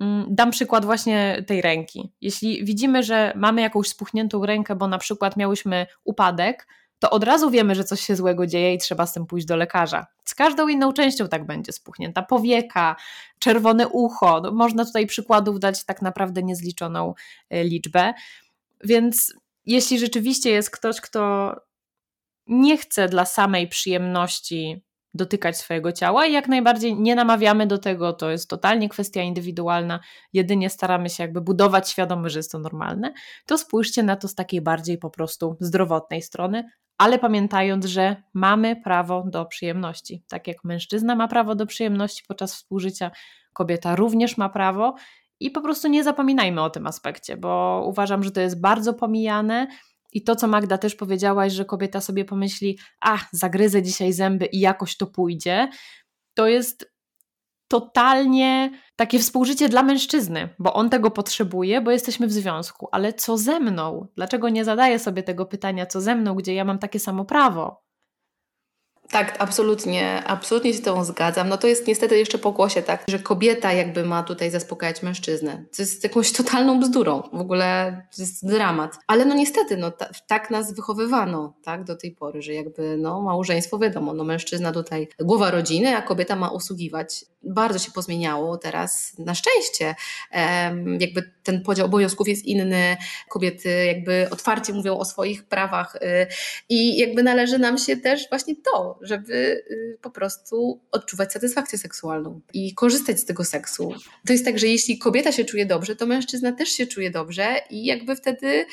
mm, 0.00 0.26
Dam 0.30 0.50
przykład 0.50 0.84
właśnie 0.84 1.44
tej 1.46 1.62
ręki. 1.62 2.12
Jeśli 2.20 2.64
widzimy, 2.64 3.02
że 3.02 3.32
mamy 3.36 3.60
jakąś 3.60 3.88
spuchniętą 3.88 4.46
rękę, 4.46 4.76
bo 4.76 4.88
na 4.88 4.98
przykład 4.98 5.36
miałyśmy 5.36 5.86
upadek, 6.04 6.66
to 6.98 7.10
od 7.10 7.24
razu 7.24 7.50
wiemy, 7.50 7.74
że 7.74 7.84
coś 7.84 8.00
się 8.00 8.16
złego 8.16 8.46
dzieje 8.46 8.74
i 8.74 8.78
trzeba 8.78 9.06
z 9.06 9.12
tym 9.12 9.26
pójść 9.26 9.46
do 9.46 9.56
lekarza. 9.56 10.06
Z 10.24 10.34
każdą 10.34 10.68
inną 10.68 10.92
częścią 10.92 11.28
tak 11.28 11.46
będzie 11.46 11.72
spuchnięta 11.72 12.22
powieka, 12.22 12.96
czerwone 13.38 13.88
ucho. 13.88 14.40
No, 14.40 14.52
można 14.52 14.84
tutaj 14.84 15.06
przykładów 15.06 15.60
dać 15.60 15.84
tak 15.84 16.02
naprawdę 16.02 16.42
niezliczoną 16.42 17.14
e, 17.50 17.64
liczbę. 17.64 18.14
Więc 18.84 19.34
jeśli 19.66 19.98
rzeczywiście 19.98 20.50
jest 20.50 20.70
ktoś, 20.70 21.00
kto 21.00 21.54
nie 22.46 22.78
chce 22.78 23.08
dla 23.08 23.24
samej 23.24 23.68
przyjemności 23.68 24.82
dotykać 25.14 25.56
swojego 25.56 25.92
ciała 25.92 26.26
i 26.26 26.32
jak 26.32 26.48
najbardziej 26.48 26.94
nie 26.94 27.14
namawiamy 27.14 27.66
do 27.66 27.78
tego, 27.78 28.12
to 28.12 28.30
jest 28.30 28.50
totalnie 28.50 28.88
kwestia 28.88 29.22
indywidualna, 29.22 30.00
jedynie 30.32 30.70
staramy 30.70 31.10
się 31.10 31.22
jakby 31.22 31.40
budować 31.40 31.90
świadomość, 31.90 32.32
że 32.32 32.38
jest 32.38 32.52
to 32.52 32.58
normalne, 32.58 33.12
to 33.46 33.58
spójrzcie 33.58 34.02
na 34.02 34.16
to 34.16 34.28
z 34.28 34.34
takiej 34.34 34.60
bardziej 34.60 34.98
po 34.98 35.10
prostu 35.10 35.56
zdrowotnej 35.60 36.22
strony, 36.22 36.70
ale 36.98 37.18
pamiętając, 37.18 37.84
że 37.84 38.16
mamy 38.34 38.76
prawo 38.76 39.24
do 39.26 39.46
przyjemności. 39.46 40.24
Tak 40.28 40.48
jak 40.48 40.64
mężczyzna 40.64 41.16
ma 41.16 41.28
prawo 41.28 41.54
do 41.54 41.66
przyjemności 41.66 42.24
podczas 42.28 42.54
współżycia, 42.54 43.10
kobieta 43.52 43.96
również 43.96 44.36
ma 44.36 44.48
prawo 44.48 44.94
i 45.40 45.50
po 45.50 45.60
prostu 45.60 45.88
nie 45.88 46.04
zapominajmy 46.04 46.62
o 46.62 46.70
tym 46.70 46.86
aspekcie, 46.86 47.36
bo 47.36 47.82
uważam, 47.86 48.22
że 48.22 48.30
to 48.30 48.40
jest 48.40 48.60
bardzo 48.60 48.94
pomijane. 48.94 49.66
I 50.12 50.24
to, 50.24 50.36
co 50.36 50.48
Magda 50.48 50.78
też 50.78 50.94
powiedziałaś, 50.94 51.52
że 51.52 51.64
kobieta 51.64 52.00
sobie 52.00 52.24
pomyśli, 52.24 52.78
a 53.00 53.18
zagryzę 53.32 53.82
dzisiaj 53.82 54.12
zęby 54.12 54.46
i 54.46 54.60
jakoś 54.60 54.96
to 54.96 55.06
pójdzie, 55.06 55.68
to 56.34 56.46
jest 56.46 56.92
totalnie 57.68 58.70
takie 58.96 59.18
współżycie 59.18 59.68
dla 59.68 59.82
mężczyzny, 59.82 60.48
bo 60.58 60.74
on 60.74 60.90
tego 60.90 61.10
potrzebuje, 61.10 61.80
bo 61.80 61.90
jesteśmy 61.90 62.26
w 62.26 62.32
związku. 62.32 62.88
Ale 62.92 63.12
co 63.12 63.38
ze 63.38 63.60
mną? 63.60 64.06
Dlaczego 64.16 64.48
nie 64.48 64.64
zadaję 64.64 64.98
sobie 64.98 65.22
tego 65.22 65.46
pytania, 65.46 65.86
co 65.86 66.00
ze 66.00 66.14
mną, 66.14 66.34
gdzie 66.34 66.54
ja 66.54 66.64
mam 66.64 66.78
takie 66.78 66.98
samo 66.98 67.24
prawo? 67.24 67.88
Tak, 69.10 69.36
absolutnie, 69.38 70.22
absolutnie 70.26 70.72
się 70.72 70.78
z 70.78 70.82
Tobą 70.82 71.04
zgadzam. 71.04 71.48
No 71.48 71.56
to 71.56 71.66
jest 71.66 71.86
niestety 71.86 72.18
jeszcze 72.18 72.38
pokłosie 72.38 72.82
tak, 72.82 73.04
że 73.08 73.18
kobieta 73.18 73.72
jakby 73.72 74.04
ma 74.04 74.22
tutaj 74.22 74.50
zaspokajać 74.50 75.02
mężczyznę. 75.02 75.64
To 75.76 75.82
jest 75.82 76.04
jakąś 76.04 76.32
totalną 76.32 76.80
bzdurą. 76.80 77.22
W 77.32 77.40
ogóle 77.40 78.02
to 78.16 78.22
jest 78.22 78.46
dramat. 78.46 78.98
Ale 79.06 79.24
no 79.24 79.34
niestety, 79.34 79.76
no 79.76 79.90
ta, 79.90 80.08
tak 80.26 80.50
nas 80.50 80.74
wychowywano, 80.74 81.54
tak, 81.62 81.84
do 81.84 81.96
tej 81.96 82.12
pory, 82.12 82.42
że 82.42 82.54
jakby 82.54 82.96
no 82.98 83.22
małżeństwo 83.22 83.78
wiadomo, 83.78 84.14
no 84.14 84.24
mężczyzna 84.24 84.72
tutaj 84.72 85.08
głowa 85.20 85.50
rodziny, 85.50 85.96
a 85.96 86.02
kobieta 86.02 86.36
ma 86.36 86.48
usługiwać. 86.50 87.24
Bardzo 87.42 87.78
się 87.78 87.92
pozmieniało 87.92 88.58
teraz, 88.58 89.18
na 89.18 89.34
szczęście. 89.34 89.94
Jakby 91.00 91.32
ten 91.42 91.62
podział 91.62 91.86
obowiązków 91.86 92.28
jest 92.28 92.44
inny. 92.44 92.96
Kobiety 93.28 93.86
jakby 93.86 94.26
otwarcie 94.30 94.72
mówią 94.72 94.98
o 94.98 95.04
swoich 95.04 95.44
prawach 95.44 95.96
y, 95.96 96.26
i 96.68 96.98
jakby 96.98 97.22
należy 97.22 97.58
nam 97.58 97.78
się 97.78 97.96
też 97.96 98.28
właśnie 98.28 98.54
to, 98.72 98.98
żeby 99.02 99.34
y, 99.70 99.98
po 100.02 100.10
prostu 100.10 100.80
odczuwać 100.92 101.32
satysfakcję 101.32 101.78
seksualną 101.78 102.40
i 102.52 102.74
korzystać 102.74 103.20
z 103.20 103.24
tego 103.24 103.44
seksu. 103.44 103.94
To 104.26 104.32
jest 104.32 104.44
tak, 104.44 104.58
że 104.58 104.66
jeśli 104.66 104.98
kobieta 104.98 105.32
się 105.32 105.44
czuje 105.44 105.66
dobrze, 105.66 105.96
to 105.96 106.06
mężczyzna 106.06 106.52
też 106.52 106.68
się 106.68 106.86
czuje 106.86 107.10
dobrze 107.10 107.56
i 107.70 107.84
jakby 107.84 108.16
wtedy 108.16 108.66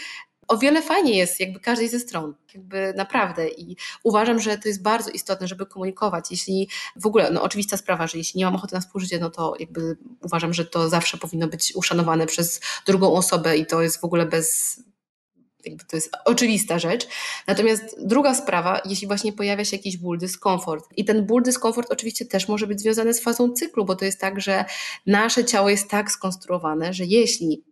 o 0.47 0.57
wiele 0.57 0.81
fajniej 0.81 1.17
jest 1.17 1.39
jakby 1.39 1.59
każdej 1.59 1.89
ze 1.89 1.99
stron, 1.99 2.33
jakby 2.53 2.93
naprawdę 2.97 3.49
i 3.49 3.77
uważam, 4.03 4.39
że 4.39 4.57
to 4.57 4.67
jest 4.67 4.81
bardzo 4.81 5.09
istotne, 5.09 5.47
żeby 5.47 5.65
komunikować, 5.65 6.31
jeśli 6.31 6.69
w 6.95 7.05
ogóle, 7.05 7.31
no 7.31 7.41
oczywista 7.41 7.77
sprawa, 7.77 8.07
że 8.07 8.17
jeśli 8.17 8.37
nie 8.37 8.45
mam 8.45 8.55
ochoty 8.55 8.75
na 8.75 8.81
współżycie, 8.81 9.19
no 9.19 9.29
to 9.29 9.53
jakby 9.59 9.97
uważam, 10.21 10.53
że 10.53 10.65
to 10.65 10.89
zawsze 10.89 11.17
powinno 11.17 11.47
być 11.47 11.75
uszanowane 11.75 12.25
przez 12.25 12.61
drugą 12.85 13.13
osobę 13.13 13.57
i 13.57 13.65
to 13.65 13.81
jest 13.81 14.01
w 14.01 14.03
ogóle 14.03 14.25
bez, 14.25 14.79
jakby 15.65 15.85
to 15.85 15.97
jest 15.97 16.11
oczywista 16.25 16.79
rzecz. 16.79 17.07
Natomiast 17.47 17.95
druga 18.07 18.35
sprawa, 18.35 18.81
jeśli 18.85 19.07
właśnie 19.07 19.33
pojawia 19.33 19.65
się 19.65 19.77
jakiś 19.77 19.97
ból, 19.97 20.17
dyskomfort. 20.17 20.85
I 20.97 21.05
ten 21.05 21.25
ból, 21.25 21.43
dyskomfort 21.43 21.91
oczywiście 21.91 22.25
też 22.25 22.47
może 22.47 22.67
być 22.67 22.81
związany 22.81 23.13
z 23.13 23.23
fazą 23.23 23.53
cyklu, 23.53 23.85
bo 23.85 23.95
to 23.95 24.05
jest 24.05 24.19
tak, 24.19 24.41
że 24.41 24.65
nasze 25.05 25.45
ciało 25.45 25.69
jest 25.69 25.89
tak 25.89 26.11
skonstruowane, 26.11 26.93
że 26.93 27.05
jeśli 27.05 27.63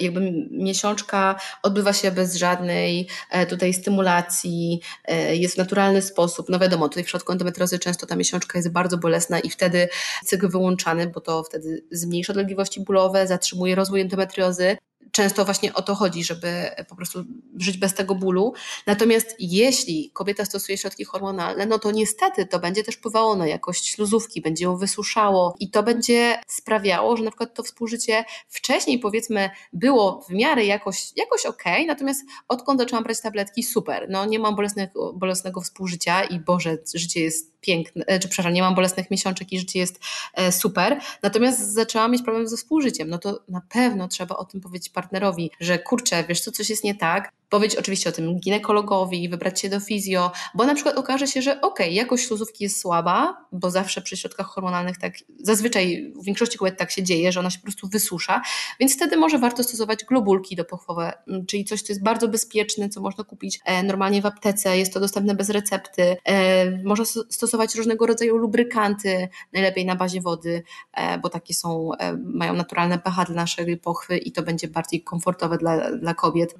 jakby 0.00 0.48
miesiączka 0.50 1.40
odbywa 1.62 1.92
się 1.92 2.10
bez 2.10 2.36
żadnej 2.36 3.08
e, 3.30 3.46
tutaj 3.46 3.74
stymulacji, 3.74 4.80
e, 5.04 5.36
jest 5.36 5.54
w 5.54 5.58
naturalny 5.58 6.02
sposób. 6.02 6.48
No 6.48 6.58
wiadomo, 6.58 6.88
tutaj 6.88 7.02
w 7.02 7.06
przypadku 7.06 7.32
endometriozy 7.32 7.78
często 7.78 8.06
ta 8.06 8.16
miesiączka 8.16 8.58
jest 8.58 8.72
bardzo 8.72 8.98
bolesna 8.98 9.40
i 9.40 9.50
wtedy 9.50 9.88
cykl 10.24 10.48
wyłączany, 10.48 11.06
bo 11.06 11.20
to 11.20 11.42
wtedy 11.42 11.84
zmniejsza 11.90 12.32
dolegliwości 12.32 12.80
bólowe, 12.80 13.26
zatrzymuje 13.26 13.74
rozwój 13.74 14.00
endometriozy 14.00 14.76
często 15.12 15.44
właśnie 15.44 15.74
o 15.74 15.82
to 15.82 15.94
chodzi, 15.94 16.24
żeby 16.24 16.70
po 16.88 16.96
prostu 16.96 17.24
żyć 17.58 17.78
bez 17.78 17.94
tego 17.94 18.14
bólu. 18.14 18.52
Natomiast 18.86 19.36
jeśli 19.38 20.10
kobieta 20.12 20.44
stosuje 20.44 20.78
środki 20.78 21.04
hormonalne, 21.04 21.66
no 21.66 21.78
to 21.78 21.90
niestety 21.90 22.46
to 22.46 22.58
będzie 22.58 22.84
też 22.84 22.94
wpływało 22.94 23.36
na 23.36 23.46
jakość 23.46 23.88
śluzówki, 23.88 24.40
będzie 24.40 24.64
ją 24.64 24.76
wysuszało 24.76 25.54
i 25.60 25.70
to 25.70 25.82
będzie 25.82 26.40
sprawiało, 26.46 27.16
że 27.16 27.24
na 27.24 27.30
przykład 27.30 27.54
to 27.54 27.62
współżycie 27.62 28.24
wcześniej 28.48 28.98
powiedzmy 28.98 29.50
było 29.72 30.24
w 30.28 30.32
miarę 30.32 30.64
jakoś, 30.64 31.12
jakoś 31.16 31.46
ok, 31.46 31.64
natomiast 31.86 32.24
odkąd 32.48 32.80
zaczęłam 32.80 33.04
brać 33.04 33.20
tabletki, 33.20 33.62
super, 33.62 34.06
no 34.10 34.24
nie 34.24 34.38
mam 34.38 34.56
bolesnego, 34.56 35.12
bolesnego 35.12 35.60
współżycia 35.60 36.24
i 36.24 36.40
Boże, 36.40 36.78
życie 36.94 37.20
jest 37.20 37.51
piękne, 37.62 38.04
czy 38.18 38.28
przepraszam, 38.28 38.52
nie 38.52 38.62
mam 38.62 38.74
bolesnych 38.74 39.10
miesiączek 39.10 39.52
i 39.52 39.58
życie 39.58 39.78
jest 39.78 40.00
e, 40.34 40.52
super, 40.52 41.00
natomiast 41.22 41.72
zaczęłam 41.72 42.12
mieć 42.12 42.22
problem 42.22 42.48
ze 42.48 42.56
współżyciem, 42.56 43.08
no 43.08 43.18
to 43.18 43.40
na 43.48 43.62
pewno 43.68 44.08
trzeba 44.08 44.36
o 44.36 44.44
tym 44.44 44.60
powiedzieć 44.60 44.88
partnerowi, 44.88 45.50
że 45.60 45.78
kurczę, 45.78 46.24
wiesz 46.28 46.40
co, 46.40 46.52
coś 46.52 46.70
jest 46.70 46.84
nie 46.84 46.94
tak, 46.94 47.32
powiedzieć 47.52 47.78
oczywiście 47.78 48.08
o 48.10 48.12
tym 48.12 48.40
ginekologowi, 48.40 49.28
wybrać 49.28 49.60
się 49.60 49.68
do 49.68 49.80
fizjo, 49.80 50.32
bo 50.54 50.66
na 50.66 50.74
przykład 50.74 50.96
okaże 50.96 51.26
się, 51.26 51.42
że 51.42 51.60
okay, 51.60 51.90
jakość 51.90 52.26
śluzówki 52.26 52.64
jest 52.64 52.80
słaba, 52.80 53.46
bo 53.52 53.70
zawsze 53.70 54.02
przy 54.02 54.16
środkach 54.16 54.46
hormonalnych 54.46 54.98
tak, 54.98 55.14
zazwyczaj 55.38 56.12
w 56.22 56.24
większości 56.24 56.58
kobiet 56.58 56.78
tak 56.78 56.90
się 56.90 57.02
dzieje, 57.02 57.32
że 57.32 57.40
ona 57.40 57.50
się 57.50 57.58
po 57.58 57.62
prostu 57.62 57.88
wysusza, 57.88 58.42
więc 58.80 58.94
wtedy 58.96 59.16
może 59.16 59.38
warto 59.38 59.62
stosować 59.62 60.04
globulki 60.04 60.56
dopochwowe, 60.56 61.12
mm, 61.28 61.46
czyli 61.46 61.64
coś, 61.64 61.82
co 61.82 61.92
jest 61.92 62.02
bardzo 62.02 62.28
bezpieczne, 62.28 62.88
co 62.88 63.00
można 63.00 63.24
kupić 63.24 63.60
e, 63.64 63.82
normalnie 63.82 64.22
w 64.22 64.26
aptece, 64.26 64.78
jest 64.78 64.94
to 64.94 65.00
dostępne 65.00 65.34
bez 65.34 65.50
recepty, 65.50 66.16
e, 66.24 66.70
można 66.84 67.04
stosować 67.30 67.74
różnego 67.74 68.06
rodzaju 68.06 68.36
lubrykanty, 68.36 69.28
najlepiej 69.52 69.86
na 69.86 69.96
bazie 69.96 70.20
wody, 70.20 70.62
e, 70.92 71.18
bo 71.18 71.28
takie 71.28 71.54
są, 71.54 71.90
mają 72.24 72.54
naturalne 72.54 72.98
pH 72.98 73.24
dla 73.24 73.34
naszej 73.34 73.76
pochwy 73.76 74.18
i 74.18 74.32
to 74.32 74.42
będzie 74.42 74.68
bardziej 74.68 75.02
komfortowe 75.02 75.58
dla, 75.58 75.96
dla 75.96 76.14
kobiet. 76.14 76.54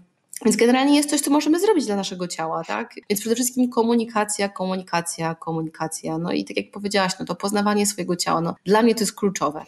Więc 0.44 0.56
generalnie 0.56 0.96
jest 0.96 1.10
coś, 1.10 1.20
co 1.20 1.30
możemy 1.30 1.60
zrobić 1.60 1.86
dla 1.86 1.96
naszego 1.96 2.28
ciała, 2.28 2.64
tak? 2.64 2.94
Więc 3.10 3.20
przede 3.20 3.34
wszystkim 3.34 3.70
komunikacja, 3.70 4.48
komunikacja, 4.48 5.34
komunikacja. 5.34 6.18
No 6.18 6.32
i 6.32 6.44
tak 6.44 6.56
jak 6.56 6.70
powiedziałaś, 6.70 7.12
no 7.20 7.26
to 7.26 7.34
poznawanie 7.34 7.86
swojego 7.86 8.16
ciała, 8.16 8.40
no 8.40 8.54
dla 8.64 8.82
mnie 8.82 8.94
to 8.94 9.00
jest 9.00 9.14
kluczowe. 9.14 9.64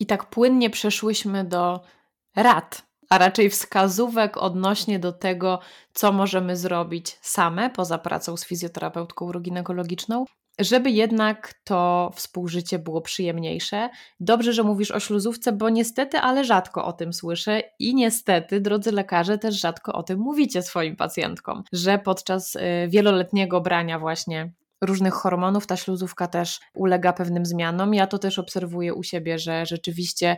I 0.00 0.06
tak 0.06 0.30
płynnie 0.30 0.70
przeszłyśmy 0.70 1.44
do 1.44 1.80
rad, 2.36 2.86
a 3.10 3.18
raczej 3.18 3.50
wskazówek 3.50 4.36
odnośnie 4.36 4.98
do 4.98 5.12
tego, 5.12 5.60
co 5.92 6.12
możemy 6.12 6.56
zrobić 6.56 7.18
same 7.22 7.70
poza 7.70 7.98
pracą 7.98 8.36
z 8.36 8.44
fizjoterapeutką 8.44 9.24
uroginekologiczną, 9.24 10.24
żeby 10.58 10.90
jednak 10.90 11.54
to 11.64 12.10
współżycie 12.14 12.78
było 12.78 13.00
przyjemniejsze. 13.00 13.88
Dobrze, 14.20 14.52
że 14.52 14.62
mówisz 14.62 14.90
o 14.90 15.00
śluzówce, 15.00 15.52
bo 15.52 15.68
niestety, 15.68 16.18
ale 16.18 16.44
rzadko 16.44 16.84
o 16.84 16.92
tym 16.92 17.12
słyszę 17.12 17.62
i 17.78 17.94
niestety, 17.94 18.60
drodzy 18.60 18.92
lekarze, 18.92 19.38
też 19.38 19.60
rzadko 19.60 19.92
o 19.92 20.02
tym 20.02 20.18
mówicie 20.18 20.62
swoim 20.62 20.96
pacjentkom, 20.96 21.64
że 21.72 21.98
podczas 21.98 22.56
y, 22.56 22.60
wieloletniego 22.88 23.60
brania 23.60 23.98
właśnie 23.98 24.52
różnych 24.80 25.14
hormonów 25.14 25.66
ta 25.66 25.76
śluzówka 25.76 26.26
też 26.26 26.60
ulega 26.74 27.12
pewnym 27.12 27.46
zmianom. 27.46 27.94
Ja 27.94 28.06
to 28.06 28.18
też 28.18 28.38
obserwuję 28.38 28.94
u 28.94 29.02
siebie, 29.02 29.38
że 29.38 29.66
rzeczywiście 29.66 30.36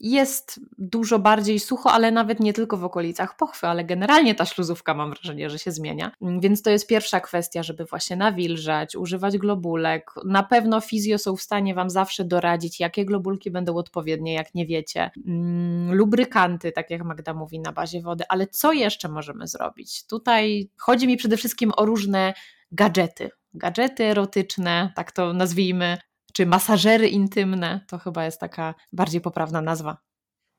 jest 0.00 0.60
dużo 0.78 1.18
bardziej 1.18 1.60
sucho, 1.60 1.92
ale 1.92 2.10
nawet 2.10 2.40
nie 2.40 2.52
tylko 2.52 2.76
w 2.76 2.84
okolicach 2.84 3.36
pochwy, 3.36 3.66
ale 3.66 3.84
generalnie 3.84 4.34
ta 4.34 4.44
śluzówka 4.44 4.94
mam 4.94 5.10
wrażenie, 5.10 5.50
że 5.50 5.58
się 5.58 5.70
zmienia. 5.70 6.12
Więc 6.20 6.62
to 6.62 6.70
jest 6.70 6.86
pierwsza 6.86 7.20
kwestia, 7.20 7.62
żeby 7.62 7.84
właśnie 7.84 8.16
nawilżać, 8.16 8.96
używać 8.96 9.38
globulek. 9.38 10.10
Na 10.24 10.42
pewno 10.42 10.80
fizjo 10.80 11.18
są 11.18 11.36
w 11.36 11.42
stanie 11.42 11.74
Wam 11.74 11.90
zawsze 11.90 12.24
doradzić, 12.24 12.80
jakie 12.80 13.04
globulki 13.04 13.50
będą 13.50 13.76
odpowiednie, 13.76 14.34
jak 14.34 14.54
nie 14.54 14.66
wiecie. 14.66 15.10
Mm, 15.26 15.94
lubrykanty, 15.94 16.72
tak 16.72 16.90
jak 16.90 17.04
Magda 17.04 17.34
mówi, 17.34 17.60
na 17.60 17.72
bazie 17.72 18.00
wody, 18.00 18.24
ale 18.28 18.46
co 18.46 18.72
jeszcze 18.72 19.08
możemy 19.08 19.46
zrobić? 19.46 20.06
Tutaj 20.06 20.70
chodzi 20.76 21.06
mi 21.06 21.16
przede 21.16 21.36
wszystkim 21.36 21.72
o 21.76 21.84
różne 21.84 22.34
gadżety. 22.72 23.30
Gadżety 23.54 24.04
erotyczne, 24.04 24.92
tak 24.96 25.12
to 25.12 25.32
nazwijmy, 25.32 25.98
czy 26.36 26.46
masażery 26.46 27.08
intymne, 27.08 27.80
to 27.88 27.98
chyba 27.98 28.24
jest 28.24 28.40
taka 28.40 28.74
bardziej 28.92 29.20
poprawna 29.20 29.60
nazwa. 29.60 29.96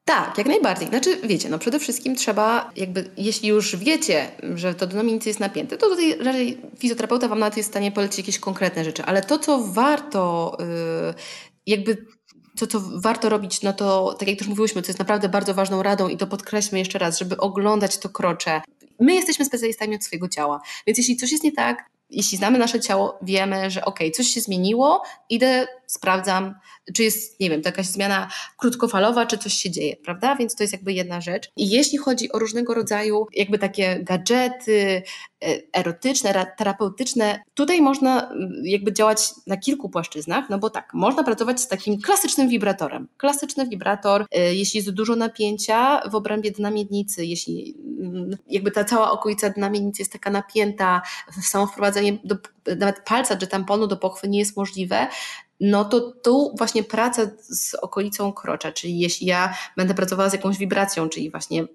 Tak, 0.06 0.38
jak 0.38 0.48
najbardziej. 0.48 0.88
Znaczy, 0.88 1.18
wiecie, 1.24 1.50
no 1.50 1.60
przede 1.60 1.80
wszystkim 1.80 2.16
trzeba, 2.16 2.72
jakby, 2.76 3.10
jeśli 3.18 3.50
już 3.50 3.76
wiecie, 3.76 4.32
że 4.56 4.76
to 4.76 4.88
denominacja 4.88 5.30
jest 5.30 5.40
napięte, 5.40 5.78
to 5.78 5.90
tutaj 5.90 6.18
raczej 6.20 6.62
fizjoterapeuta 6.78 7.28
Wam 7.28 7.40
nawet 7.40 7.58
jest 7.58 7.70
w 7.70 7.74
stanie 7.74 7.92
polecić 7.92 8.18
jakieś 8.18 8.40
konkretne 8.40 8.84
rzeczy, 8.84 9.04
ale 9.04 9.22
to, 9.22 9.40
co 9.40 9.64
warto, 9.64 10.58
yy, 10.60 11.14
jakby 11.66 12.06
to, 12.60 12.68
co 12.68 12.82
warto 12.96 13.30
robić, 13.30 13.62
no 13.62 13.74
to 13.74 14.16
tak 14.20 14.28
jak 14.28 14.40
już 14.40 14.48
mówiłyśmy, 14.48 14.82
to 14.82 14.88
jest 14.88 15.00
naprawdę 15.00 15.30
bardzo 15.30 15.54
ważną 15.54 15.84
radą 15.84 16.08
i 16.08 16.18
to 16.18 16.28
podkreślmy 16.28 16.80
jeszcze 16.80 17.00
raz, 17.00 17.20
żeby 17.20 17.38
oglądać 17.38 17.98
to 17.98 18.10
krocze. 18.10 18.62
My 19.00 19.16
jesteśmy 19.16 19.46
specjalistami 19.46 19.96
od 19.96 20.04
swojego 20.04 20.28
ciała, 20.28 20.62
więc 20.88 20.98
jeśli 20.98 21.18
coś 21.18 21.32
jest 21.32 21.44
nie 21.44 21.52
tak, 21.52 21.90
jeśli 22.10 22.38
znamy 22.38 22.58
nasze 22.58 22.80
ciało, 22.80 23.20
wiemy, 23.22 23.72
że 23.72 23.86
ok, 23.86 23.99
coś 24.14 24.28
się 24.28 24.41
zmieniło, 24.41 25.03
idę, 25.30 25.68
sprawdzam, 25.88 26.55
czy 26.93 27.03
jest, 27.03 27.39
nie 27.39 27.49
wiem, 27.49 27.62
to 27.62 27.70
jakaś 27.70 27.86
zmiana 27.86 28.30
krótkofalowa, 28.58 29.26
czy 29.26 29.38
coś 29.38 29.53
się 29.53 29.72
dzieje, 29.72 29.95
prawda? 29.95 30.36
Więc 30.36 30.55
to 30.55 30.64
jest 30.64 30.74
jakby 30.74 30.93
jedna 30.93 31.22
rzecz. 31.22 31.51
I 31.55 31.70
jeśli 31.70 31.97
chodzi 31.97 32.32
o 32.32 32.39
różnego 32.39 32.74
rodzaju 32.74 33.28
jakby 33.34 33.60
takie 33.60 33.99
gadżety 34.03 35.03
erotyczne, 35.74 36.46
terapeutyczne, 36.58 37.40
tutaj 37.54 37.82
można 37.82 38.32
jakby 38.64 38.94
działać 38.94 39.20
na 39.48 39.58
kilku 39.58 39.90
płaszczyznach, 39.90 40.50
no 40.50 40.60
bo 40.60 40.70
tak, 40.70 40.94
można 40.94 41.24
pracować 41.24 41.62
z 41.62 41.68
takim 41.68 42.02
klasycznym 42.02 42.50
wibratorem. 42.50 43.08
Klasyczny 43.18 43.68
wibrator, 43.68 44.26
e, 44.32 44.56
jeśli 44.56 44.78
jest 44.78 44.90
dużo 44.90 45.16
napięcia 45.16 46.02
w 46.10 46.16
obrębie 46.16 46.52
dna 46.52 46.72
miednicy, 46.72 47.26
jeśli 47.26 47.78
jakby 48.48 48.72
ta 48.72 48.84
cała 48.84 49.12
okolica 49.12 49.50
dna 49.50 49.70
miednicy 49.70 50.02
jest 50.02 50.12
taka 50.12 50.32
napięta, 50.32 51.02
samo 51.42 51.68
wprowadzenie 51.68 52.18
do, 52.24 52.36
nawet 52.80 53.04
palca 53.06 53.38
czy 53.38 53.48
tamponu 53.48 53.88
do 53.88 53.98
pochwy 53.98 54.28
nie 54.28 54.40
jest 54.40 54.58
możliwe, 54.58 55.08
no 55.60 55.86
to 55.86 56.12
tu 56.12 56.56
właśnie 56.58 56.84
praca 56.84 57.22
z 57.40 57.76
okolicą 57.76 58.34
krocza, 58.34 58.72
czyli 58.72 59.00
jeśli 59.00 59.28
ja 59.28 59.54
będę 59.78 59.94
pracowała 59.94 60.30
z 60.30 60.34
jakąś 60.34 60.58
wibracją, 60.58 61.10
czyli 61.10 61.32
właśnie 61.32 61.68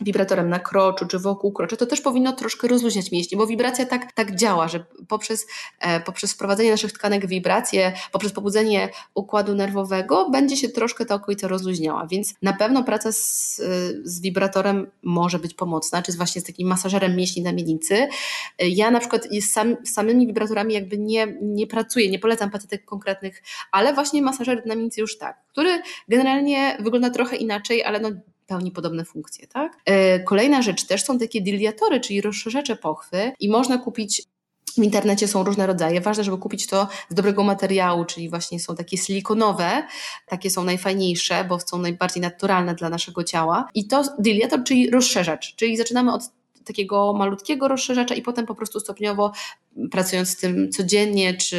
wibratorem 0.00 0.48
na 0.48 0.58
kroczu 0.58 1.06
czy 1.06 1.18
wokół 1.18 1.52
krocza, 1.52 1.76
to 1.76 1.86
też 1.86 2.00
powinno 2.00 2.32
troszkę 2.32 2.68
rozluźniać 2.68 3.12
mięśnie, 3.12 3.38
bo 3.38 3.46
wibracja 3.46 3.86
tak, 3.86 4.12
tak 4.12 4.36
działa, 4.36 4.68
że 4.68 4.84
poprzez, 5.08 5.46
e, 5.80 6.00
poprzez 6.00 6.32
wprowadzenie 6.32 6.70
naszych 6.70 6.92
tkanek 6.92 7.26
w 7.26 7.28
wibracje, 7.28 7.92
poprzez 8.12 8.32
pobudzenie 8.32 8.88
układu 9.14 9.54
nerwowego 9.54 10.30
będzie 10.30 10.56
się 10.56 10.68
troszkę 10.68 11.04
ta 11.04 11.14
okolica 11.14 11.48
rozluźniała, 11.48 12.06
więc 12.06 12.34
na 12.42 12.52
pewno 12.52 12.84
praca 12.84 13.12
z, 13.12 13.56
z 14.04 14.20
wibratorem 14.20 14.90
może 15.02 15.38
być 15.38 15.54
pomocna, 15.54 16.02
czy 16.02 16.12
właśnie 16.12 16.40
z 16.40 16.44
takim 16.44 16.68
masażerem 16.68 17.16
mięśni 17.16 17.42
na 17.42 17.52
miednicy. 17.52 18.08
Ja 18.58 18.90
na 18.90 19.00
przykład 19.00 19.28
z 19.40 19.50
sam, 19.50 19.76
samymi 19.84 20.26
wibratorami 20.26 20.74
jakby 20.74 20.98
nie, 20.98 21.36
nie 21.42 21.66
pracuję, 21.66 22.10
nie 22.10 22.18
polecam 22.18 22.50
pacjetek 22.50 22.84
konkretnych, 22.84 23.42
ale 23.72 23.94
właśnie 23.94 24.22
masażer 24.22 24.66
na 24.66 24.74
miednicy 24.74 25.00
już 25.00 25.18
tak, 25.18 25.36
który 25.52 25.82
generalnie 26.08 26.76
wygląda 26.80 27.10
trochę 27.10 27.36
inaczej, 27.36 27.84
ale 27.84 28.00
no 28.00 28.10
pełni 28.46 28.70
podobne 28.70 29.04
funkcje. 29.04 29.46
Tak? 29.46 29.76
E, 29.84 30.20
kolejna 30.20 30.62
rzecz 30.62 30.84
też 30.86 31.04
są 31.04 31.18
takie 31.18 31.40
diliatory, 31.40 32.00
czyli 32.00 32.20
rozszerzacze 32.20 32.76
pochwy 32.76 33.32
i 33.40 33.48
można 33.48 33.78
kupić 33.78 34.22
w 34.74 34.78
internecie 34.78 35.28
są 35.28 35.44
różne 35.44 35.66
rodzaje. 35.66 36.00
Ważne, 36.00 36.24
żeby 36.24 36.38
kupić 36.38 36.66
to 36.66 36.88
z 37.08 37.14
dobrego 37.14 37.44
materiału, 37.44 38.04
czyli 38.04 38.30
właśnie 38.30 38.60
są 38.60 38.76
takie 38.76 38.96
silikonowe, 38.96 39.82
takie 40.26 40.50
są 40.50 40.64
najfajniejsze, 40.64 41.44
bo 41.44 41.60
są 41.60 41.78
najbardziej 41.78 42.22
naturalne 42.22 42.74
dla 42.74 42.88
naszego 42.88 43.24
ciała. 43.24 43.68
I 43.74 43.86
to 43.86 44.02
diliator, 44.18 44.64
czyli 44.64 44.90
rozszerzacz, 44.90 45.54
czyli 45.56 45.76
zaczynamy 45.76 46.12
od 46.12 46.22
takiego 46.64 47.12
malutkiego 47.12 47.68
rozszerzacza 47.68 48.14
i 48.14 48.22
potem 48.22 48.46
po 48.46 48.54
prostu 48.54 48.80
stopniowo 48.80 49.32
pracując 49.90 50.28
z 50.28 50.36
tym 50.36 50.72
codziennie 50.72 51.34
czy 51.34 51.58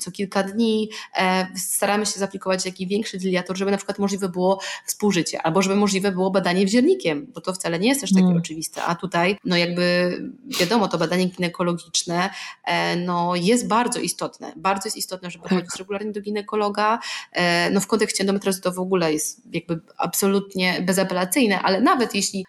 co 0.00 0.10
kilka 0.10 0.42
dni, 0.42 0.90
e, 1.18 1.46
staramy 1.56 2.06
się 2.06 2.20
zaplikować 2.20 2.66
jakiś 2.66 2.88
większy 2.88 3.18
diliator, 3.18 3.56
żeby 3.56 3.70
na 3.70 3.76
przykład 3.76 3.98
możliwe 3.98 4.28
było 4.28 4.60
współżycie, 4.86 5.42
albo 5.42 5.62
żeby 5.62 5.76
możliwe 5.76 6.12
było 6.12 6.30
badanie 6.30 6.66
wziernikiem, 6.66 7.26
bo 7.34 7.40
to 7.40 7.52
wcale 7.52 7.78
nie 7.78 7.88
jest 7.88 8.00
też 8.00 8.12
takie 8.12 8.24
mm. 8.24 8.36
oczywiste. 8.36 8.82
A 8.82 8.94
tutaj, 8.94 9.38
no 9.44 9.56
jakby 9.56 10.16
wiadomo, 10.60 10.88
to 10.88 10.98
badanie 10.98 11.26
ginekologiczne 11.26 12.30
e, 12.64 12.96
no 12.96 13.36
jest 13.36 13.68
bardzo 13.68 14.00
istotne. 14.00 14.52
Bardzo 14.56 14.86
jest 14.86 14.96
istotne, 14.96 15.30
żeby 15.30 15.48
tak. 15.48 15.52
chodzić 15.52 15.76
regularnie 15.78 16.12
do 16.12 16.20
ginekologa. 16.20 16.98
E, 17.32 17.70
no 17.70 17.80
w 17.80 17.86
kontekście 17.86 18.22
endometriozy 18.22 18.60
to 18.60 18.72
w 18.72 18.78
ogóle 18.78 19.12
jest 19.12 19.42
jakby 19.52 19.80
absolutnie 19.98 20.82
bezapelacyjne, 20.82 21.62
ale 21.62 21.80
nawet 21.80 22.14
jeśli, 22.14 22.46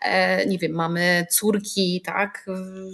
nie 0.47 0.57
wiem, 0.57 0.71
mamy 0.71 1.25
córki, 1.31 2.01
tak, 2.05 2.45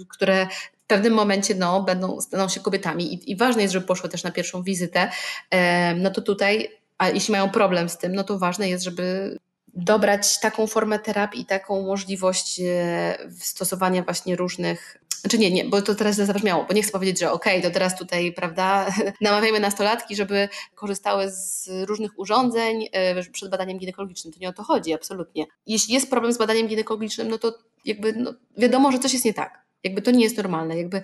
które 0.08 0.46
w 0.84 0.86
pewnym 0.86 1.12
momencie 1.12 1.54
no, 1.54 1.82
będą, 1.82 2.20
staną 2.20 2.48
się 2.48 2.60
kobietami 2.60 3.14
i, 3.14 3.30
i 3.30 3.36
ważne 3.36 3.62
jest, 3.62 3.72
żeby 3.72 3.86
poszły 3.86 4.08
też 4.08 4.24
na 4.24 4.30
pierwszą 4.30 4.62
wizytę, 4.62 5.10
no 5.96 6.10
to 6.10 6.22
tutaj, 6.22 6.70
a 6.98 7.08
jeśli 7.08 7.32
mają 7.32 7.50
problem 7.50 7.88
z 7.88 7.98
tym, 7.98 8.14
no 8.14 8.24
to 8.24 8.38
ważne 8.38 8.68
jest, 8.68 8.84
żeby 8.84 9.38
dobrać 9.76 10.40
taką 10.40 10.66
formę 10.66 10.98
terapii, 10.98 11.46
taką 11.46 11.86
możliwość 11.86 12.60
e, 12.60 13.18
stosowania 13.38 14.02
właśnie 14.02 14.36
różnych 14.36 15.04
znaczy 15.20 15.38
nie, 15.38 15.50
nie, 15.50 15.64
bo 15.64 15.82
to 15.82 15.94
teraz 15.94 16.14
źle 16.14 16.26
zabrzmiało, 16.26 16.64
bo 16.64 16.74
nie 16.74 16.82
chcę 16.82 16.92
powiedzieć, 16.92 17.20
że 17.20 17.32
okej, 17.32 17.58
okay, 17.58 17.70
to 17.70 17.74
teraz 17.74 17.98
tutaj, 17.98 18.32
prawda, 18.32 18.86
namawiamy 19.20 19.60
nastolatki, 19.60 20.16
żeby 20.16 20.48
korzystały 20.74 21.30
z 21.30 21.70
różnych 21.88 22.18
urządzeń 22.18 22.88
e, 22.92 23.22
przed 23.22 23.50
badaniem 23.50 23.78
ginekologicznym. 23.78 24.32
To 24.32 24.40
nie 24.40 24.48
o 24.48 24.52
to 24.52 24.62
chodzi, 24.62 24.94
absolutnie. 24.94 25.46
Jeśli 25.66 25.94
jest 25.94 26.10
problem 26.10 26.32
z 26.32 26.38
badaniem 26.38 26.68
ginekologicznym, 26.68 27.28
no 27.28 27.38
to 27.38 27.58
jakby 27.84 28.12
no, 28.12 28.34
wiadomo, 28.58 28.92
że 28.92 28.98
coś 28.98 29.12
jest 29.12 29.24
nie 29.24 29.34
tak. 29.34 29.63
Jakby 29.84 30.02
to 30.02 30.10
nie 30.10 30.24
jest 30.24 30.36
normalne. 30.36 30.78
Jakby 30.78 31.02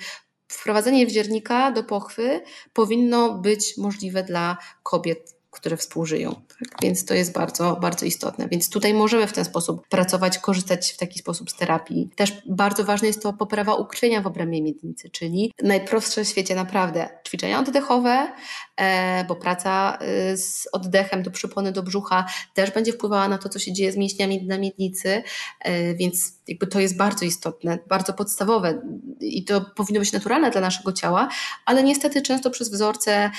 wprowadzenie 0.49 1.07
wdziernika 1.07 1.71
do 1.71 1.85
pochwy 1.85 2.41
powinno 2.73 3.39
być 3.39 3.77
możliwe 3.77 4.23
dla 4.23 4.57
kobiet 4.83 5.40
które 5.51 5.77
współżyją. 5.77 6.35
Tak? 6.35 6.83
Więc 6.83 7.05
to 7.05 7.15
jest 7.15 7.33
bardzo, 7.33 7.77
bardzo 7.77 8.07
istotne. 8.07 8.49
Więc 8.49 8.71
tutaj 8.71 8.95
możemy 8.95 9.27
w 9.27 9.33
ten 9.33 9.45
sposób 9.45 9.89
pracować, 9.89 10.39
korzystać 10.39 10.93
w 10.93 10.97
taki 10.97 11.19
sposób 11.19 11.51
z 11.51 11.57
terapii. 11.57 12.11
Też 12.17 12.43
bardzo 12.47 12.85
ważne 12.85 13.09
jest 13.09 13.23
to 13.23 13.33
poprawa 13.33 13.75
ukrwienia 13.75 14.21
w 14.21 14.27
obrębie 14.27 14.63
miednicy, 14.63 15.11
czyli 15.11 15.53
najprostsze 15.63 16.25
w 16.25 16.29
świecie 16.29 16.55
naprawdę 16.55 17.09
ćwiczenia 17.29 17.61
oddechowe, 17.61 18.33
e, 18.77 19.25
bo 19.25 19.37
praca 19.37 19.99
e, 20.01 20.37
z 20.37 20.69
oddechem 20.73 21.23
do 21.23 21.31
przypony, 21.31 21.73
do 21.73 21.83
brzucha 21.83 22.27
też 22.55 22.71
będzie 22.71 22.93
wpływała 22.93 23.29
na 23.29 23.39
to, 23.39 23.49
co 23.49 23.59
się 23.59 23.73
dzieje 23.73 23.93
z 23.93 23.97
mięśniami 23.97 24.47
na 24.47 24.59
miednicy, 24.59 25.23
e, 25.61 25.95
więc 25.95 26.41
jakby 26.49 26.67
to 26.67 26.81
jest 26.81 26.97
bardzo 26.97 27.25
istotne, 27.25 27.79
bardzo 27.89 28.13
podstawowe 28.13 28.83
i 29.21 29.45
to 29.45 29.61
powinno 29.61 30.01
być 30.01 30.13
naturalne 30.13 30.51
dla 30.51 30.61
naszego 30.61 30.93
ciała, 30.93 31.29
ale 31.67 31.83
niestety 31.83 32.23
często 32.23 32.51
przez 32.51 32.71
wzorce 32.71 33.31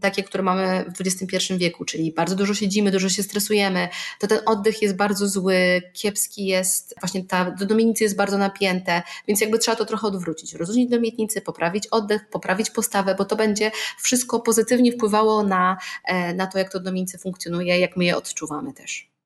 takie, 0.00 0.22
które 0.22 0.42
mamy 0.42 0.84
w 0.96 1.00
XXI 1.00 1.54
wieku, 1.56 1.84
czyli 1.84 2.12
bardzo 2.12 2.36
dużo 2.36 2.54
siedzimy, 2.54 2.90
dużo 2.90 3.08
się 3.08 3.22
stresujemy, 3.22 3.88
to 4.18 4.26
ten 4.26 4.38
oddech 4.46 4.82
jest 4.82 4.96
bardzo 4.96 5.28
zły, 5.28 5.82
kiepski 5.92 6.46
jest, 6.46 6.94
właśnie 7.00 7.24
ta 7.24 7.50
do 7.50 7.66
domienicy 7.66 8.04
jest 8.04 8.16
bardzo 8.16 8.38
napięte, 8.38 9.02
więc 9.28 9.40
jakby 9.40 9.58
trzeba 9.58 9.76
to 9.76 9.84
trochę 9.84 10.06
odwrócić, 10.06 10.54
rozluźnić 10.54 10.90
domienicy, 10.90 11.40
poprawić 11.40 11.86
oddech, 11.86 12.28
poprawić 12.28 12.70
postawę, 12.70 13.14
bo 13.14 13.24
to 13.24 13.36
będzie 13.36 13.70
wszystko 14.02 14.40
pozytywnie 14.40 14.92
wpływało 14.92 15.42
na, 15.42 15.76
e, 16.04 16.34
na 16.34 16.46
to, 16.46 16.58
jak 16.58 16.72
to 16.72 16.80
domienicy 16.80 17.18
funkcjonuje, 17.18 17.78
jak 17.78 17.96
my 17.96 18.04
je 18.04 18.16
odczuwamy 18.16 18.72
też. 18.72 19.17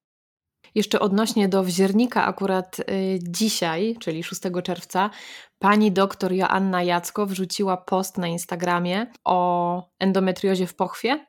Jeszcze 0.75 1.01
odnośnie 1.01 1.49
do 1.49 1.62
wziernika, 1.62 2.25
akurat 2.25 2.81
y, 2.81 2.85
dzisiaj, 3.23 3.97
czyli 4.01 4.23
6 4.23 4.43
czerwca, 4.64 5.11
pani 5.59 5.93
doktor 5.93 6.33
Joanna 6.33 6.83
Jacko 6.83 7.27
wrzuciła 7.27 7.77
post 7.77 8.18
na 8.18 8.27
Instagramie 8.27 9.07
o 9.25 9.89
endometriozie 9.99 10.66
w 10.66 10.75
pochwie, 10.75 11.27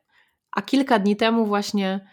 a 0.51 0.61
kilka 0.61 0.99
dni 0.99 1.15
temu 1.15 1.45
właśnie 1.45 2.07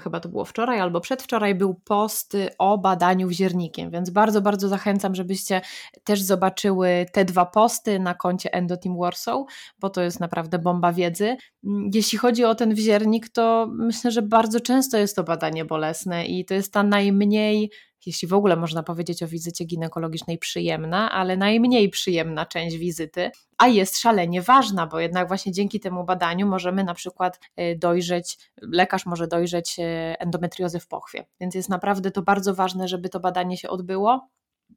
chyba 0.00 0.20
to 0.20 0.28
było 0.28 0.44
wczoraj 0.44 0.80
albo 0.80 1.00
przedwczoraj, 1.00 1.54
był 1.54 1.74
post 1.74 2.36
o 2.58 2.78
badaniu 2.78 3.28
wziernikiem, 3.28 3.90
więc 3.90 4.10
bardzo, 4.10 4.40
bardzo 4.40 4.68
zachęcam, 4.68 5.14
żebyście 5.14 5.60
też 6.04 6.22
zobaczyły 6.22 7.06
te 7.12 7.24
dwa 7.24 7.46
posty 7.46 7.98
na 7.98 8.14
koncie 8.14 8.52
Endoteam 8.52 8.98
Warsaw, 8.98 9.44
bo 9.78 9.90
to 9.90 10.00
jest 10.00 10.20
naprawdę 10.20 10.58
bomba 10.58 10.92
wiedzy. 10.92 11.36
Mm, 11.64 11.90
jeśli 11.94 12.18
chodzi 12.18 12.44
o 12.44 12.54
ten 12.54 12.74
wziernik, 12.74 13.28
to 13.28 13.68
myślę, 13.72 14.10
że 14.10 14.22
bardzo 14.22 14.60
często 14.60 14.98
jest 14.98 15.16
to 15.16 15.24
badanie 15.24 15.64
bolesne 15.64 16.26
i 16.26 16.44
to 16.44 16.54
jest 16.54 16.72
ta 16.72 16.82
najmniej 16.82 17.70
jeśli 18.06 18.28
w 18.28 18.32
ogóle 18.32 18.56
można 18.56 18.82
powiedzieć 18.82 19.22
o 19.22 19.28
wizycie 19.28 19.64
ginekologicznej 19.64 20.38
przyjemna, 20.38 21.10
ale 21.10 21.36
najmniej 21.36 21.88
przyjemna 21.88 22.46
część 22.46 22.76
wizyty, 22.76 23.30
a 23.58 23.68
jest 23.68 23.98
szalenie 23.98 24.42
ważna, 24.42 24.86
bo 24.86 25.00
jednak 25.00 25.28
właśnie 25.28 25.52
dzięki 25.52 25.80
temu 25.80 26.04
badaniu 26.04 26.46
możemy 26.46 26.84
na 26.84 26.94
przykład 26.94 27.40
e, 27.56 27.76
dojrzeć, 27.76 28.38
lekarz 28.62 29.06
może 29.06 29.28
dojrzeć 29.28 29.76
e, 29.78 30.20
endometriozę 30.20 30.80
w 30.80 30.86
pochwie. 30.86 31.26
Więc 31.40 31.54
jest 31.54 31.68
naprawdę 31.68 32.10
to 32.10 32.22
bardzo 32.22 32.54
ważne, 32.54 32.88
żeby 32.88 33.08
to 33.08 33.20
badanie 33.20 33.56
się 33.56 33.68
odbyło. 33.68 34.28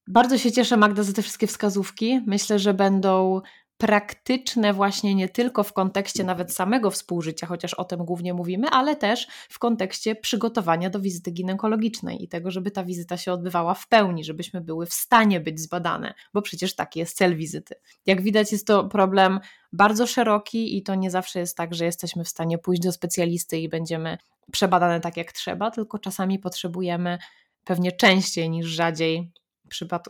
Bardzo 0.07 0.38
się 0.38 0.51
cieszę, 0.51 0.78
Magda, 0.78 1.03
za 1.03 1.13
te 1.13 1.21
wszystkie 1.21 1.47
wskazówki. 1.47 2.21
Myślę, 2.28 2.59
że 2.59 2.74
będą 2.74 3.41
praktyczne 3.78 4.74
właśnie 4.74 5.15
nie 5.15 5.30
tylko 5.30 5.63
w 5.63 5.74
kontekście 5.74 6.24
nawet 6.24 6.53
samego 6.53 6.91
współżycia, 6.91 7.47
chociaż 7.47 7.74
o 7.74 7.84
tym 7.84 8.05
głównie 8.05 8.34
mówimy, 8.34 8.69
ale 8.69 8.95
też 8.95 9.28
w 9.49 9.59
kontekście 9.59 10.15
przygotowania 10.15 10.89
do 10.89 10.99
wizyty 10.99 11.32
ginekologicznej 11.32 12.24
i 12.24 12.28
tego, 12.28 12.51
żeby 12.51 12.71
ta 12.71 12.84
wizyta 12.84 13.17
się 13.17 13.34
odbywała 13.34 13.74
w 13.74 13.88
pełni, 13.88 14.24
żebyśmy 14.24 14.61
były 14.61 14.86
w 14.86 14.93
stanie 14.93 15.39
być 15.39 15.59
zbadane, 15.59 16.13
bo 16.34 16.41
przecież 16.41 16.76
taki 16.76 16.99
jest 16.99 17.17
cel 17.17 17.38
wizyty. 17.38 17.76
Jak 18.05 18.21
widać, 18.21 18.51
jest 18.51 18.67
to 18.67 18.84
problem 18.84 19.39
bardzo 19.74 20.07
szeroki 20.07 20.78
i 20.78 20.84
to 20.84 20.95
nie 20.95 21.11
zawsze 21.11 21.39
jest 21.39 21.57
tak, 21.57 21.74
że 21.74 21.86
jesteśmy 21.86 22.24
w 22.24 22.30
stanie 22.30 22.57
pójść 22.57 22.82
do 22.82 22.91
specjalisty 22.91 23.57
i 23.59 23.69
będziemy 23.69 24.17
przebadane 24.51 24.99
tak 24.99 25.17
jak 25.17 25.32
trzeba, 25.32 25.71
tylko 25.71 25.99
czasami 25.99 26.39
potrzebujemy 26.39 27.17
pewnie 27.63 27.91
częściej 27.91 28.49
niż 28.49 28.67
rzadziej 28.67 29.32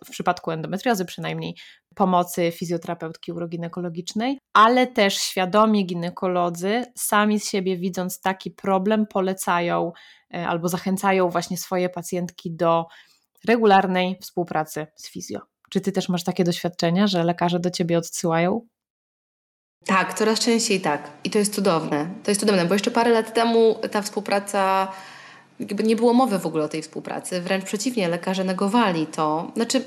w 0.05 0.09
przypadku 0.09 0.51
endometriozy 0.51 1.05
przynajmniej, 1.05 1.55
pomocy 1.95 2.51
fizjoterapeutki 2.51 3.31
uroginekologicznej, 3.31 4.39
ale 4.53 4.87
też 4.87 5.17
świadomi 5.17 5.85
ginekolodzy 5.85 6.85
sami 6.97 7.39
z 7.39 7.49
siebie 7.49 7.77
widząc 7.77 8.21
taki 8.21 8.51
problem 8.51 9.07
polecają 9.07 9.91
e, 10.33 10.47
albo 10.47 10.67
zachęcają 10.67 11.29
właśnie 11.29 11.57
swoje 11.57 11.89
pacjentki 11.89 12.55
do 12.55 12.85
regularnej 13.47 14.17
współpracy 14.21 14.87
z 14.95 15.09
fizjo. 15.09 15.39
Czy 15.69 15.81
ty 15.81 15.91
też 15.91 16.09
masz 16.09 16.23
takie 16.23 16.43
doświadczenia, 16.43 17.07
że 17.07 17.23
lekarze 17.23 17.59
do 17.59 17.69
ciebie 17.71 17.97
odsyłają? 17.97 18.67
Tak, 19.85 20.13
coraz 20.13 20.39
częściej 20.39 20.81
tak. 20.81 21.11
I 21.23 21.29
to 21.29 21.39
jest 21.39 21.55
cudowne. 21.55 22.09
To 22.23 22.31
jest 22.31 22.41
cudowne, 22.41 22.65
bo 22.65 22.73
jeszcze 22.75 22.91
parę 22.91 23.11
lat 23.11 23.33
temu 23.33 23.75
ta 23.91 24.01
współpraca 24.01 24.91
jakby 25.69 25.83
nie 25.83 25.95
było 25.95 26.13
mowy 26.13 26.39
w 26.39 26.45
ogóle 26.45 26.63
o 26.63 26.67
tej 26.67 26.81
współpracy. 26.81 27.41
Wręcz 27.41 27.65
przeciwnie, 27.65 28.07
lekarze 28.07 28.43
negowali 28.43 29.07
to. 29.07 29.51
Znaczy, 29.55 29.81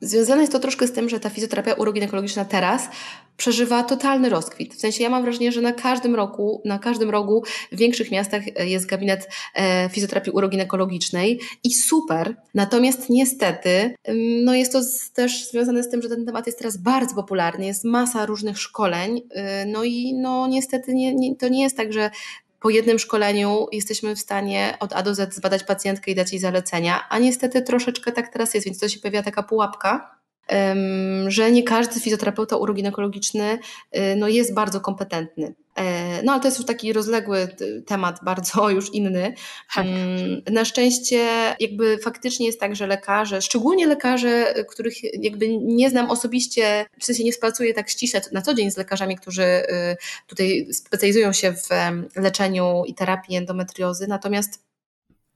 związane 0.00 0.40
jest 0.40 0.52
to 0.52 0.58
troszkę 0.58 0.86
z 0.86 0.92
tym, 0.92 1.08
że 1.08 1.20
ta 1.20 1.30
fizjoterapia 1.30 1.74
uroginekologiczna 1.74 2.44
teraz 2.44 2.88
przeżywa 3.36 3.82
totalny 3.82 4.28
rozkwit. 4.28 4.74
W 4.74 4.80
sensie 4.80 5.02
ja 5.02 5.10
mam 5.10 5.22
wrażenie, 5.22 5.52
że 5.52 5.60
na 5.60 5.72
każdym 5.72 6.14
roku, 6.14 6.62
na 6.64 6.78
każdym 6.78 7.10
rogu 7.10 7.42
w 7.72 7.76
większych 7.76 8.10
miastach 8.10 8.42
e, 8.56 8.66
jest 8.66 8.86
gabinet 8.86 9.28
e, 9.54 9.88
fizjoterapii 9.88 10.32
uroginekologicznej 10.32 11.40
i 11.64 11.74
super. 11.74 12.36
Natomiast 12.54 13.10
niestety, 13.10 13.94
no 14.44 14.54
jest 14.54 14.72
to 14.72 14.80
też 15.14 15.50
związane 15.50 15.82
z 15.82 15.90
tym, 15.90 16.02
że 16.02 16.08
ten 16.08 16.26
temat 16.26 16.46
jest 16.46 16.58
teraz 16.58 16.76
bardzo 16.76 17.14
popularny, 17.14 17.66
jest 17.66 17.84
masa 17.84 18.26
różnych 18.26 18.58
szkoleń, 18.58 19.20
e, 19.30 19.66
no 19.66 19.84
i 19.84 20.14
no 20.14 20.46
niestety 20.46 20.94
nie, 20.94 21.14
nie, 21.14 21.36
to 21.36 21.48
nie 21.48 21.62
jest 21.62 21.76
tak, 21.76 21.92
że 21.92 22.10
po 22.60 22.70
jednym 22.70 22.98
szkoleniu 22.98 23.66
jesteśmy 23.72 24.16
w 24.16 24.20
stanie 24.20 24.76
od 24.80 24.92
A 24.92 25.02
do 25.02 25.14
Z 25.14 25.34
zbadać 25.34 25.64
pacjentkę 25.64 26.10
i 26.10 26.14
dać 26.14 26.32
jej 26.32 26.40
zalecenia, 26.40 27.08
a 27.08 27.18
niestety 27.18 27.62
troszeczkę 27.62 28.12
tak 28.12 28.28
teraz 28.28 28.54
jest, 28.54 28.64
więc 28.64 28.78
to 28.78 28.88
się 28.88 29.00
pojawia 29.00 29.22
taka 29.22 29.42
pułapka, 29.42 30.19
że 31.26 31.52
nie 31.52 31.62
każdy 31.62 32.00
fizjoterapeuta 32.00 32.56
uroginekologiczny 32.56 33.58
y, 33.96 34.16
no, 34.16 34.28
jest 34.28 34.54
bardzo 34.54 34.80
kompetentny. 34.80 35.54
E, 35.76 36.22
no 36.22 36.32
ale 36.32 36.40
to 36.40 36.48
jest 36.48 36.58
już 36.58 36.66
taki 36.66 36.92
rozległy 36.92 37.48
temat, 37.86 38.18
bardzo 38.24 38.70
już 38.70 38.94
inny. 38.94 39.34
Tak. 39.74 39.86
Na 40.50 40.64
szczęście 40.64 41.28
jakby 41.60 41.98
faktycznie 41.98 42.46
jest 42.46 42.60
tak, 42.60 42.76
że 42.76 42.86
lekarze, 42.86 43.42
szczególnie 43.42 43.86
lekarze, 43.86 44.54
których 44.68 45.22
jakby 45.24 45.58
nie 45.58 45.90
znam 45.90 46.10
osobiście, 46.10 46.86
w 47.00 47.04
sensie 47.04 47.24
nie 47.24 47.32
współpracuję 47.32 47.74
tak 47.74 47.88
ściśle 47.88 48.20
na 48.32 48.42
co 48.42 48.54
dzień 48.54 48.70
z 48.70 48.76
lekarzami, 48.76 49.16
którzy 49.16 49.42
y, 49.42 49.66
tutaj 50.26 50.66
specjalizują 50.72 51.32
się 51.32 51.52
w 51.52 51.68
leczeniu 52.16 52.82
i 52.86 52.94
terapii 52.94 53.36
endometriozy, 53.36 54.06
natomiast 54.06 54.69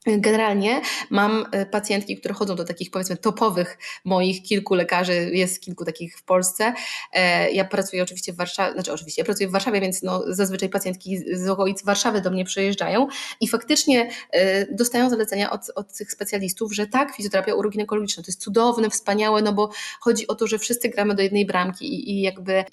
Generalnie 0.07 0.81
mam 1.11 1.47
e, 1.53 1.67
pacjentki, 1.67 2.17
które 2.17 2.35
chodzą 2.35 2.57
do 2.57 2.65
takich 2.65 2.91
powiedzmy 2.91 3.17
topowych 3.17 3.79
moich 4.05 4.43
kilku 4.43 4.75
lekarzy, 4.75 5.31
jest 5.33 5.61
kilku 5.61 5.85
takich 5.85 6.19
w 6.19 6.23
Polsce. 6.23 6.73
E, 7.13 7.51
ja 7.51 7.65
pracuję 7.65 8.03
oczywiście 8.03 8.33
w 8.33 8.37
Warszawie, 8.37 8.73
znaczy 8.73 8.93
oczywiście 8.93 9.23
ja 9.23 9.27
pracuję 9.27 9.49
w 9.49 9.53
Warszawie, 9.53 9.81
więc 9.81 10.03
no 10.03 10.23
zazwyczaj 10.27 10.69
pacjentki 10.69 11.19
z 11.37 11.49
okolic 11.49 11.85
Warszawy 11.85 12.21
do 12.21 12.31
mnie 12.31 12.45
przyjeżdżają 12.45 13.07
i 13.41 13.49
faktycznie 13.49 14.11
e, 14.31 14.75
dostają 14.75 15.11
zalecenia 15.11 15.51
od, 15.51 15.61
od 15.75 15.97
tych 15.97 16.13
specjalistów, 16.13 16.75
że 16.75 16.87
tak, 16.87 17.17
fizjoterapia 17.17 17.55
uroginekologiczna 17.55 18.23
to 18.23 18.29
jest 18.29 18.41
cudowne, 18.41 18.91
wspaniałe, 18.91 19.43
no 19.43 19.53
bo 19.53 19.71
chodzi 20.01 20.27
o 20.27 20.35
to, 20.35 20.47
że 20.47 20.59
wszyscy 20.59 20.89
gramy 20.89 21.15
do 21.15 21.23
jednej 21.23 21.47
bramki 21.47 21.95
i, 21.95 22.11
i 22.11 22.23
jakby 22.23 22.65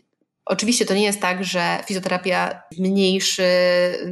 Oczywiście 0.51 0.85
to 0.85 0.93
nie 0.93 1.03
jest 1.03 1.19
tak, 1.19 1.43
że 1.43 1.83
fizjoterapia 1.87 2.61
zmniejszy 2.71 3.43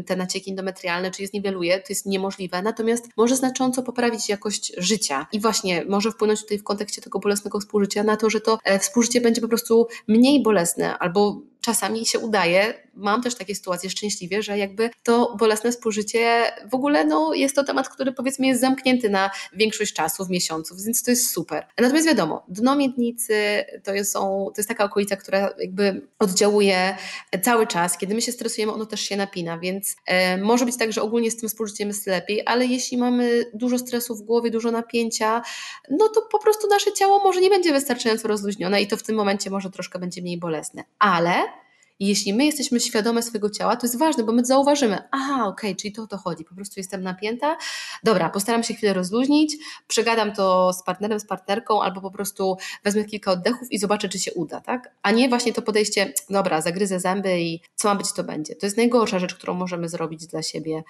te 0.06 0.16
nacieki 0.16 0.50
endometrialne, 0.50 1.12
czy 1.12 1.22
je 1.22 1.28
zniweluje, 1.28 1.80
to 1.80 1.86
jest 1.90 2.06
niemożliwe, 2.06 2.62
natomiast 2.62 3.10
może 3.18 3.36
znacząco 3.36 3.84
poprawić 3.84 4.30
jakość 4.30 4.74
życia. 4.78 5.28
I 5.32 5.40
właśnie 5.40 5.86
może 5.86 6.12
wpłynąć 6.12 6.42
tutaj 6.42 6.58
w 6.58 6.64
kontekście 6.64 7.02
tego 7.02 7.20
bolesnego 7.20 7.60
współżycia 7.60 8.04
na 8.04 8.18
to, 8.18 8.30
że 8.30 8.42
to 8.42 8.60
e, 8.64 8.80
współżycie 8.80 9.22
będzie 9.22 9.42
po 9.42 9.48
prostu 9.48 9.88
mniej 10.08 10.44
bolesne 10.44 10.98
albo 10.98 11.42
czasami 11.62 12.05
się 12.05 12.20
udaje, 12.20 12.74
mam 12.93 13.22
też 13.22 13.36
takie 13.36 13.55
sytuacje 13.55 13.89
szczęśliwie, 13.89 14.43
że 14.43 14.57
jakby 14.57 14.89
to 15.03 15.36
bolesne 15.39 15.72
współżycie 15.72 16.43
w 16.72 16.74
ogóle 16.74 17.05
no, 17.05 17.34
jest 17.34 17.55
to 17.55 17.64
temat, 17.64 17.89
który 17.89 18.12
powiedzmy 18.12 18.47
jest 18.47 18.62
zamknięty 18.62 19.10
na 19.10 19.32
większość 19.53 19.93
czasów, 19.93 20.30
miesiąców, 20.30 20.84
więc 20.84 21.03
to 21.03 21.12
jest 21.12 21.32
super. 21.32 21.68
Natomiast 21.78 22.07
wiadomo, 22.07 22.45
dno 22.47 22.76
miednicy 22.76 23.66
to 23.84 24.05
są, 24.05 24.47
to 24.55 24.60
jest 24.60 24.70
taka 24.70 24.84
okolica, 24.84 25.16
która 25.16 25.49
jakby 25.60 26.01
oddziałuje 26.20 26.95
cały 27.43 27.68
czas. 27.68 27.97
Kiedy 27.97 28.16
my 28.16 28.22
się 28.22 28.32
stresujemy, 28.32 28.74
ono 28.74 28.86
też 28.86 29.01
się 29.01 29.18
napina, 29.18 29.57
więc 29.57 29.95
e, 30.05 30.38
może 30.38 30.66
być 30.66 30.78
tak, 30.78 30.93
że 30.93 31.01
ogólnie 31.01 31.32
z 31.32 31.38
tym 31.38 31.49
współżyciem 31.49 31.88
jest 31.88 32.07
lepiej, 32.07 32.41
ale 32.45 32.66
jeśli 32.66 32.97
mamy 32.97 33.45
dużo 33.53 33.80
stresu 33.80 34.16
w 34.16 34.22
głowie, 34.22 34.51
dużo 34.51 34.72
napięcia, 34.72 35.41
no 35.89 36.10
to 36.10 36.22
po 36.22 36.39
prostu 36.39 36.68
nasze 36.68 36.93
ciało 36.93 37.24
może 37.24 37.41
nie 37.41 37.49
będzie 37.49 37.74
wystarczająco 37.74 38.28
rozluźnione 38.28 38.82
i 38.82 38.88
to 38.88 38.97
w 38.97 39.03
tym 39.03 39.16
momencie 39.16 39.49
może 39.49 39.70
troszkę 39.70 39.99
będzie 39.99 40.22
mniej 40.22 40.38
bolesne. 40.38 40.84
Ale 40.99 41.49
i 42.00 42.08
jeśli 42.08 42.34
my 42.34 42.45
jesteśmy 42.45 42.80
świadome 42.80 43.24
swojego 43.24 43.50
ciała, 43.50 43.76
to 43.76 43.88
jest 43.88 43.97
ważne, 43.97 44.24
bo 44.24 44.32
my 44.32 44.45
zauważymy, 44.45 44.97
aha, 45.12 45.47
okej, 45.47 45.70
okay, 45.72 45.76
czyli 45.76 45.93
to 45.93 46.04
o 46.04 46.08
to 46.08 46.18
chodzi, 46.18 46.45
po 46.45 46.56
prostu 46.56 46.80
jestem 46.80 47.04
napięta, 47.04 47.58
dobra, 48.04 48.30
postaram 48.30 48.64
się 48.64 48.74
chwilę 48.74 48.93
rozluźnić, 48.93 49.58
przegadam 49.88 50.34
to 50.34 50.74
z 50.74 50.84
partnerem, 50.84 51.20
z 51.20 51.26
partnerką, 51.26 51.82
albo 51.82 52.02
po 52.02 52.12
prostu 52.12 52.58
wezmę 52.84 53.04
kilka 53.04 53.32
oddechów 53.32 53.72
i 53.72 53.80
zobaczę, 53.80 54.10
czy 54.10 54.20
się 54.20 54.34
uda, 54.34 54.62
tak? 54.62 54.91
A 55.04 55.12
nie 55.12 55.30
właśnie 55.30 55.54
to 55.54 55.62
podejście, 55.62 56.14
dobra, 56.30 56.62
zagryzę 56.62 57.00
zęby 57.00 57.41
i 57.41 57.62
co 57.76 57.88
ma 57.88 57.95
być, 57.95 58.14
to 58.14 58.24
będzie. 58.24 58.56
To 58.56 58.66
jest 58.66 58.78
najgorsza 58.78 59.20
rzecz, 59.20 59.36
którą 59.36 59.54
możemy 59.54 59.89
zrobić 59.89 60.28
dla 60.28 60.43
siebie. 60.43 60.84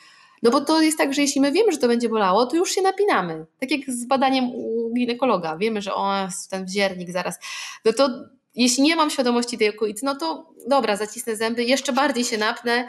No 0.44 0.52
bo 0.52 0.62
to 0.62 0.82
jest 0.82 0.98
tak, 0.98 1.14
że 1.14 1.22
jeśli 1.22 1.42
my 1.42 1.52
wiemy, 1.52 1.72
że 1.72 1.78
to 1.78 1.88
będzie 1.88 2.10
bolało, 2.10 2.46
to 2.46 2.56
już 2.56 2.72
się 2.72 2.82
napinamy. 2.82 3.46
Tak 3.60 3.72
jak 3.72 3.82
z 3.88 4.06
badaniem 4.06 4.50
u 4.56 4.94
ginekologa. 4.94 5.58
Wiemy, 5.58 5.82
że 5.82 5.94
o, 5.94 6.28
ten 6.50 6.66
wziernik 6.66 7.12
zaraz. 7.12 7.40
No 7.86 7.94
to 7.94 8.10
jeśli 8.56 8.84
nie 8.84 8.96
mam 8.96 9.10
świadomości 9.10 9.58
tej 9.58 9.70
okolicy, 9.70 10.06
no 10.06 10.16
to 10.16 10.54
dobra, 10.68 10.96
zacisnę 10.96 11.36
zęby, 11.36 11.64
jeszcze 11.64 11.94
bardziej 11.94 12.24
się 12.24 12.38
napnę, 12.38 12.88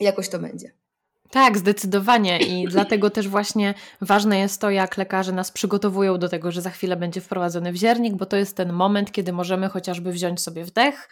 jakoś 0.00 0.28
to 0.28 0.38
będzie. 0.38 0.72
Tak, 1.30 1.58
zdecydowanie 1.58 2.38
i 2.38 2.64
dlatego 2.74 3.10
też 3.10 3.28
właśnie 3.28 3.74
ważne 4.00 4.38
jest 4.38 4.60
to, 4.60 4.70
jak 4.70 4.96
lekarze 4.96 5.32
nas 5.32 5.52
przygotowują 5.52 6.18
do 6.18 6.28
tego, 6.28 6.52
że 6.52 6.62
za 6.62 6.70
chwilę 6.70 6.96
będzie 6.96 7.20
wprowadzony 7.20 7.72
wziernik, 7.72 8.14
bo 8.14 8.26
to 8.26 8.36
jest 8.36 8.56
ten 8.56 8.72
moment, 8.72 9.12
kiedy 9.12 9.32
możemy 9.32 9.68
chociażby 9.68 10.12
wziąć 10.12 10.40
sobie 10.40 10.64
wdech, 10.64 11.08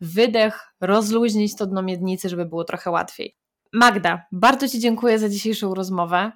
wydech, 0.00 0.74
rozluźnić 0.80 1.56
to 1.56 1.66
dno 1.66 1.82
miednicy, 1.82 2.28
żeby 2.28 2.44
było 2.44 2.64
trochę 2.64 2.90
łatwiej. 2.90 3.36
Magda, 3.72 4.26
bardzo 4.32 4.68
Ci 4.68 4.78
dziękuję 4.78 5.18
za 5.18 5.28
dzisiejszą 5.28 5.74
rozmowę. 5.74 6.32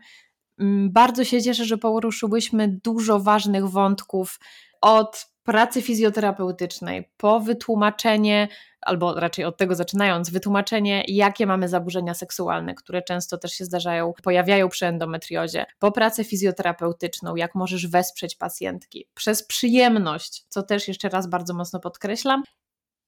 Mm, 0.58 0.92
bardzo 0.92 1.24
się 1.24 1.42
cieszę, 1.42 1.64
że 1.64 1.78
poruszyłyśmy 1.78 2.78
dużo 2.84 3.20
ważnych 3.20 3.68
wątków 3.68 4.38
od 4.80 5.26
pracy 5.46 5.82
fizjoterapeutycznej, 5.82 7.10
po 7.16 7.40
wytłumaczenie, 7.40 8.48
albo 8.80 9.14
raczej 9.14 9.44
od 9.44 9.56
tego 9.56 9.74
zaczynając, 9.74 10.30
wytłumaczenie, 10.30 11.04
jakie 11.08 11.46
mamy 11.46 11.68
zaburzenia 11.68 12.14
seksualne, 12.14 12.74
które 12.74 13.02
często 13.02 13.38
też 13.38 13.52
się 13.52 13.64
zdarzają, 13.64 14.12
pojawiają 14.22 14.68
przy 14.68 14.86
endometriozie, 14.86 15.66
po 15.78 15.92
pracę 15.92 16.24
fizjoterapeutyczną, 16.24 17.36
jak 17.36 17.54
możesz 17.54 17.86
wesprzeć 17.86 18.36
pacjentki, 18.36 19.08
przez 19.14 19.46
przyjemność, 19.46 20.44
co 20.48 20.62
też 20.62 20.88
jeszcze 20.88 21.08
raz 21.08 21.26
bardzo 21.26 21.54
mocno 21.54 21.80
podkreślam. 21.80 22.42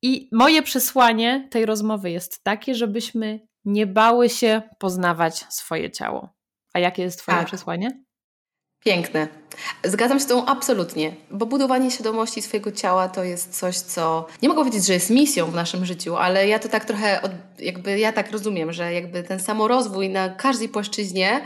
I 0.03 0.29
moje 0.33 0.63
przesłanie 0.63 1.49
tej 1.51 1.67
rozmowy 1.67 2.11
jest 2.11 2.45
takie, 2.45 2.75
żebyśmy 2.75 3.41
nie 3.65 3.87
bały 3.87 4.29
się 4.29 4.63
poznawać 4.79 5.47
swoje 5.49 5.91
ciało. 5.91 6.29
A 6.75 6.79
jakie 6.79 7.03
jest 7.03 7.19
Twoje 7.19 7.39
tak. 7.39 7.47
przesłanie? 7.47 8.08
Piękne. 8.85 9.29
Zgadzam 9.85 10.19
się 10.19 10.25
z 10.25 10.29
tą 10.29 10.47
absolutnie, 10.47 11.17
bo 11.31 11.47
budowanie 11.47 11.91
świadomości 11.91 12.43
swojego 12.43 12.73
ciała 12.73 13.09
to 13.09 13.25
jest 13.25 13.59
coś, 13.59 13.77
co 13.77 14.27
nie 14.43 14.49
mogę 14.49 14.61
powiedzieć, 14.61 14.87
że 14.87 14.93
jest 14.93 15.11
misją 15.11 15.47
w 15.47 15.55
naszym 15.55 15.87
życiu, 15.87 16.17
ale 16.17 16.49
ja 16.49 16.59
to 16.59 16.69
tak 16.69 16.85
trochę, 16.85 17.23
od, 17.23 17.33
jakby 17.59 17.99
ja 17.99 18.13
tak 18.13 18.33
rozumiem, 18.33 18.73
że 18.73 18.93
jakby 18.93 19.23
ten 19.23 19.41
samorozwój 19.41 20.09
na 20.09 20.29
każdej 20.29 20.69
płaszczyźnie 20.69 21.41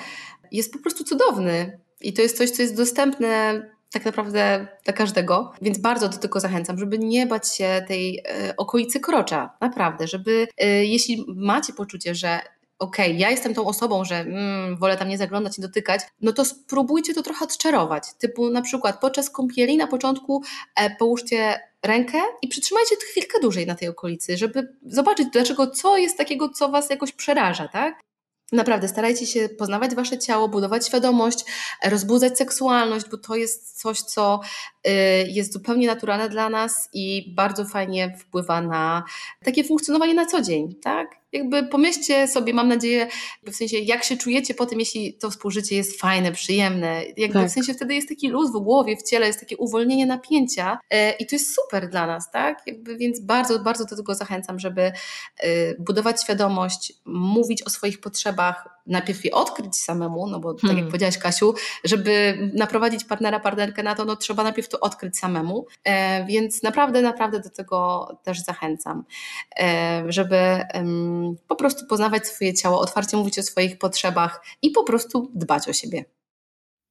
jest 0.53 0.73
po 0.73 0.79
prostu 0.79 1.05
cudowny. 1.05 1.79
I 2.01 2.13
to 2.13 2.23
jest 2.23 2.39
coś, 2.39 2.51
co 2.51 2.63
jest 2.63 2.77
dostępne 2.77 3.63
tak 3.93 4.05
naprawdę 4.05 4.67
dla 4.85 4.93
każdego, 4.93 5.53
więc 5.63 5.79
bardzo 5.79 6.09
do 6.09 6.19
tego 6.19 6.41
zachęcam, 6.41 6.79
żeby 6.79 6.99
nie 6.99 7.27
bać 7.27 7.57
się 7.57 7.85
tej 7.89 8.19
e, 8.19 8.57
okolicy 8.57 9.01
krocza, 9.01 9.51
naprawdę, 9.61 10.09
żeby 10.09 10.49
e, 10.59 10.85
jeśli 10.85 11.25
macie 11.29 11.73
poczucie, 11.73 12.15
że 12.15 12.41
okej, 12.83 13.07
okay, 13.07 13.19
ja 13.19 13.31
jestem 13.31 13.55
tą 13.55 13.65
osobą, 13.65 14.05
że 14.05 14.15
mm, 14.17 14.77
wolę 14.77 14.97
tam 14.97 15.09
nie 15.09 15.19
zaglądać 15.19 15.59
i 15.59 15.63
dotykać, 15.63 16.01
no 16.21 16.33
to 16.33 16.45
spróbujcie 16.45 17.15
to 17.15 17.23
trochę 17.23 17.45
odczarować. 17.45 18.05
Typu 18.19 18.51
na 18.51 18.63
przykład 18.63 19.01
podczas 19.01 19.31
kąpieli 19.31 19.77
na 19.77 19.87
początku 19.87 20.43
e, 20.77 20.97
połóżcie 20.97 21.61
rękę 21.83 22.19
i 22.43 22.49
przytrzymajcie 22.49 22.97
chwilkę 22.97 23.41
dłużej 23.41 23.67
na 23.67 23.75
tej 23.75 23.89
okolicy, 23.89 24.37
żeby 24.37 24.77
zobaczyć, 24.87 25.29
dlaczego, 25.33 25.67
co 25.71 25.97
jest 25.97 26.19
takiego, 26.19 26.49
co 26.49 26.69
Was 26.69 26.91
jakoś 26.91 27.13
przeraża, 27.13 27.69
tak? 27.69 28.01
Naprawdę 28.53 28.89
starajcie 28.89 29.27
się 29.27 29.49
poznawać 29.49 29.95
wasze 29.95 30.19
ciało, 30.19 30.49
budować 30.49 30.87
świadomość, 30.87 31.45
rozbudzać 31.85 32.39
seksualność, 32.39 33.09
bo 33.11 33.17
to 33.17 33.37
jest 33.37 33.81
coś, 33.81 34.01
co 34.01 34.41
jest 35.29 35.53
zupełnie 35.53 35.87
naturalne 35.87 36.29
dla 36.29 36.49
nas 36.49 36.89
i 36.93 37.35
bardzo 37.37 37.65
fajnie 37.65 38.17
wpływa 38.19 38.61
na 38.61 39.05
takie 39.45 39.65
funkcjonowanie 39.65 40.15
na 40.15 40.27
co 40.27 40.43
dzień, 40.43 40.75
tak? 40.83 41.23
jakby 41.33 41.63
pomyślcie 41.63 42.29
sobie, 42.29 42.55
mam 42.55 42.69
nadzieję, 42.69 43.09
w 43.47 43.55
sensie 43.55 43.79
jak 43.79 44.05
się 44.05 44.17
czujecie 44.17 44.55
po 44.55 44.67
tym, 44.67 44.81
jeśli 44.81 45.15
to 45.15 45.31
współżycie 45.31 45.77
jest 45.77 46.01
fajne, 46.01 46.33
przyjemne, 46.33 47.03
jakby 47.17 47.39
tak. 47.39 47.49
w 47.49 47.53
sensie 47.53 47.75
wtedy 47.75 47.95
jest 47.95 48.09
taki 48.09 48.29
luz 48.29 48.51
w 48.51 48.59
głowie, 48.59 48.97
w 48.97 49.03
ciele, 49.03 49.27
jest 49.27 49.41
takie 49.41 49.57
uwolnienie 49.57 50.07
napięcia 50.07 50.79
e, 50.91 51.13
i 51.13 51.27
to 51.27 51.35
jest 51.35 51.55
super 51.55 51.89
dla 51.89 52.07
nas, 52.07 52.31
tak? 52.31 52.63
Jakby, 52.67 52.97
więc 52.97 53.21
bardzo, 53.21 53.59
bardzo 53.59 53.85
do 53.85 53.97
tego 53.97 54.15
zachęcam, 54.15 54.59
żeby 54.59 54.83
e, 54.83 54.93
budować 55.79 56.23
świadomość, 56.23 56.93
mówić 57.05 57.63
o 57.63 57.71
swoich 57.71 58.01
potrzebach, 58.01 58.69
najpierw 58.87 59.25
je 59.25 59.33
odkryć 59.33 59.77
samemu, 59.77 60.27
no 60.27 60.41
bo 60.41 60.55
tak 60.55 60.63
hmm. 60.63 60.79
jak 60.79 60.87
powiedziałaś 60.87 61.19
Kasiu, 61.19 61.55
żeby 61.85 62.39
naprowadzić 62.55 63.05
partnera, 63.05 63.41
partnerkę 63.41 63.83
na 63.83 63.95
to, 63.95 64.05
no 64.05 64.17
trzeba 64.17 64.43
najpierw 64.43 64.69
to 64.73 64.81
odkryć 64.81 65.19
samemu, 65.19 65.67
e, 65.85 66.25
więc 66.27 66.63
naprawdę, 66.63 67.03
naprawdę 67.03 67.41
do 67.41 67.51
tego 67.51 68.09
też 68.23 68.41
zachęcam, 68.45 69.05
żeby 70.09 70.37
po 71.49 71.57
prostu 71.57 71.87
poznawać 71.87 72.27
swoje 72.27 72.55
ciało, 72.55 72.81
otwarcie 72.81 73.17
mówić 73.17 73.39
o 73.39 73.43
swoich 73.43 73.79
potrzebach 73.79 74.45
i 74.63 74.71
po 74.71 74.85
prostu 74.85 75.31
dbać 75.35 75.69
o 75.69 75.73
siebie. 75.73 76.05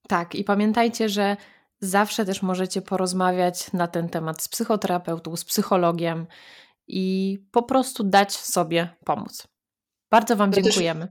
Tak, 0.08 0.36
i 0.36 0.44
pamiętajcie, 0.44 1.10
że 1.10 1.38
zawsze 1.80 2.26
też 2.26 2.42
możecie 2.42 2.82
porozmawiać 2.82 3.74
na 3.74 3.88
ten 3.88 4.10
temat 4.10 4.42
z 4.42 4.48
psychoterapeutą, 4.48 5.36
z 5.36 5.46
psychologiem 5.46 6.28
i 6.88 7.38
po 7.52 7.64
prostu 7.64 8.04
dać 8.04 8.34
sobie 8.34 8.90
pomóc. 9.06 9.48
Bardzo 10.12 10.36
Wam 10.36 10.54
dziękujemy. 10.54 11.08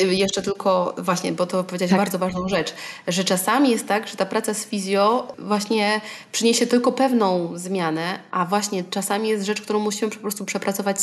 Y, 0.00 0.14
jeszcze 0.14 0.42
tylko 0.42 0.94
właśnie, 0.98 1.32
bo 1.32 1.46
to 1.46 1.64
powiedziałeś 1.64 1.90
tak. 1.90 2.00
bardzo 2.00 2.18
ważną 2.18 2.48
rzecz, 2.48 2.74
że 3.08 3.24
czasami 3.24 3.70
jest 3.70 3.88
tak, 3.88 4.08
że 4.08 4.16
ta 4.16 4.26
praca 4.26 4.54
z 4.54 4.64
fizjo 4.64 5.34
właśnie 5.38 6.00
przyniesie 6.32 6.66
tylko 6.66 6.92
pewną 6.92 7.52
zmianę, 7.58 8.18
a 8.30 8.46
właśnie 8.46 8.84
czasami 8.84 9.28
jest 9.28 9.46
rzecz, 9.46 9.60
którą 9.60 9.78
musimy 9.78 10.10
po 10.10 10.20
prostu 10.20 10.44
przepracować 10.44 10.98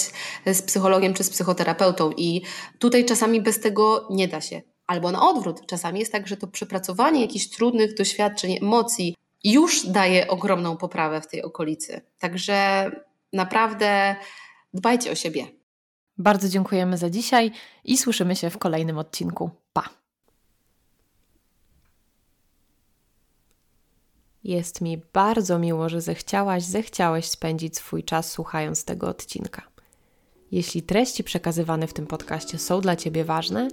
z 0.45 0.61
psychologiem 0.61 1.13
czy 1.13 1.23
z 1.23 1.29
psychoterapeutą 1.29 2.11
i 2.17 2.41
tutaj 2.79 3.05
czasami 3.05 3.41
bez 3.41 3.59
tego 3.59 4.07
nie 4.09 4.27
da 4.27 4.41
się. 4.41 4.61
Albo 4.87 5.11
na 5.11 5.29
odwrót, 5.29 5.67
czasami 5.67 5.99
jest 5.99 6.11
tak, 6.11 6.27
że 6.27 6.37
to 6.37 6.47
przepracowanie 6.47 7.21
jakichś 7.21 7.47
trudnych 7.47 7.95
doświadczeń, 7.95 8.57
emocji 8.61 9.15
już 9.43 9.85
daje 9.85 10.27
ogromną 10.27 10.77
poprawę 10.77 11.21
w 11.21 11.27
tej 11.27 11.43
okolicy. 11.43 12.01
Także 12.19 12.91
naprawdę 13.33 14.15
dbajcie 14.73 15.11
o 15.11 15.15
siebie. 15.15 15.58
Bardzo 16.19 16.49
dziękujemy 16.49 16.97
za 16.97 17.09
dzisiaj 17.09 17.51
i 17.83 17.97
słyszymy 17.97 18.35
się 18.35 18.49
w 18.49 18.57
kolejnym 18.57 18.97
odcinku. 18.97 19.49
Pa! 19.73 19.89
Jest 24.43 24.81
mi 24.81 25.01
bardzo 25.13 25.59
miło, 25.59 25.89
że 25.89 26.01
zechciałaś, 26.01 26.63
zechciałeś 26.63 27.25
spędzić 27.25 27.77
swój 27.77 28.03
czas 28.03 28.31
słuchając 28.31 28.85
tego 28.85 29.07
odcinka. 29.07 29.61
Jeśli 30.51 30.81
treści 30.81 31.23
przekazywane 31.23 31.87
w 31.87 31.93
tym 31.93 32.07
podcaście 32.07 32.57
są 32.57 32.81
dla 32.81 32.95
Ciebie 32.95 33.23
ważne, 33.23 33.67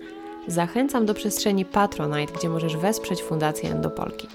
zachęcam 0.47 1.07
do 1.07 1.15
przestrzeni 1.15 1.65
Patronite, 1.65 2.33
gdzie 2.33 2.49
możesz 2.49 2.77
wesprzeć 2.77 3.23
Fundację 3.23 3.71
Endopolki. 3.71 4.29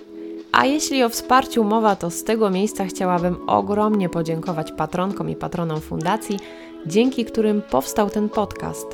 A 0.52 0.66
jeśli 0.66 1.04
o 1.04 1.10
wsparciu 1.10 1.64
mowa, 1.64 1.96
to 1.96 2.10
z 2.10 2.24
tego 2.24 2.50
miejsca 2.50 2.86
chciałabym 2.86 3.50
ogromnie 3.50 4.10
podziękować 4.10 4.72
patronkom 4.72 5.30
i 5.30 5.36
patronom 5.36 5.82
fundacji, 5.82 6.40
dzięki 6.86 7.26
którym 7.26 7.62
powstał 7.62 8.10
ten 8.10 8.30
podcast. 8.30 8.88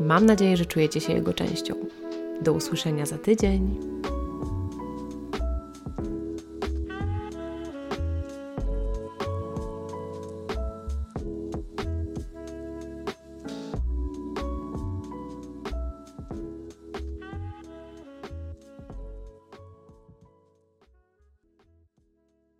Mam 0.00 0.26
nadzieję, 0.26 0.56
że 0.56 0.66
czujecie 0.66 1.00
się 1.00 1.12
jego 1.12 1.32
częścią. 1.32 1.74
Do 2.42 2.52
usłyszenia 2.52 3.06
za 3.06 3.18
tydzień. 3.18 3.76